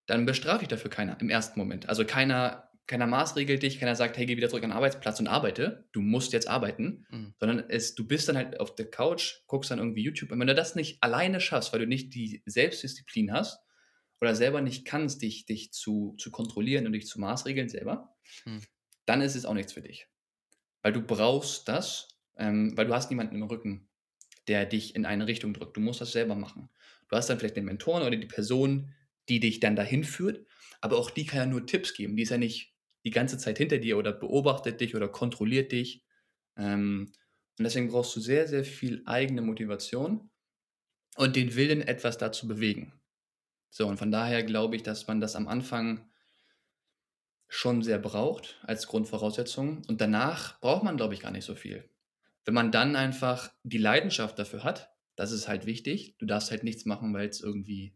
dann 0.06 0.26
bestrafe 0.26 0.62
ich 0.62 0.68
dafür 0.68 0.90
keiner 0.90 1.20
im 1.20 1.30
ersten 1.30 1.58
Moment. 1.58 1.88
Also 1.88 2.04
keiner 2.04 2.66
keiner 2.86 3.06
maßregelt 3.06 3.62
dich, 3.62 3.80
keiner 3.80 3.96
sagt, 3.96 4.16
hey, 4.16 4.26
geh 4.26 4.36
wieder 4.36 4.48
zurück 4.48 4.62
an 4.62 4.70
den 4.70 4.76
Arbeitsplatz 4.76 5.18
und 5.18 5.26
arbeite. 5.26 5.88
Du 5.92 6.00
musst 6.00 6.32
jetzt 6.32 6.48
arbeiten. 6.48 7.04
Mhm. 7.10 7.34
Sondern 7.38 7.64
es, 7.68 7.94
du 7.94 8.06
bist 8.06 8.28
dann 8.28 8.36
halt 8.36 8.60
auf 8.60 8.74
der 8.76 8.88
Couch, 8.88 9.40
guckst 9.46 9.70
dann 9.70 9.78
irgendwie 9.78 10.02
YouTube. 10.02 10.30
Und 10.30 10.38
wenn 10.38 10.46
du 10.46 10.54
das 10.54 10.76
nicht 10.76 11.02
alleine 11.02 11.40
schaffst, 11.40 11.72
weil 11.72 11.80
du 11.80 11.86
nicht 11.86 12.14
die 12.14 12.42
Selbstdisziplin 12.46 13.32
hast 13.32 13.58
oder 14.20 14.34
selber 14.34 14.60
nicht 14.60 14.84
kannst, 14.84 15.22
dich, 15.22 15.46
dich 15.46 15.72
zu, 15.72 16.14
zu 16.18 16.30
kontrollieren 16.30 16.86
und 16.86 16.92
dich 16.92 17.06
zu 17.06 17.20
maßregeln 17.20 17.68
selber, 17.68 18.14
mhm. 18.44 18.62
dann 19.04 19.20
ist 19.20 19.34
es 19.34 19.44
auch 19.44 19.54
nichts 19.54 19.72
für 19.72 19.82
dich. 19.82 20.06
Weil 20.82 20.92
du 20.92 21.02
brauchst 21.02 21.66
das, 21.68 22.08
ähm, 22.36 22.76
weil 22.76 22.86
du 22.86 22.94
hast 22.94 23.10
niemanden 23.10 23.34
im 23.34 23.42
Rücken, 23.42 23.88
der 24.48 24.66
dich 24.66 24.94
in 24.94 25.06
eine 25.06 25.26
Richtung 25.26 25.54
drückt. 25.54 25.76
Du 25.76 25.80
musst 25.80 26.00
das 26.00 26.12
selber 26.12 26.34
machen. 26.34 26.68
Du 27.08 27.16
hast 27.16 27.28
dann 27.28 27.38
vielleicht 27.38 27.56
den 27.56 27.64
Mentoren 27.64 28.02
oder 28.02 28.16
die 28.16 28.26
Person, 28.26 28.92
die 29.28 29.40
dich 29.40 29.60
dann 29.60 29.76
dahin 29.76 30.04
führt, 30.04 30.46
aber 30.80 30.98
auch 30.98 31.10
die 31.10 31.26
kann 31.26 31.38
ja 31.38 31.46
nur 31.46 31.66
Tipps 31.66 31.94
geben. 31.94 32.16
Die 32.16 32.22
ist 32.22 32.30
ja 32.30 32.38
nicht 32.38 32.74
die 33.04 33.10
ganze 33.10 33.38
Zeit 33.38 33.58
hinter 33.58 33.78
dir 33.78 33.98
oder 33.98 34.12
beobachtet 34.12 34.80
dich 34.80 34.94
oder 34.94 35.08
kontrolliert 35.08 35.72
dich. 35.72 36.04
Ähm, 36.56 37.12
und 37.58 37.64
deswegen 37.64 37.88
brauchst 37.88 38.14
du 38.16 38.20
sehr, 38.20 38.46
sehr 38.48 38.64
viel 38.64 39.02
eigene 39.06 39.42
Motivation 39.42 40.30
und 41.16 41.36
den 41.36 41.54
Willen, 41.54 41.82
etwas 41.82 42.18
da 42.18 42.32
zu 42.32 42.46
bewegen. 42.46 42.92
So, 43.70 43.86
und 43.86 43.98
von 43.98 44.10
daher 44.10 44.42
glaube 44.42 44.76
ich, 44.76 44.82
dass 44.82 45.06
man 45.06 45.20
das 45.20 45.36
am 45.36 45.48
Anfang 45.48 46.08
schon 47.48 47.82
sehr 47.82 47.98
braucht 47.98 48.58
als 48.62 48.86
Grundvoraussetzung. 48.86 49.82
Und 49.88 50.00
danach 50.00 50.60
braucht 50.60 50.82
man, 50.82 50.96
glaube 50.96 51.14
ich, 51.14 51.20
gar 51.20 51.30
nicht 51.30 51.44
so 51.44 51.54
viel. 51.54 51.88
Wenn 52.46 52.54
man 52.54 52.72
dann 52.72 52.96
einfach 52.96 53.52
die 53.64 53.78
Leidenschaft 53.78 54.38
dafür 54.38 54.64
hat, 54.64 54.90
das 55.14 55.32
ist 55.32 55.48
halt 55.48 55.66
wichtig. 55.66 56.16
Du 56.18 56.24
darfst 56.24 56.50
halt 56.50 56.64
nichts 56.64 56.86
machen, 56.86 57.12
weil 57.12 57.28
es 57.28 57.42
irgendwie. 57.42 57.94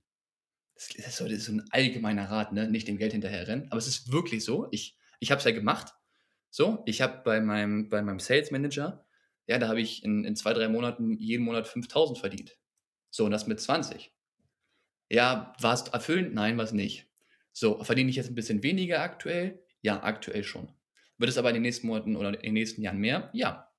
Das 0.75 1.21
ist 1.21 1.45
so, 1.45 1.53
ein 1.53 1.65
allgemeiner 1.71 2.31
Rat, 2.31 2.53
ne? 2.53 2.69
Nicht 2.69 2.89
dem 2.89 2.99
Geld 2.99 3.13
hinterherrennen. 3.13 3.71
Aber 3.71 3.79
es 3.79 3.87
ist 3.87 4.13
wirklich 4.13 4.45
so. 4.45 4.69
Ich 4.71 4.99
ich 5.21 5.31
habe 5.31 5.39
es 5.39 5.45
ja 5.45 5.53
gemacht. 5.53 5.95
So, 6.51 6.83
ich 6.87 7.01
habe 7.01 7.23
bei 7.23 7.41
meinem, 7.41 7.89
bei 7.89 8.03
meinem 8.03 8.19
Sales 8.19 8.51
Manager, 8.51 9.07
ja, 9.47 9.59
da 9.59 9.69
habe 9.69 9.81
ich 9.81 10.03
in, 10.03 10.25
in 10.25 10.35
zwei, 10.35 10.53
drei 10.53 10.69
Monaten 10.69 11.17
jeden 11.19 11.45
Monat 11.45 11.69
5000 11.69 12.19
verdient. 12.19 12.59
So, 13.11 13.27
und 13.27 13.31
das 13.31 13.47
mit 13.47 13.61
20. 13.61 14.13
Ja, 15.09 15.53
war 15.61 15.75
es 15.75 15.83
erfüllend? 15.83 16.35
Nein, 16.35 16.57
war 16.57 16.65
es 16.65 16.73
nicht. 16.73 17.07
So, 17.53 17.83
verdiene 17.85 18.11
ich 18.11 18.17
jetzt 18.17 18.31
ein 18.31 18.35
bisschen 18.35 18.63
weniger 18.63 19.01
aktuell? 19.01 19.63
Ja, 19.83 20.03
aktuell 20.03 20.43
schon. 20.43 20.73
Wird 21.19 21.31
es 21.31 21.39
aber 21.39 21.51
in 21.51 21.55
den 21.55 21.63
nächsten 21.63 21.87
Monaten 21.87 22.17
oder 22.17 22.35
in 22.35 22.41
den 22.41 22.55
nächsten 22.55 22.83
Jahren 22.83 22.99
mehr? 22.99 23.31
Ja. 23.33 23.70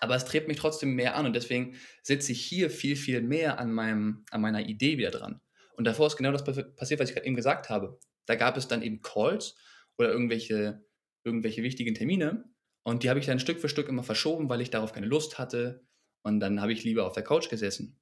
Aber 0.00 0.16
es 0.16 0.24
treibt 0.24 0.48
mich 0.48 0.56
trotzdem 0.56 0.94
mehr 0.94 1.14
an 1.14 1.26
und 1.26 1.34
deswegen 1.34 1.76
sitze 2.02 2.32
ich 2.32 2.44
hier 2.44 2.70
viel, 2.70 2.96
viel 2.96 3.20
mehr 3.20 3.58
an, 3.58 3.72
meinem, 3.72 4.24
an 4.30 4.40
meiner 4.40 4.66
Idee 4.66 4.98
wieder 4.98 5.10
dran. 5.10 5.40
Und 5.76 5.84
davor 5.84 6.06
ist 6.06 6.16
genau 6.16 6.32
das 6.32 6.44
passiert, 6.44 7.00
was 7.00 7.08
ich 7.08 7.14
gerade 7.14 7.26
eben 7.26 7.36
gesagt 7.36 7.68
habe. 7.68 7.98
Da 8.26 8.34
gab 8.34 8.56
es 8.56 8.68
dann 8.68 8.82
eben 8.82 9.02
Calls 9.02 9.56
oder 9.98 10.10
irgendwelche, 10.10 10.84
irgendwelche 11.24 11.62
wichtigen 11.62 11.94
Termine. 11.94 12.44
Und 12.82 13.02
die 13.02 13.10
habe 13.10 13.20
ich 13.20 13.26
dann 13.26 13.38
Stück 13.38 13.60
für 13.60 13.68
Stück 13.68 13.88
immer 13.88 14.02
verschoben, 14.02 14.48
weil 14.48 14.60
ich 14.60 14.70
darauf 14.70 14.92
keine 14.92 15.06
Lust 15.06 15.38
hatte. 15.38 15.86
Und 16.22 16.40
dann 16.40 16.60
habe 16.60 16.72
ich 16.72 16.84
lieber 16.84 17.06
auf 17.06 17.12
der 17.12 17.24
Couch 17.24 17.48
gesessen. 17.48 18.00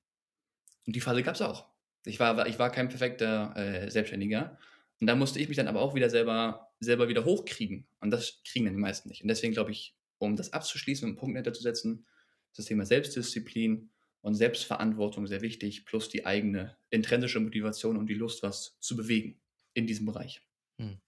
Und 0.87 0.97
die 0.97 1.01
Phase 1.01 1.23
gab 1.23 1.35
es 1.35 1.43
auch. 1.43 1.67
Ich 2.05 2.21
war, 2.21 2.47
ich 2.47 2.59
war 2.59 2.71
kein 2.71 2.89
perfekter 2.89 3.55
äh, 3.57 3.91
Selbstständiger. 3.91 4.59
Und 5.01 5.07
da 5.07 5.15
musste 5.15 5.39
ich 5.39 5.49
mich 5.49 5.57
dann 5.57 5.69
aber 5.69 5.81
auch 5.81 5.95
wieder 5.95 6.11
selber, 6.11 6.73
selber 6.81 7.09
wieder 7.09 7.25
hochkriegen. 7.25 7.87
Und 8.01 8.11
das 8.11 8.43
kriegen 8.45 8.65
dann 8.65 8.75
die 8.75 8.81
meisten 8.81 9.09
nicht. 9.09 9.23
Und 9.23 9.29
deswegen 9.29 9.53
glaube 9.53 9.71
ich, 9.71 9.98
um 10.19 10.37
das 10.37 10.53
abzuschließen 10.53 11.05
und 11.07 11.11
einen 11.13 11.19
Punkt 11.19 11.37
hinter 11.37 11.53
zu 11.53 11.63
setzen, 11.63 12.07
ist 12.51 12.59
das 12.59 12.67
Thema 12.67 12.85
Selbstdisziplin 12.87 13.91
und 14.21 14.35
Selbstverantwortung 14.35 15.27
sehr 15.27 15.43
wichtig, 15.43 15.85
plus 15.87 16.09
die 16.09 16.27
eigene 16.27 16.77
intrinsische 16.91 17.41
Motivation 17.41 17.97
und 17.97 18.07
die 18.09 18.15
Lust, 18.15 18.43
was 18.43 18.79
zu 18.81 18.97
bewegen 18.97 19.41
in 19.75 19.87
diesem 19.87 20.07
Bereich. 20.07 20.43
Hm. 20.81 21.01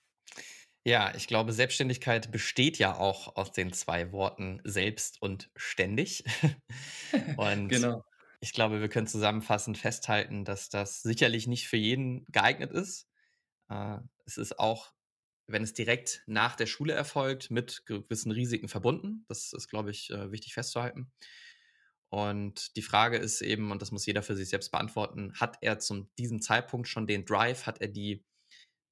Ja, 0.84 1.14
ich 1.14 1.26
glaube, 1.28 1.52
Selbstständigkeit 1.52 2.32
besteht 2.32 2.78
ja 2.78 2.96
auch 2.96 3.36
aus 3.36 3.52
den 3.52 3.72
2 3.72 4.12
Worten 4.12 4.60
selbst 4.64 5.20
und 5.22 5.50
ständig. 5.56 6.24
Und 7.36 7.70
Genau. 7.70 8.04
ich 8.40 8.52
glaube, 8.54 8.80
wir 8.80 8.88
können 8.88 9.06
zusammenfassend 9.06 9.78
festhalten, 9.78 10.44
dass 10.44 10.68
das 10.70 11.02
sicherlich 11.02 11.46
nicht 11.48 11.68
für 11.68 11.76
jeden 11.78 12.26
geeignet 12.28 12.72
ist. 12.72 13.08
Äh, 13.70 13.98
es 14.26 14.38
ist 14.38 14.58
auch, 14.60 14.92
wenn 15.52 15.62
es 15.62 15.74
direkt 15.74 16.22
nach 16.26 16.56
der 16.56 16.66
Schule 16.66 16.92
erfolgt, 16.94 17.50
mit 17.50 17.84
gewissen 17.86 18.32
Risiken 18.32 18.68
verbunden. 18.68 19.24
Das 19.28 19.52
ist, 19.52 19.68
glaube 19.68 19.90
ich, 19.90 20.10
äh, 20.10 20.32
wichtig 20.32 20.54
festzuhalten. 20.54 21.10
Und 22.12 22.76
die 22.76 22.82
Frage 22.82 23.18
ist 23.18 23.40
eben, 23.40 23.70
und 23.70 23.82
das 23.82 23.92
muss 23.92 24.04
jeder 24.06 24.22
für 24.22 24.34
sich 24.36 24.48
selbst 24.48 24.72
beantworten, 24.72 25.32
hat 25.38 25.58
er 25.60 25.78
zum 25.78 26.10
diesem 26.18 26.42
Zeitpunkt 26.42 26.88
schon 26.88 27.06
den 27.06 27.24
Drive, 27.24 27.66
hat 27.66 27.80
er 27.80 27.88
die 27.88 28.24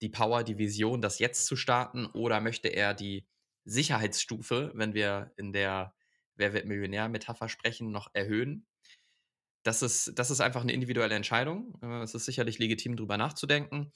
die 0.02 0.10
Power, 0.10 0.44
die 0.44 0.58
Vision, 0.58 1.00
das 1.02 1.18
jetzt 1.20 1.46
zu 1.46 1.56
starten 1.56 2.06
oder 2.06 2.40
möchte 2.40 2.68
er 2.68 2.94
die 2.94 3.26
Sicherheitsstufe, 3.64 4.72
wenn 4.74 4.94
wir 4.94 5.32
in 5.36 5.52
der 5.52 5.94
Wer 6.36 6.52
wird 6.54 6.66
Millionär-Metapher 6.66 7.48
sprechen, 7.48 7.90
noch 7.92 8.10
erhöhen? 8.14 8.66
Das 9.66 9.82
ist 9.82 10.12
das 10.18 10.30
ist 10.30 10.40
einfach 10.40 10.64
'ne 10.64 10.72
individuelle 10.72 11.14
Entscheidung. 11.14 11.78
Äh, 11.82 12.02
es 12.02 12.14
ist 12.14 12.24
sicherlich 12.26 12.58
legitim, 12.58 12.96
drüber 12.96 13.16
nachzudenken. 13.16 13.92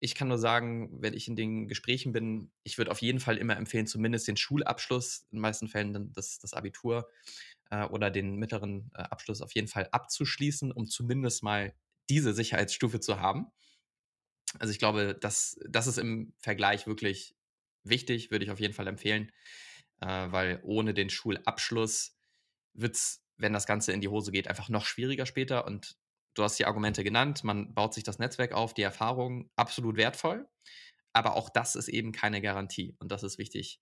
Ich 0.00 0.14
kann 0.14 0.28
nur 0.28 0.38
sagen, 0.38 1.02
wenn 1.02 1.14
ich 1.14 1.26
in 1.28 1.34
den 1.36 1.66
Gesprächen 1.68 2.12
bin, 2.12 2.52
ich 2.62 2.78
würde 2.78 2.90
auf 2.90 3.02
jeden 3.02 3.20
Fall 3.20 3.36
immer 3.36 3.56
empfehlen, 3.56 3.86
zumindest 3.86 4.28
den 4.28 4.36
Schulabschluss, 4.36 5.26
in 5.30 5.36
den 5.38 5.42
meisten 5.42 5.68
Fällen 5.68 5.92
dann 5.92 6.12
das 6.12 6.38
das 6.38 6.54
Abitur, 6.54 7.08
äh, 7.70 7.84
oder 7.84 8.10
den 8.10 8.36
mittleren, 8.36 8.90
äh, 8.94 9.02
Abschluss 9.02 9.42
auf 9.42 9.54
jeden 9.54 9.68
Fall 9.68 9.88
abzuschließen, 9.92 10.72
um 10.72 10.86
zumindest 10.86 11.42
mal 11.42 11.74
diese 12.10 12.32
Sicherheitsstufe 12.34 13.00
zu 13.00 13.20
haben. 13.20 13.48
Also, 14.58 14.72
ich 14.72 14.78
glaube, 14.78 15.16
das 15.20 15.58
das 15.68 15.86
ist 15.86 15.98
im 15.98 16.32
Vergleich 16.38 16.86
wirklich 16.86 17.36
wichtig, 17.84 18.30
würde 18.30 18.44
ich 18.44 18.50
auf 18.50 18.60
jeden 18.60 18.74
Fall 18.74 18.86
empfehlen, 18.86 19.30
äh, 20.00 20.06
weil 20.06 20.60
ohne 20.64 20.94
den 20.94 21.10
Schulabschluss 21.10 22.16
wird's, 22.74 23.24
wenn 23.36 23.52
das 23.52 23.66
Ganze 23.66 23.92
in 23.92 24.00
die 24.00 24.08
Hose 24.08 24.32
geht, 24.32 24.48
einfach 24.48 24.68
noch 24.68 24.86
schwieriger 24.86 25.26
später 25.26 25.66
und 25.66 25.96
du 26.34 26.42
hast 26.42 26.58
die 26.58 26.66
Argumente 26.66 27.04
genannt. 27.04 27.44
Man 27.44 27.74
baut 27.74 27.94
sich 27.94 28.04
das 28.04 28.18
Netzwerk 28.18 28.52
auf, 28.52 28.74
die 28.74 28.82
Erfahrung, 28.82 29.50
absolut 29.56 29.96
wertvoll, 29.96 30.48
aber 31.12 31.36
auch 31.36 31.50
das 31.50 31.76
ist 31.76 31.88
eben 31.88 32.12
keine 32.12 32.40
Garantie 32.40 32.96
und 32.98 33.12
das 33.12 33.22
ist 33.22 33.38
wichtig 33.38 33.80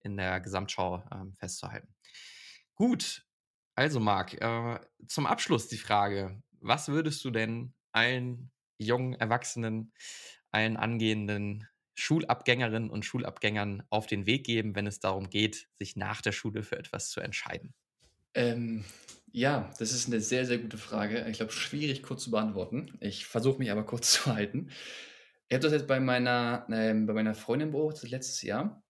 in 0.00 0.16
der 0.16 0.40
Gesamtschau, 0.40 1.02
ähm, 1.12 1.34
festzuhalten. 1.38 1.94
Gut, 2.74 3.26
also 3.74 4.00
Marc, 4.00 4.34
äh, 4.34 4.80
zum 5.06 5.26
Abschluss 5.26 5.68
die 5.68 5.78
Frage: 5.78 6.42
Was 6.60 6.88
würdest 6.88 7.24
du 7.24 7.30
denn 7.30 7.74
allen 7.92 8.50
jungen 8.78 9.14
Erwachsenen, 9.14 9.92
allen 10.50 10.76
angehenden 10.76 11.68
Schulabgängerinnen 11.94 12.90
und 12.90 13.04
Schulabgängern 13.04 13.82
auf 13.90 14.06
den 14.06 14.26
Weg 14.26 14.44
geben, 14.44 14.76
wenn 14.76 14.86
es 14.86 15.00
darum 15.00 15.30
geht, 15.30 15.68
sich 15.78 15.96
nach 15.96 16.22
der 16.22 16.32
Schule 16.32 16.62
für 16.62 16.78
etwas 16.78 17.10
zu 17.10 17.20
entscheiden? 17.20 17.74
Ähm, 18.34 18.84
ja, 19.32 19.70
das 19.78 19.92
ist 19.92 20.08
'ne 20.08 20.20
sehr, 20.20 20.44
sehr 20.46 20.58
gute 20.58 20.78
Frage. 20.78 21.26
Ich 21.28 21.36
glaube, 21.38 21.52
schwierig 21.52 22.02
kurz 22.02 22.24
zu 22.24 22.30
beantworten. 22.30 22.96
Ich 23.00 23.26
versuche 23.26 23.58
mich 23.58 23.70
aber 23.70 23.84
kurz 23.84 24.12
zu 24.24 24.26
halten. 24.34 24.70
Ich 25.48 25.54
habe 25.54 25.62
das 25.62 25.72
jetzt 25.72 25.86
bei 25.88 26.00
meiner 26.00 26.66
ähm, 26.70 27.06
bei 27.06 27.14
meiner 27.14 27.34
Freundin 27.34 27.70
beobachtet 27.72 28.10
letztes 28.10 28.42
Jahr. 28.42 28.84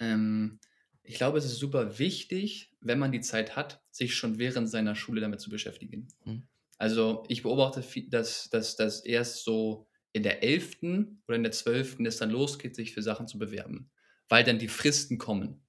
Ähm, 0.00 0.60
ich 1.02 1.16
glaube, 1.16 1.38
es 1.38 1.44
ist 1.44 1.58
super 1.58 1.98
wichtig, 1.98 2.76
wenn 2.80 2.98
man 2.98 3.12
die 3.12 3.20
Zeit 3.20 3.56
hat, 3.56 3.82
sich 3.90 4.14
schon 4.14 4.38
während 4.38 4.68
seiner 4.70 4.94
Schule 4.94 5.20
damit 5.20 5.40
zu 5.40 5.50
beschäftigen. 5.50 6.08
Mhm. 6.24 6.42
Also, 6.78 7.24
ich 7.28 7.42
beobachte 7.42 7.84
dass 8.10 8.50
dass 8.50 8.76
dass 8.76 9.00
erst 9.04 9.44
so 9.44 9.88
in 10.12 10.22
der 10.22 10.42
11. 10.42 11.20
oder 11.28 11.36
in 11.36 11.42
der 11.44 11.52
12. 11.52 12.06
es 12.06 12.18
dann 12.18 12.30
losgeht, 12.30 12.76
sich 12.76 12.92
für 12.94 13.02
Sachen 13.02 13.28
zu 13.28 13.38
bewerben, 13.38 13.90
weil 14.28 14.44
dann 14.44 14.58
die 14.58 14.68
Fristen 14.68 15.18
kommen. 15.18 15.61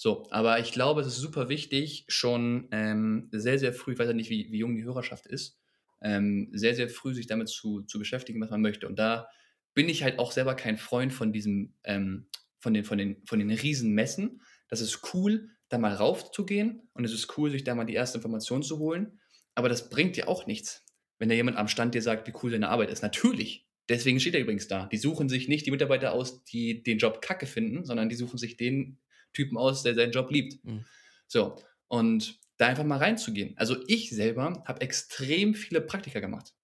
So, 0.00 0.28
aber 0.30 0.60
ich 0.60 0.70
glaube, 0.70 1.00
es 1.00 1.08
ist 1.08 1.16
super 1.16 1.48
wichtig, 1.48 2.04
schon, 2.06 2.68
ähm, 2.70 3.28
sehr, 3.32 3.58
sehr 3.58 3.72
früh 3.72 3.94
ich 3.94 3.98
weiß 3.98 4.06
ja 4.06 4.12
nicht, 4.14 4.30
wie 4.30 4.46
wie 4.52 4.58
jung 4.58 4.76
die 4.76 4.84
Hörerschaft 4.84 5.26
ist, 5.26 5.58
ähm, 6.00 6.50
sehr, 6.52 6.76
sehr 6.76 6.88
früh 6.88 7.14
sich 7.14 7.26
damit 7.26 7.48
zu 7.48 7.82
zu 7.82 7.98
beschäftigen, 7.98 8.40
was 8.40 8.50
man 8.50 8.60
möchte. 8.62 8.86
Und 8.86 8.96
da 9.00 9.28
bin 9.74 9.88
ich 9.88 10.04
halt 10.04 10.20
auch 10.20 10.30
selber 10.30 10.54
kein 10.54 10.78
Freund 10.78 11.12
von 11.12 11.32
diesem, 11.32 11.74
ähm 11.82 12.28
von 12.60 12.74
den 12.74 12.84
von 12.84 12.96
den 12.96 13.26
von 13.26 13.40
den 13.40 13.50
Riesenmessen. 13.50 14.40
Das 14.68 14.80
ist 14.80 15.14
cool, 15.14 15.50
da 15.68 15.78
mal 15.78 15.94
raufzugehen 15.94 16.88
und 16.92 17.04
es 17.04 17.12
ist 17.12 17.36
cool, 17.36 17.50
sich 17.50 17.64
da 17.64 17.74
mal 17.74 17.84
die 17.84 17.94
erste 17.94 18.18
Information 18.18 18.62
zu 18.62 18.78
holen, 18.78 19.18
aber 19.56 19.68
das 19.68 19.90
bringt 19.90 20.14
dir 20.16 20.28
auch 20.28 20.46
nichts, 20.46 20.84
wenn 21.18 21.28
da 21.28 21.34
jemand 21.34 21.56
am 21.56 21.66
Stand 21.66 21.96
dir 21.96 22.02
sagt, 22.02 22.28
wie 22.28 22.34
cool 22.42 22.52
deine 22.52 22.68
Arbeit 22.68 22.90
ist. 22.90 23.02
Natürlich, 23.02 23.66
deswegen 23.88 24.20
steht 24.20 24.34
er 24.34 24.40
übrigens 24.42 24.68
da. 24.68 24.86
Die 24.86 24.96
suchen 24.96 25.28
sich 25.28 25.48
nicht 25.48 25.66
die 25.66 25.72
Mitarbeiter 25.72 26.12
aus, 26.12 26.44
die 26.44 26.84
den 26.84 26.98
Job 26.98 27.20
Kacke 27.20 27.46
finden, 27.46 27.84
sondern 27.84 28.08
die 28.08 28.14
suchen 28.14 28.38
sich 28.38 28.56
den 28.56 28.98
Typen 29.38 29.56
aus, 29.56 29.84
der 29.84 29.94
seinen 29.94 30.10
Job 30.10 30.32
liebt. 30.32 30.64
Mhm. 30.64 30.84
So, 31.28 31.56
und 31.86 32.40
da 32.56 32.66
einfach 32.66 32.82
mal 32.82 32.98
reinzugehen. 32.98 33.54
Also, 33.56 33.76
ich 33.86 34.10
selber 34.10 34.64
habe 34.66 34.80
extrem 34.80 35.54
viele 35.54 35.80
Praktika 35.80 36.18
gemacht. 36.18 36.54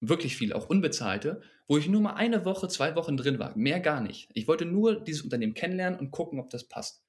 Wirklich 0.00 0.36
viele, 0.36 0.56
auch 0.56 0.70
unbezahlte, 0.70 1.42
wo 1.66 1.76
ich 1.76 1.86
nur 1.86 2.00
mal 2.00 2.14
1 2.14 2.46
Woche, 2.46 2.68
2 2.68 2.94
Wochen 2.96 3.18
drin 3.18 3.38
war, 3.38 3.54
mehr 3.58 3.80
gar 3.80 4.00
nicht. 4.00 4.30
Ich 4.32 4.48
wollte 4.48 4.64
nur 4.64 5.04
dieses 5.04 5.22
Unternehmen 5.22 5.52
kennenlernen 5.52 5.98
und 5.98 6.12
gucken, 6.12 6.40
ob 6.40 6.48
das 6.48 6.66
passt. 6.66 7.04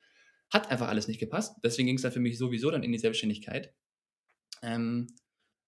Hat 0.51 0.69
einfach 0.69 0.89
alles 0.89 1.07
nicht 1.07 1.19
gepasst, 1.19 1.55
deswegen 1.63 1.87
ging's 1.87 2.01
dann 2.01 2.11
für 2.11 2.19
mich 2.19 2.37
sowieso 2.37 2.71
dann 2.71 2.83
in 2.83 2.91
die 2.91 2.97
Selbstständigkeit. 2.97 3.73
Ähm, 4.61 5.07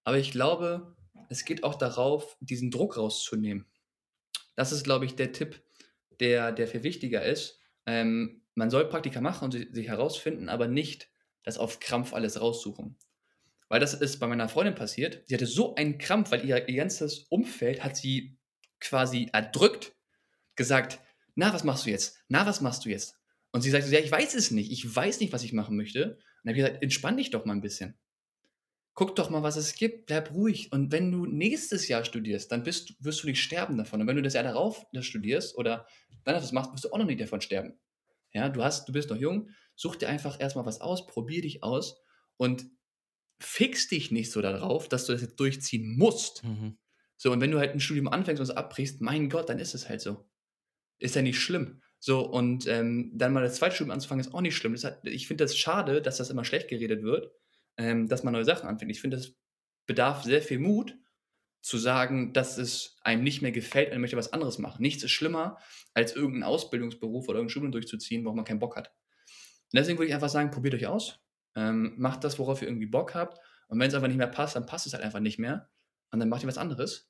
aber 0.04 0.18
ich 0.18 0.32
glaube, 0.32 0.98
es 1.30 1.46
geht 1.46 1.64
auch 1.64 1.76
darauf, 1.76 2.36
diesen 2.42 2.70
Druck 2.70 2.98
rauszunehmen. 2.98 3.68
Das 4.56 4.74
ist, 4.74 4.84
glaube 4.84 5.06
ich, 5.06 5.16
der 5.16 5.32
Tipp, 5.32 5.64
der 6.20 6.52
der 6.52 6.68
viel 6.68 6.84
wichtiger 6.84 7.24
ist. 7.24 7.60
Ähm, 7.86 8.41
man 8.56 8.70
soll 8.70 8.90
Praktika 8.90 9.22
machen 9.22 9.46
und 9.46 9.52
si 9.54 9.70
sich 9.72 9.88
herausfinden, 9.88 10.50
aber 10.50 10.68
nicht 10.68 11.10
das 11.44 11.58
auf 11.58 11.80
Krampf 11.80 12.14
alles 12.14 12.40
raussuchen. 12.42 12.98
Weil 13.70 13.80
das 13.80 13.94
ist 13.94 14.20
bei 14.20 14.28
meiner 14.28 14.50
Freundin 14.50 14.76
passiert. 14.76 15.24
Sie 15.28 15.34
hatte 15.36 15.48
so 15.48 15.76
einen 15.76 15.98
Krampf, 15.98 16.32
weil 16.32 16.46
ihr 16.46 16.68
ihr 16.70 16.76
ganzes 16.78 17.20
Umfeld 17.30 17.84
hat 17.84 17.98
sie 17.98 18.38
quasi 18.80 19.30
erdrückt, 19.34 19.96
gesagt: 20.56 21.00
„Na, 21.36 21.54
was 21.54 21.64
machst 21.66 21.86
du 21.86 21.92
jetzt? 21.92 22.18
Na, 22.30 22.46
was 22.46 22.62
machst 22.62 22.86
du 22.86 22.90
jetzt?“ 22.90 23.18
Und 23.52 23.62
sie 23.62 23.72
sagt 23.72 23.86
so: 23.86 23.94
„Ja, 23.94 24.00
ich 24.02 24.12
weiß 24.12 24.36
es 24.36 24.52
nicht. 24.52 24.72
Ich 24.72 24.96
weiß 24.96 25.20
nicht, 25.22 25.34
was 25.34 25.44
ich 25.44 25.54
machen 25.54 25.78
möchte.“ 25.78 26.16
Und 26.16 26.18
dann 26.46 26.52
habe 26.54 26.60
ich 26.60 26.66
gesagt: 26.66 26.84
„Entspann 26.84 27.18
dich 27.18 27.32
doch 27.32 27.46
mal 27.46 27.54
'n 27.56 27.62
bisschen. 27.62 27.98
Guck 28.94 29.16
doch 29.16 29.30
mal, 29.30 29.44
was 29.44 29.56
es 29.56 29.74
gibt. 29.76 30.06
Bleib 30.08 30.32
ruhig. 30.34 30.72
Und 30.72 30.92
wenn 30.92 31.12
du 31.12 31.26
nächstes 31.26 31.88
Jahr 31.88 32.04
studierst, 32.06 32.52
dann 32.52 32.64
bist 32.64 32.94
wirst 33.00 33.24
du 33.24 33.28
nicht 33.28 33.42
sterben 33.42 33.78
davon. 33.78 34.02
Und 34.02 34.08
wenn 34.08 34.18
du 34.18 34.22
das 34.22 34.34
Jahr 34.34 34.44
darauf 34.44 34.86
das 34.94 35.06
studierst 35.06 35.58
oder 35.58 35.88
dann 36.26 36.36
etwas 36.36 36.52
machst, 36.52 36.74
wirst 36.74 36.86
du 36.86 36.92
auch 36.92 36.98
noch 36.98 37.06
nicht 37.06 37.22
davon 37.22 37.42
sterben. 37.42 37.80
Ja, 38.34 38.50
du 38.50 38.64
hast 38.64 38.88
du 38.88 38.94
bist 38.94 39.10
noch 39.10 39.18
jung, 39.18 39.50
such 39.76 39.98
dir 39.98 40.10
einfach 40.10 40.40
erst 40.40 40.56
mal 40.56 40.66
was 40.66 40.82
aus, 40.82 41.08
probier 41.08 41.42
dich 41.42 41.64
aus 41.64 42.02
und 42.38 42.66
fixe 43.42 43.90
dich 43.90 44.12
nicht 44.12 44.32
so 44.32 44.42
da 44.42 44.54
drauf, 44.58 44.90
dass 44.90 45.06
du 45.08 45.14
das 45.14 45.22
jetzt 45.24 45.40
durchziehen 45.40 45.98
musst.“ 45.98 46.44
Mhm. 46.44 46.78
So, 47.18 47.32
und 47.34 47.42
wenn 47.42 47.52
du 47.52 47.60
halt 47.60 47.74
'n 47.76 47.80
Studium 47.82 48.08
anfängst 48.10 48.40
und 48.42 48.46
es 48.50 48.56
abbrichst, 48.58 49.02
mein 49.02 49.30
Gott, 49.30 49.50
dann 49.50 49.60
ist 49.60 49.76
es 49.76 49.90
halt 49.90 50.02
so. 50.02 50.30
Ist 51.00 51.16
ja 51.16 51.22
nicht 51.24 51.40
schlimm. 51.42 51.82
So, 52.00 52.22
und, 52.30 52.68
ähm, 52.68 53.12
dann 53.16 53.34
mal 53.34 53.44
das 53.44 53.56
2. 53.58 53.76
Studium 53.76 53.92
anzufangen, 53.94 54.26
ist 54.26 54.34
auch 54.34 54.42
nicht 54.42 54.56
schlimm. 54.58 54.74
Das 54.74 54.86
hat 54.86 55.08
ich 55.08 55.28
finde 55.28 55.44
das 55.46 55.58
schade, 55.58 56.02
dass 56.04 56.18
das 56.18 56.30
immer 56.32 56.46
schlecht 56.46 56.70
geredet 56.70 57.04
wird, 57.04 57.32
ähm, 57.78 58.08
dass 58.10 58.24
man 58.24 58.34
neue 58.34 58.46
Sachen 58.46 58.70
anfängt. 58.70 58.92
Ich 58.92 59.02
finde, 59.02 59.18
das 59.18 59.36
bedarf 59.88 60.24
sehr 60.24 60.42
viel 60.44 60.60
Mut, 60.60 60.98
zu 61.62 61.78
sagen, 61.78 62.34
dass 62.34 62.58
es 62.58 62.98
einem 63.04 63.24
nicht 63.24 63.42
mehr 63.42 63.52
gefällt 63.52 63.94
und 63.94 64.02
möchte 64.02 64.18
was 64.18 64.34
anderes 64.34 64.60
machen. 64.60 64.82
Nichts 64.82 65.04
ist 65.04 65.12
schlimmer, 65.12 65.58
als 65.94 66.16
irgend 66.16 66.38
'n 66.38 66.44
Ausbildungsberuf 66.44 67.28
oder 67.30 67.38
irgend 67.40 67.50
'n 67.50 67.52
Studium 67.52 67.72
durchzuziehen, 67.74 68.26
worauf 68.26 68.36
man 68.36 68.46
keinen 68.46 68.60
Bock 68.60 68.76
hat. 68.78 68.90
Und 69.74 69.78
deswegen 69.80 69.98
würde 70.00 70.10
ich 70.10 70.14
einfach 70.16 70.30
sagen, 70.30 70.52
probiert 70.52 70.76
euch 70.76 70.88
aus. 70.88 71.20
Ähm, 71.56 71.96
macht 71.98 72.24
das, 72.24 72.40
worauf 72.40 72.62
ihr 72.62 72.68
irgendwie 72.70 72.88
Bock 72.88 73.16
habt. 73.16 73.40
Und 73.70 73.80
wenn's 73.80 73.94
einfach 73.94 74.08
nicht 74.10 74.18
mehr 74.18 74.28
passt, 74.28 74.56
dann 74.56 74.66
passt 74.66 74.88
es 74.88 74.94
halt 74.94 75.04
einfach 75.04 75.20
nicht 75.22 75.40
mehr. 75.40 75.70
Und 76.12 76.20
dann 76.20 76.30
macht 76.30 76.44
ihr 76.44 76.48
was 76.50 76.58
anderes, 76.58 77.10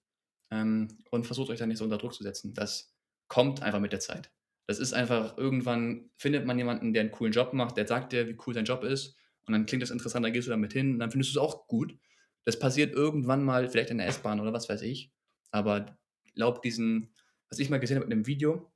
ähm, 0.51 0.89
und 1.11 1.25
versucht 1.25 1.49
euch 1.51 1.59
da 1.59 1.65
nicht 1.67 1.77
so 1.79 1.83
unter 1.85 1.97
Druck 1.97 2.13
zu 2.13 2.23
setzen. 2.23 2.53
Das 2.53 2.93
kommt 3.29 3.63
einfach 3.63 3.79
mit 3.79 3.93
der 3.93 3.99
Zeit. 4.01 4.31
Das 4.67 4.79
ist 4.79 4.93
einfach 4.93 5.37
irgendwann 5.37 6.11
findet 6.17 6.45
man 6.45 6.57
jemanden, 6.57 6.93
der 6.93 7.03
'n 7.03 7.11
coolen 7.11 7.33
Job 7.33 7.53
macht, 7.53 7.77
der 7.77 7.87
sagt 7.87 8.13
dir, 8.13 8.27
wie 8.29 8.37
cool 8.47 8.53
sein 8.55 8.65
Job 8.65 8.83
ist 8.83 9.15
und 9.47 9.53
dann 9.53 9.65
klingt 9.67 9.83
das 9.83 9.91
interessant, 9.91 10.25
dann 10.25 10.33
gehst 10.33 10.47
du 10.47 10.51
da 10.51 10.57
mit 10.57 10.73
hin 10.73 10.93
und 10.93 10.99
dann 10.99 11.11
findest 11.11 11.31
du's 11.35 11.41
auch 11.43 11.67
gut. 11.67 11.97
Das 12.45 12.59
passiert 12.59 12.93
irgendwann 12.93 13.43
mal 13.43 13.69
vielleicht 13.69 13.91
in 13.91 13.97
der 13.99 14.07
S-Bahn 14.07 14.39
oder 14.39 14.53
was 14.53 14.69
weiß 14.69 14.81
ich. 14.83 15.13
Aber 15.51 15.97
glaube 16.35 16.61
diesen 16.63 17.13
was 17.49 17.59
ich 17.59 17.69
mal 17.69 17.79
gesehen 17.79 17.97
habe 17.97 18.05
in 18.05 18.09
'nem 18.17 18.27
Video, 18.27 18.71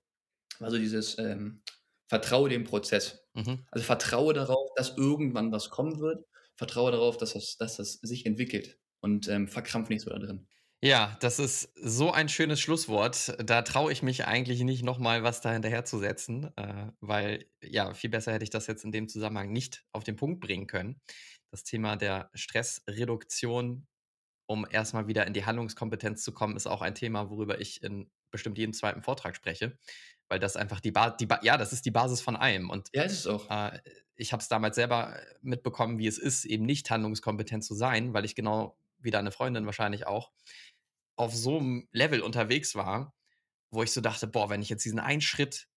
war 0.60 0.72
so 0.72 0.78
dieses, 0.80 1.18
ähm: 1.20 1.64
„Vertraue 2.10 2.50
dem 2.50 2.64
Prozess.“ 2.66 3.28
Mhm. 3.36 3.66
Also, 3.72 3.86
vertraue 3.86 4.34
darauf, 4.34 4.72
dass 4.78 4.98
irgendwann 4.98 5.52
was 5.54 5.70
kommen 5.72 6.00
wird. 6.02 6.26
Vertraue 6.58 6.92
darauf, 6.92 7.18
dass 7.18 7.34
das 7.34 7.58
dass 7.58 7.78
das 7.78 7.94
sich 8.04 8.26
entwickelt 8.28 8.80
und, 9.02 9.28
ähm, 9.30 9.48
verkrampfe 9.50 9.94
nicht 9.94 10.04
so 10.04 10.12
da 10.12 10.20
drin. 10.20 10.48
Ja, 10.84 11.18
das 11.22 11.40
ist 11.40 11.72
so 11.82 12.12
ein 12.12 12.28
schönes 12.30 12.60
Schlusswort. 12.60 13.34
Da 13.44 13.62
traue 13.62 13.92
ich 13.92 14.04
mich 14.04 14.26
eigentlich 14.26 14.62
nicht, 14.64 14.84
noch 14.84 15.00
mal 15.00 15.24
was 15.24 15.42
da 15.42 15.52
hinterherzusetzen, 15.52 16.52
äh, 16.58 16.92
weil, 17.00 17.46
ja, 17.64 17.94
viel 17.94 18.10
besser 18.10 18.34
hätte 18.34 18.44
ich 18.44 18.50
das 18.50 18.68
jetzt 18.68 18.84
in 18.84 18.92
dem 18.92 19.08
Zusammenhang 19.08 19.52
nicht 19.52 19.86
auf 19.94 20.04
den 20.04 20.16
Punkt 20.18 20.42
bringen 20.42 20.68
können. 20.68 21.02
Das 21.56 21.64
Thema 21.64 21.96
der 21.96 22.30
Stressreduktion, 22.34 23.88
um 24.46 24.68
erst 24.70 24.94
mal 24.94 25.08
wieder 25.08 25.26
in 25.26 25.32
die 25.32 25.46
Handlungskompetenz 25.46 26.22
zu 26.22 26.34
kommen, 26.34 26.58
ist 26.58 26.68
auch 26.68 26.82
ein 26.82 26.96
Thema, 26.96 27.30
worüber 27.30 27.62
ich 27.62 27.82
in 27.82 28.12
bestimmt 28.30 28.58
jedem 28.58 28.74
2. 28.74 29.02
Vortrag 29.02 29.38
spreche, 29.38 29.78
weil 30.28 30.38
das 30.38 30.58
einfach 30.58 30.82
die 30.82 30.92
Basis, 30.92 31.26
ba 31.30 31.40
ja, 31.44 31.56
das 31.56 31.72
ist 31.72 31.86
die 31.86 31.92
Basis 31.92 32.20
von 32.20 32.36
allem. 32.36 32.70
Und 32.70 32.90
ja, 32.94 33.04
ist 33.04 33.20
es 33.20 33.28
auch. 33.28 33.50
Äh, 33.50 33.80
ich 34.18 34.34
habe 34.34 34.42
es 34.42 34.50
damals 34.50 34.76
selber 34.76 35.18
mitbekommen, 35.42 35.98
wie 35.98 36.08
es 36.08 36.18
ist, 36.18 36.44
eben 36.44 36.66
nicht 36.66 36.92
handlungskompetent 36.92 37.64
zu 37.64 37.74
sein, 37.74 38.14
weil 38.14 38.26
ich 38.26 38.36
genau 38.36 38.78
wie 38.98 39.12
deine 39.12 39.32
Freundin 39.32 39.66
wahrscheinlich 39.66 40.08
auch 40.08 40.34
auf 41.16 41.34
so 41.34 41.60
einem 41.60 41.88
Level 41.94 42.20
unterwegs 42.20 42.76
war, 42.76 43.16
wo 43.72 43.82
ich 43.82 43.94
so 43.94 44.02
dachte, 44.02 44.28
boah, 44.28 44.50
wenn 44.50 44.62
ich 44.62 44.68
jetzt 44.68 44.84
diesen 44.84 45.00
einen 45.00 45.22
Schritt 45.22 45.70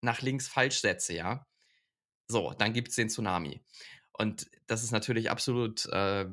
nach 0.00 0.22
links 0.22 0.48
falsch 0.48 0.80
setze, 0.80 1.12
ja, 1.12 1.46
so, 2.26 2.54
dann 2.54 2.72
gibt 2.72 2.88
es 2.88 2.96
den 2.96 3.10
Tsunami. 3.10 3.62
Und 4.18 4.46
das 4.66 4.82
ist 4.82 4.92
natürlich 4.92 5.30
absolut, 5.30 5.86
äh, 5.86 6.26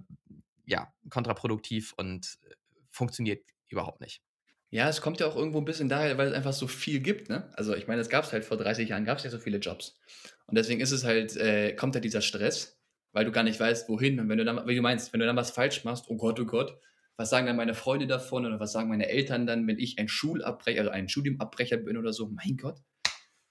ja, 0.65 0.93
kontraproduktiv 1.09 1.93
und 1.97 2.37
äh, 2.47 2.53
funktioniert 2.91 3.43
überhaupt 3.67 4.01
nicht. 4.01 4.21
Ja, 4.69 4.89
es 4.89 5.01
kommt 5.01 5.19
ja 5.19 5.27
auch 5.27 5.35
irgendwo 5.35 5.59
ein 5.59 5.65
bisschen 5.65 5.89
daher, 5.89 6.17
weil 6.17 6.27
es 6.27 6.33
einfach 6.33 6.53
so 6.53 6.67
viel 6.67 6.99
gibt, 6.99 7.29
ne? 7.29 7.51
Also 7.53 7.75
ich 7.75 7.87
meine, 7.87 8.01
es 8.01 8.09
gab 8.09 8.23
es 8.23 8.33
halt 8.33 8.43
vor 8.43 8.57
30 8.57 8.89
Jahren, 8.89 9.05
gab 9.05 9.19
es 9.19 9.23
ja 9.23 9.29
so 9.29 9.37
viele 9.37 9.59
Jobs. 9.59 9.99
Und 10.47 10.57
deswegen 10.57 10.81
ist 10.81 10.91
es 10.91 11.03
halt, 11.03 11.35
äh, 11.37 11.75
kommt 11.75 11.93
ja 11.93 12.01
dieser 12.01 12.21
Stress, 12.21 12.81
weil 13.11 13.25
du 13.25 13.31
gar 13.31 13.43
nicht 13.43 13.59
weißt, 13.59 13.87
wohin. 13.89 14.19
Und 14.19 14.29
wenn 14.29 14.39
du 14.39 14.45
dann, 14.45 14.65
wie 14.67 14.75
du 14.75 14.81
meinst, 14.81 15.13
wenn 15.13 15.19
du 15.19 15.25
dann 15.25 15.35
was 15.35 15.51
falsch 15.51 15.83
machst, 15.83 16.05
oh 16.07 16.17
Gott, 16.17 16.39
oh 16.39 16.45
Gott, 16.45 16.79
was 17.17 17.29
sagen 17.29 17.45
dann 17.45 17.55
meine 17.55 17.75
Freunde 17.75 18.07
davon 18.07 18.45
oder 18.45 18.59
was 18.59 18.71
sagen 18.71 18.89
meine 18.89 19.07
Eltern 19.07 19.45
dann, 19.45 19.67
wenn 19.67 19.77
ich 19.77 19.99
ein 19.99 20.07
Schulabbrecher, 20.07 20.79
also 20.79 20.91
ein 20.91 21.07
Studiumabbrecher 21.07 21.77
bin 21.77 21.97
oder 21.97 22.11
so, 22.11 22.29
mein 22.29 22.57
Gott, 22.57 22.79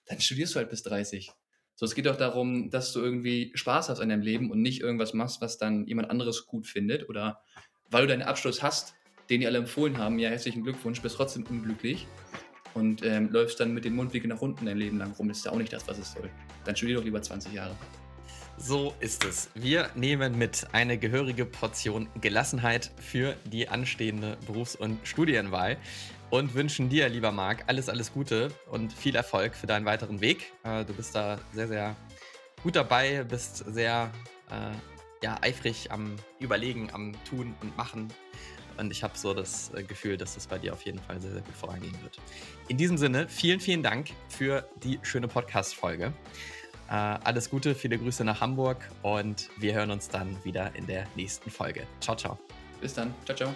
dann 0.06 0.20
studierst 0.20 0.54
du 0.54 0.58
halt 0.58 0.70
bis 0.70 0.82
30. 0.82 1.30
So, 1.82 1.86
es 1.86 1.96
geht 1.96 2.06
doch 2.06 2.14
darum, 2.14 2.70
dass 2.70 2.92
du 2.92 3.00
irgendwie 3.00 3.50
Spaß 3.54 3.88
hast 3.88 3.98
an 3.98 4.08
deinem 4.08 4.22
Leben 4.22 4.52
und 4.52 4.62
nicht 4.62 4.82
irgendwas 4.82 5.14
machst, 5.14 5.40
was 5.40 5.58
dann 5.58 5.84
jemand 5.88 6.10
anderes 6.10 6.46
gut 6.46 6.68
findet 6.68 7.08
oder 7.08 7.40
weil 7.90 8.02
du 8.02 8.06
deinen 8.06 8.22
Abschluss 8.22 8.62
hast, 8.62 8.94
den 9.28 9.40
die 9.40 9.48
alle 9.48 9.58
empfohlen 9.58 9.98
haben, 9.98 10.20
ja, 10.20 10.30
herzlichen 10.30 10.62
Glückwunsch, 10.62 11.02
bist 11.02 11.16
trotzdem 11.16 11.44
unglücklich 11.44 12.06
und 12.74 13.04
ähm, 13.04 13.32
läufst 13.32 13.58
dann 13.58 13.74
mit 13.74 13.84
den 13.84 13.96
Mundwinkeln 13.96 14.32
nach 14.32 14.40
unten 14.40 14.64
dein 14.64 14.78
Leben 14.78 14.96
lang 14.96 15.10
rum. 15.14 15.28
Ist 15.28 15.44
ja 15.44 15.50
auch 15.50 15.58
nicht 15.58 15.72
das, 15.72 15.88
was 15.88 15.98
es 15.98 16.12
soll. 16.12 16.30
Dann 16.64 16.76
studier 16.76 16.98
doch 16.98 17.04
lieber 17.04 17.20
20 17.20 17.52
Jahre. 17.52 17.74
So 18.58 18.94
ist 19.00 19.24
es. 19.24 19.50
Wir 19.56 19.90
nehmen 19.96 20.38
mit 20.38 20.64
eine 20.70 20.98
gehörige 20.98 21.44
Portion 21.44 22.08
Gelassenheit 22.20 22.92
für 23.00 23.34
die 23.46 23.68
anstehende 23.68 24.38
Berufs- 24.46 24.76
und 24.76 25.00
Studienwahl 25.02 25.78
und 26.32 26.54
wünschen 26.54 26.88
dir, 26.88 27.10
lieber 27.10 27.30
Marc, 27.30 27.64
alles, 27.66 27.90
alles 27.90 28.10
Gute 28.10 28.48
und 28.70 28.90
viel 28.90 29.14
Erfolg 29.14 29.54
für 29.54 29.66
deinen 29.66 29.84
weiteren 29.84 30.22
Weg. 30.22 30.50
Äh, 30.64 30.82
du 30.86 30.94
bist 30.94 31.14
da 31.14 31.38
sehr, 31.52 31.68
sehr 31.68 31.94
gut 32.62 32.74
dabei, 32.74 33.22
bist 33.24 33.58
sehr 33.68 34.10
äh, 34.50 34.74
ja, 35.22 35.36
eifrig 35.42 35.92
am 35.92 36.16
Überlegen, 36.40 36.88
am 36.90 37.12
Tun 37.28 37.54
und 37.60 37.76
Machen. 37.76 38.08
Und 38.78 38.90
ich 38.90 39.02
habe 39.02 39.12
so 39.18 39.34
das 39.34 39.74
äh, 39.74 39.82
Gefühl, 39.82 40.16
dass 40.16 40.34
das 40.34 40.46
bei 40.46 40.56
dir 40.56 40.72
auf 40.72 40.80
jeden 40.86 41.00
Fall 41.00 41.20
sehr, 41.20 41.32
sehr 41.32 41.42
gut 41.42 41.54
vorangehen 41.54 42.00
wird. 42.02 42.18
In 42.68 42.78
diesem 42.78 42.96
Sinne, 42.96 43.28
vielen, 43.28 43.60
vielen 43.60 43.82
Dank 43.82 44.08
für 44.30 44.66
die 44.82 44.98
schöne 45.02 45.28
Podcast-Folge. 45.28 46.14
Äh, 46.88 46.92
alles 46.92 47.50
Gute, 47.50 47.74
viele 47.74 47.98
Grüße 47.98 48.24
nach 48.24 48.40
Hamburg 48.40 48.88
und 49.02 49.50
wir 49.58 49.74
hören 49.74 49.90
uns 49.90 50.08
dann 50.08 50.42
wieder 50.46 50.74
in 50.76 50.86
der 50.86 51.06
nächsten 51.14 51.50
Folge. 51.50 51.86
Ciao, 52.00 52.16
ciao. 52.16 52.38
Bis 52.80 52.94
dann. 52.94 53.14
Ciao, 53.26 53.36
ciao. 53.36 53.54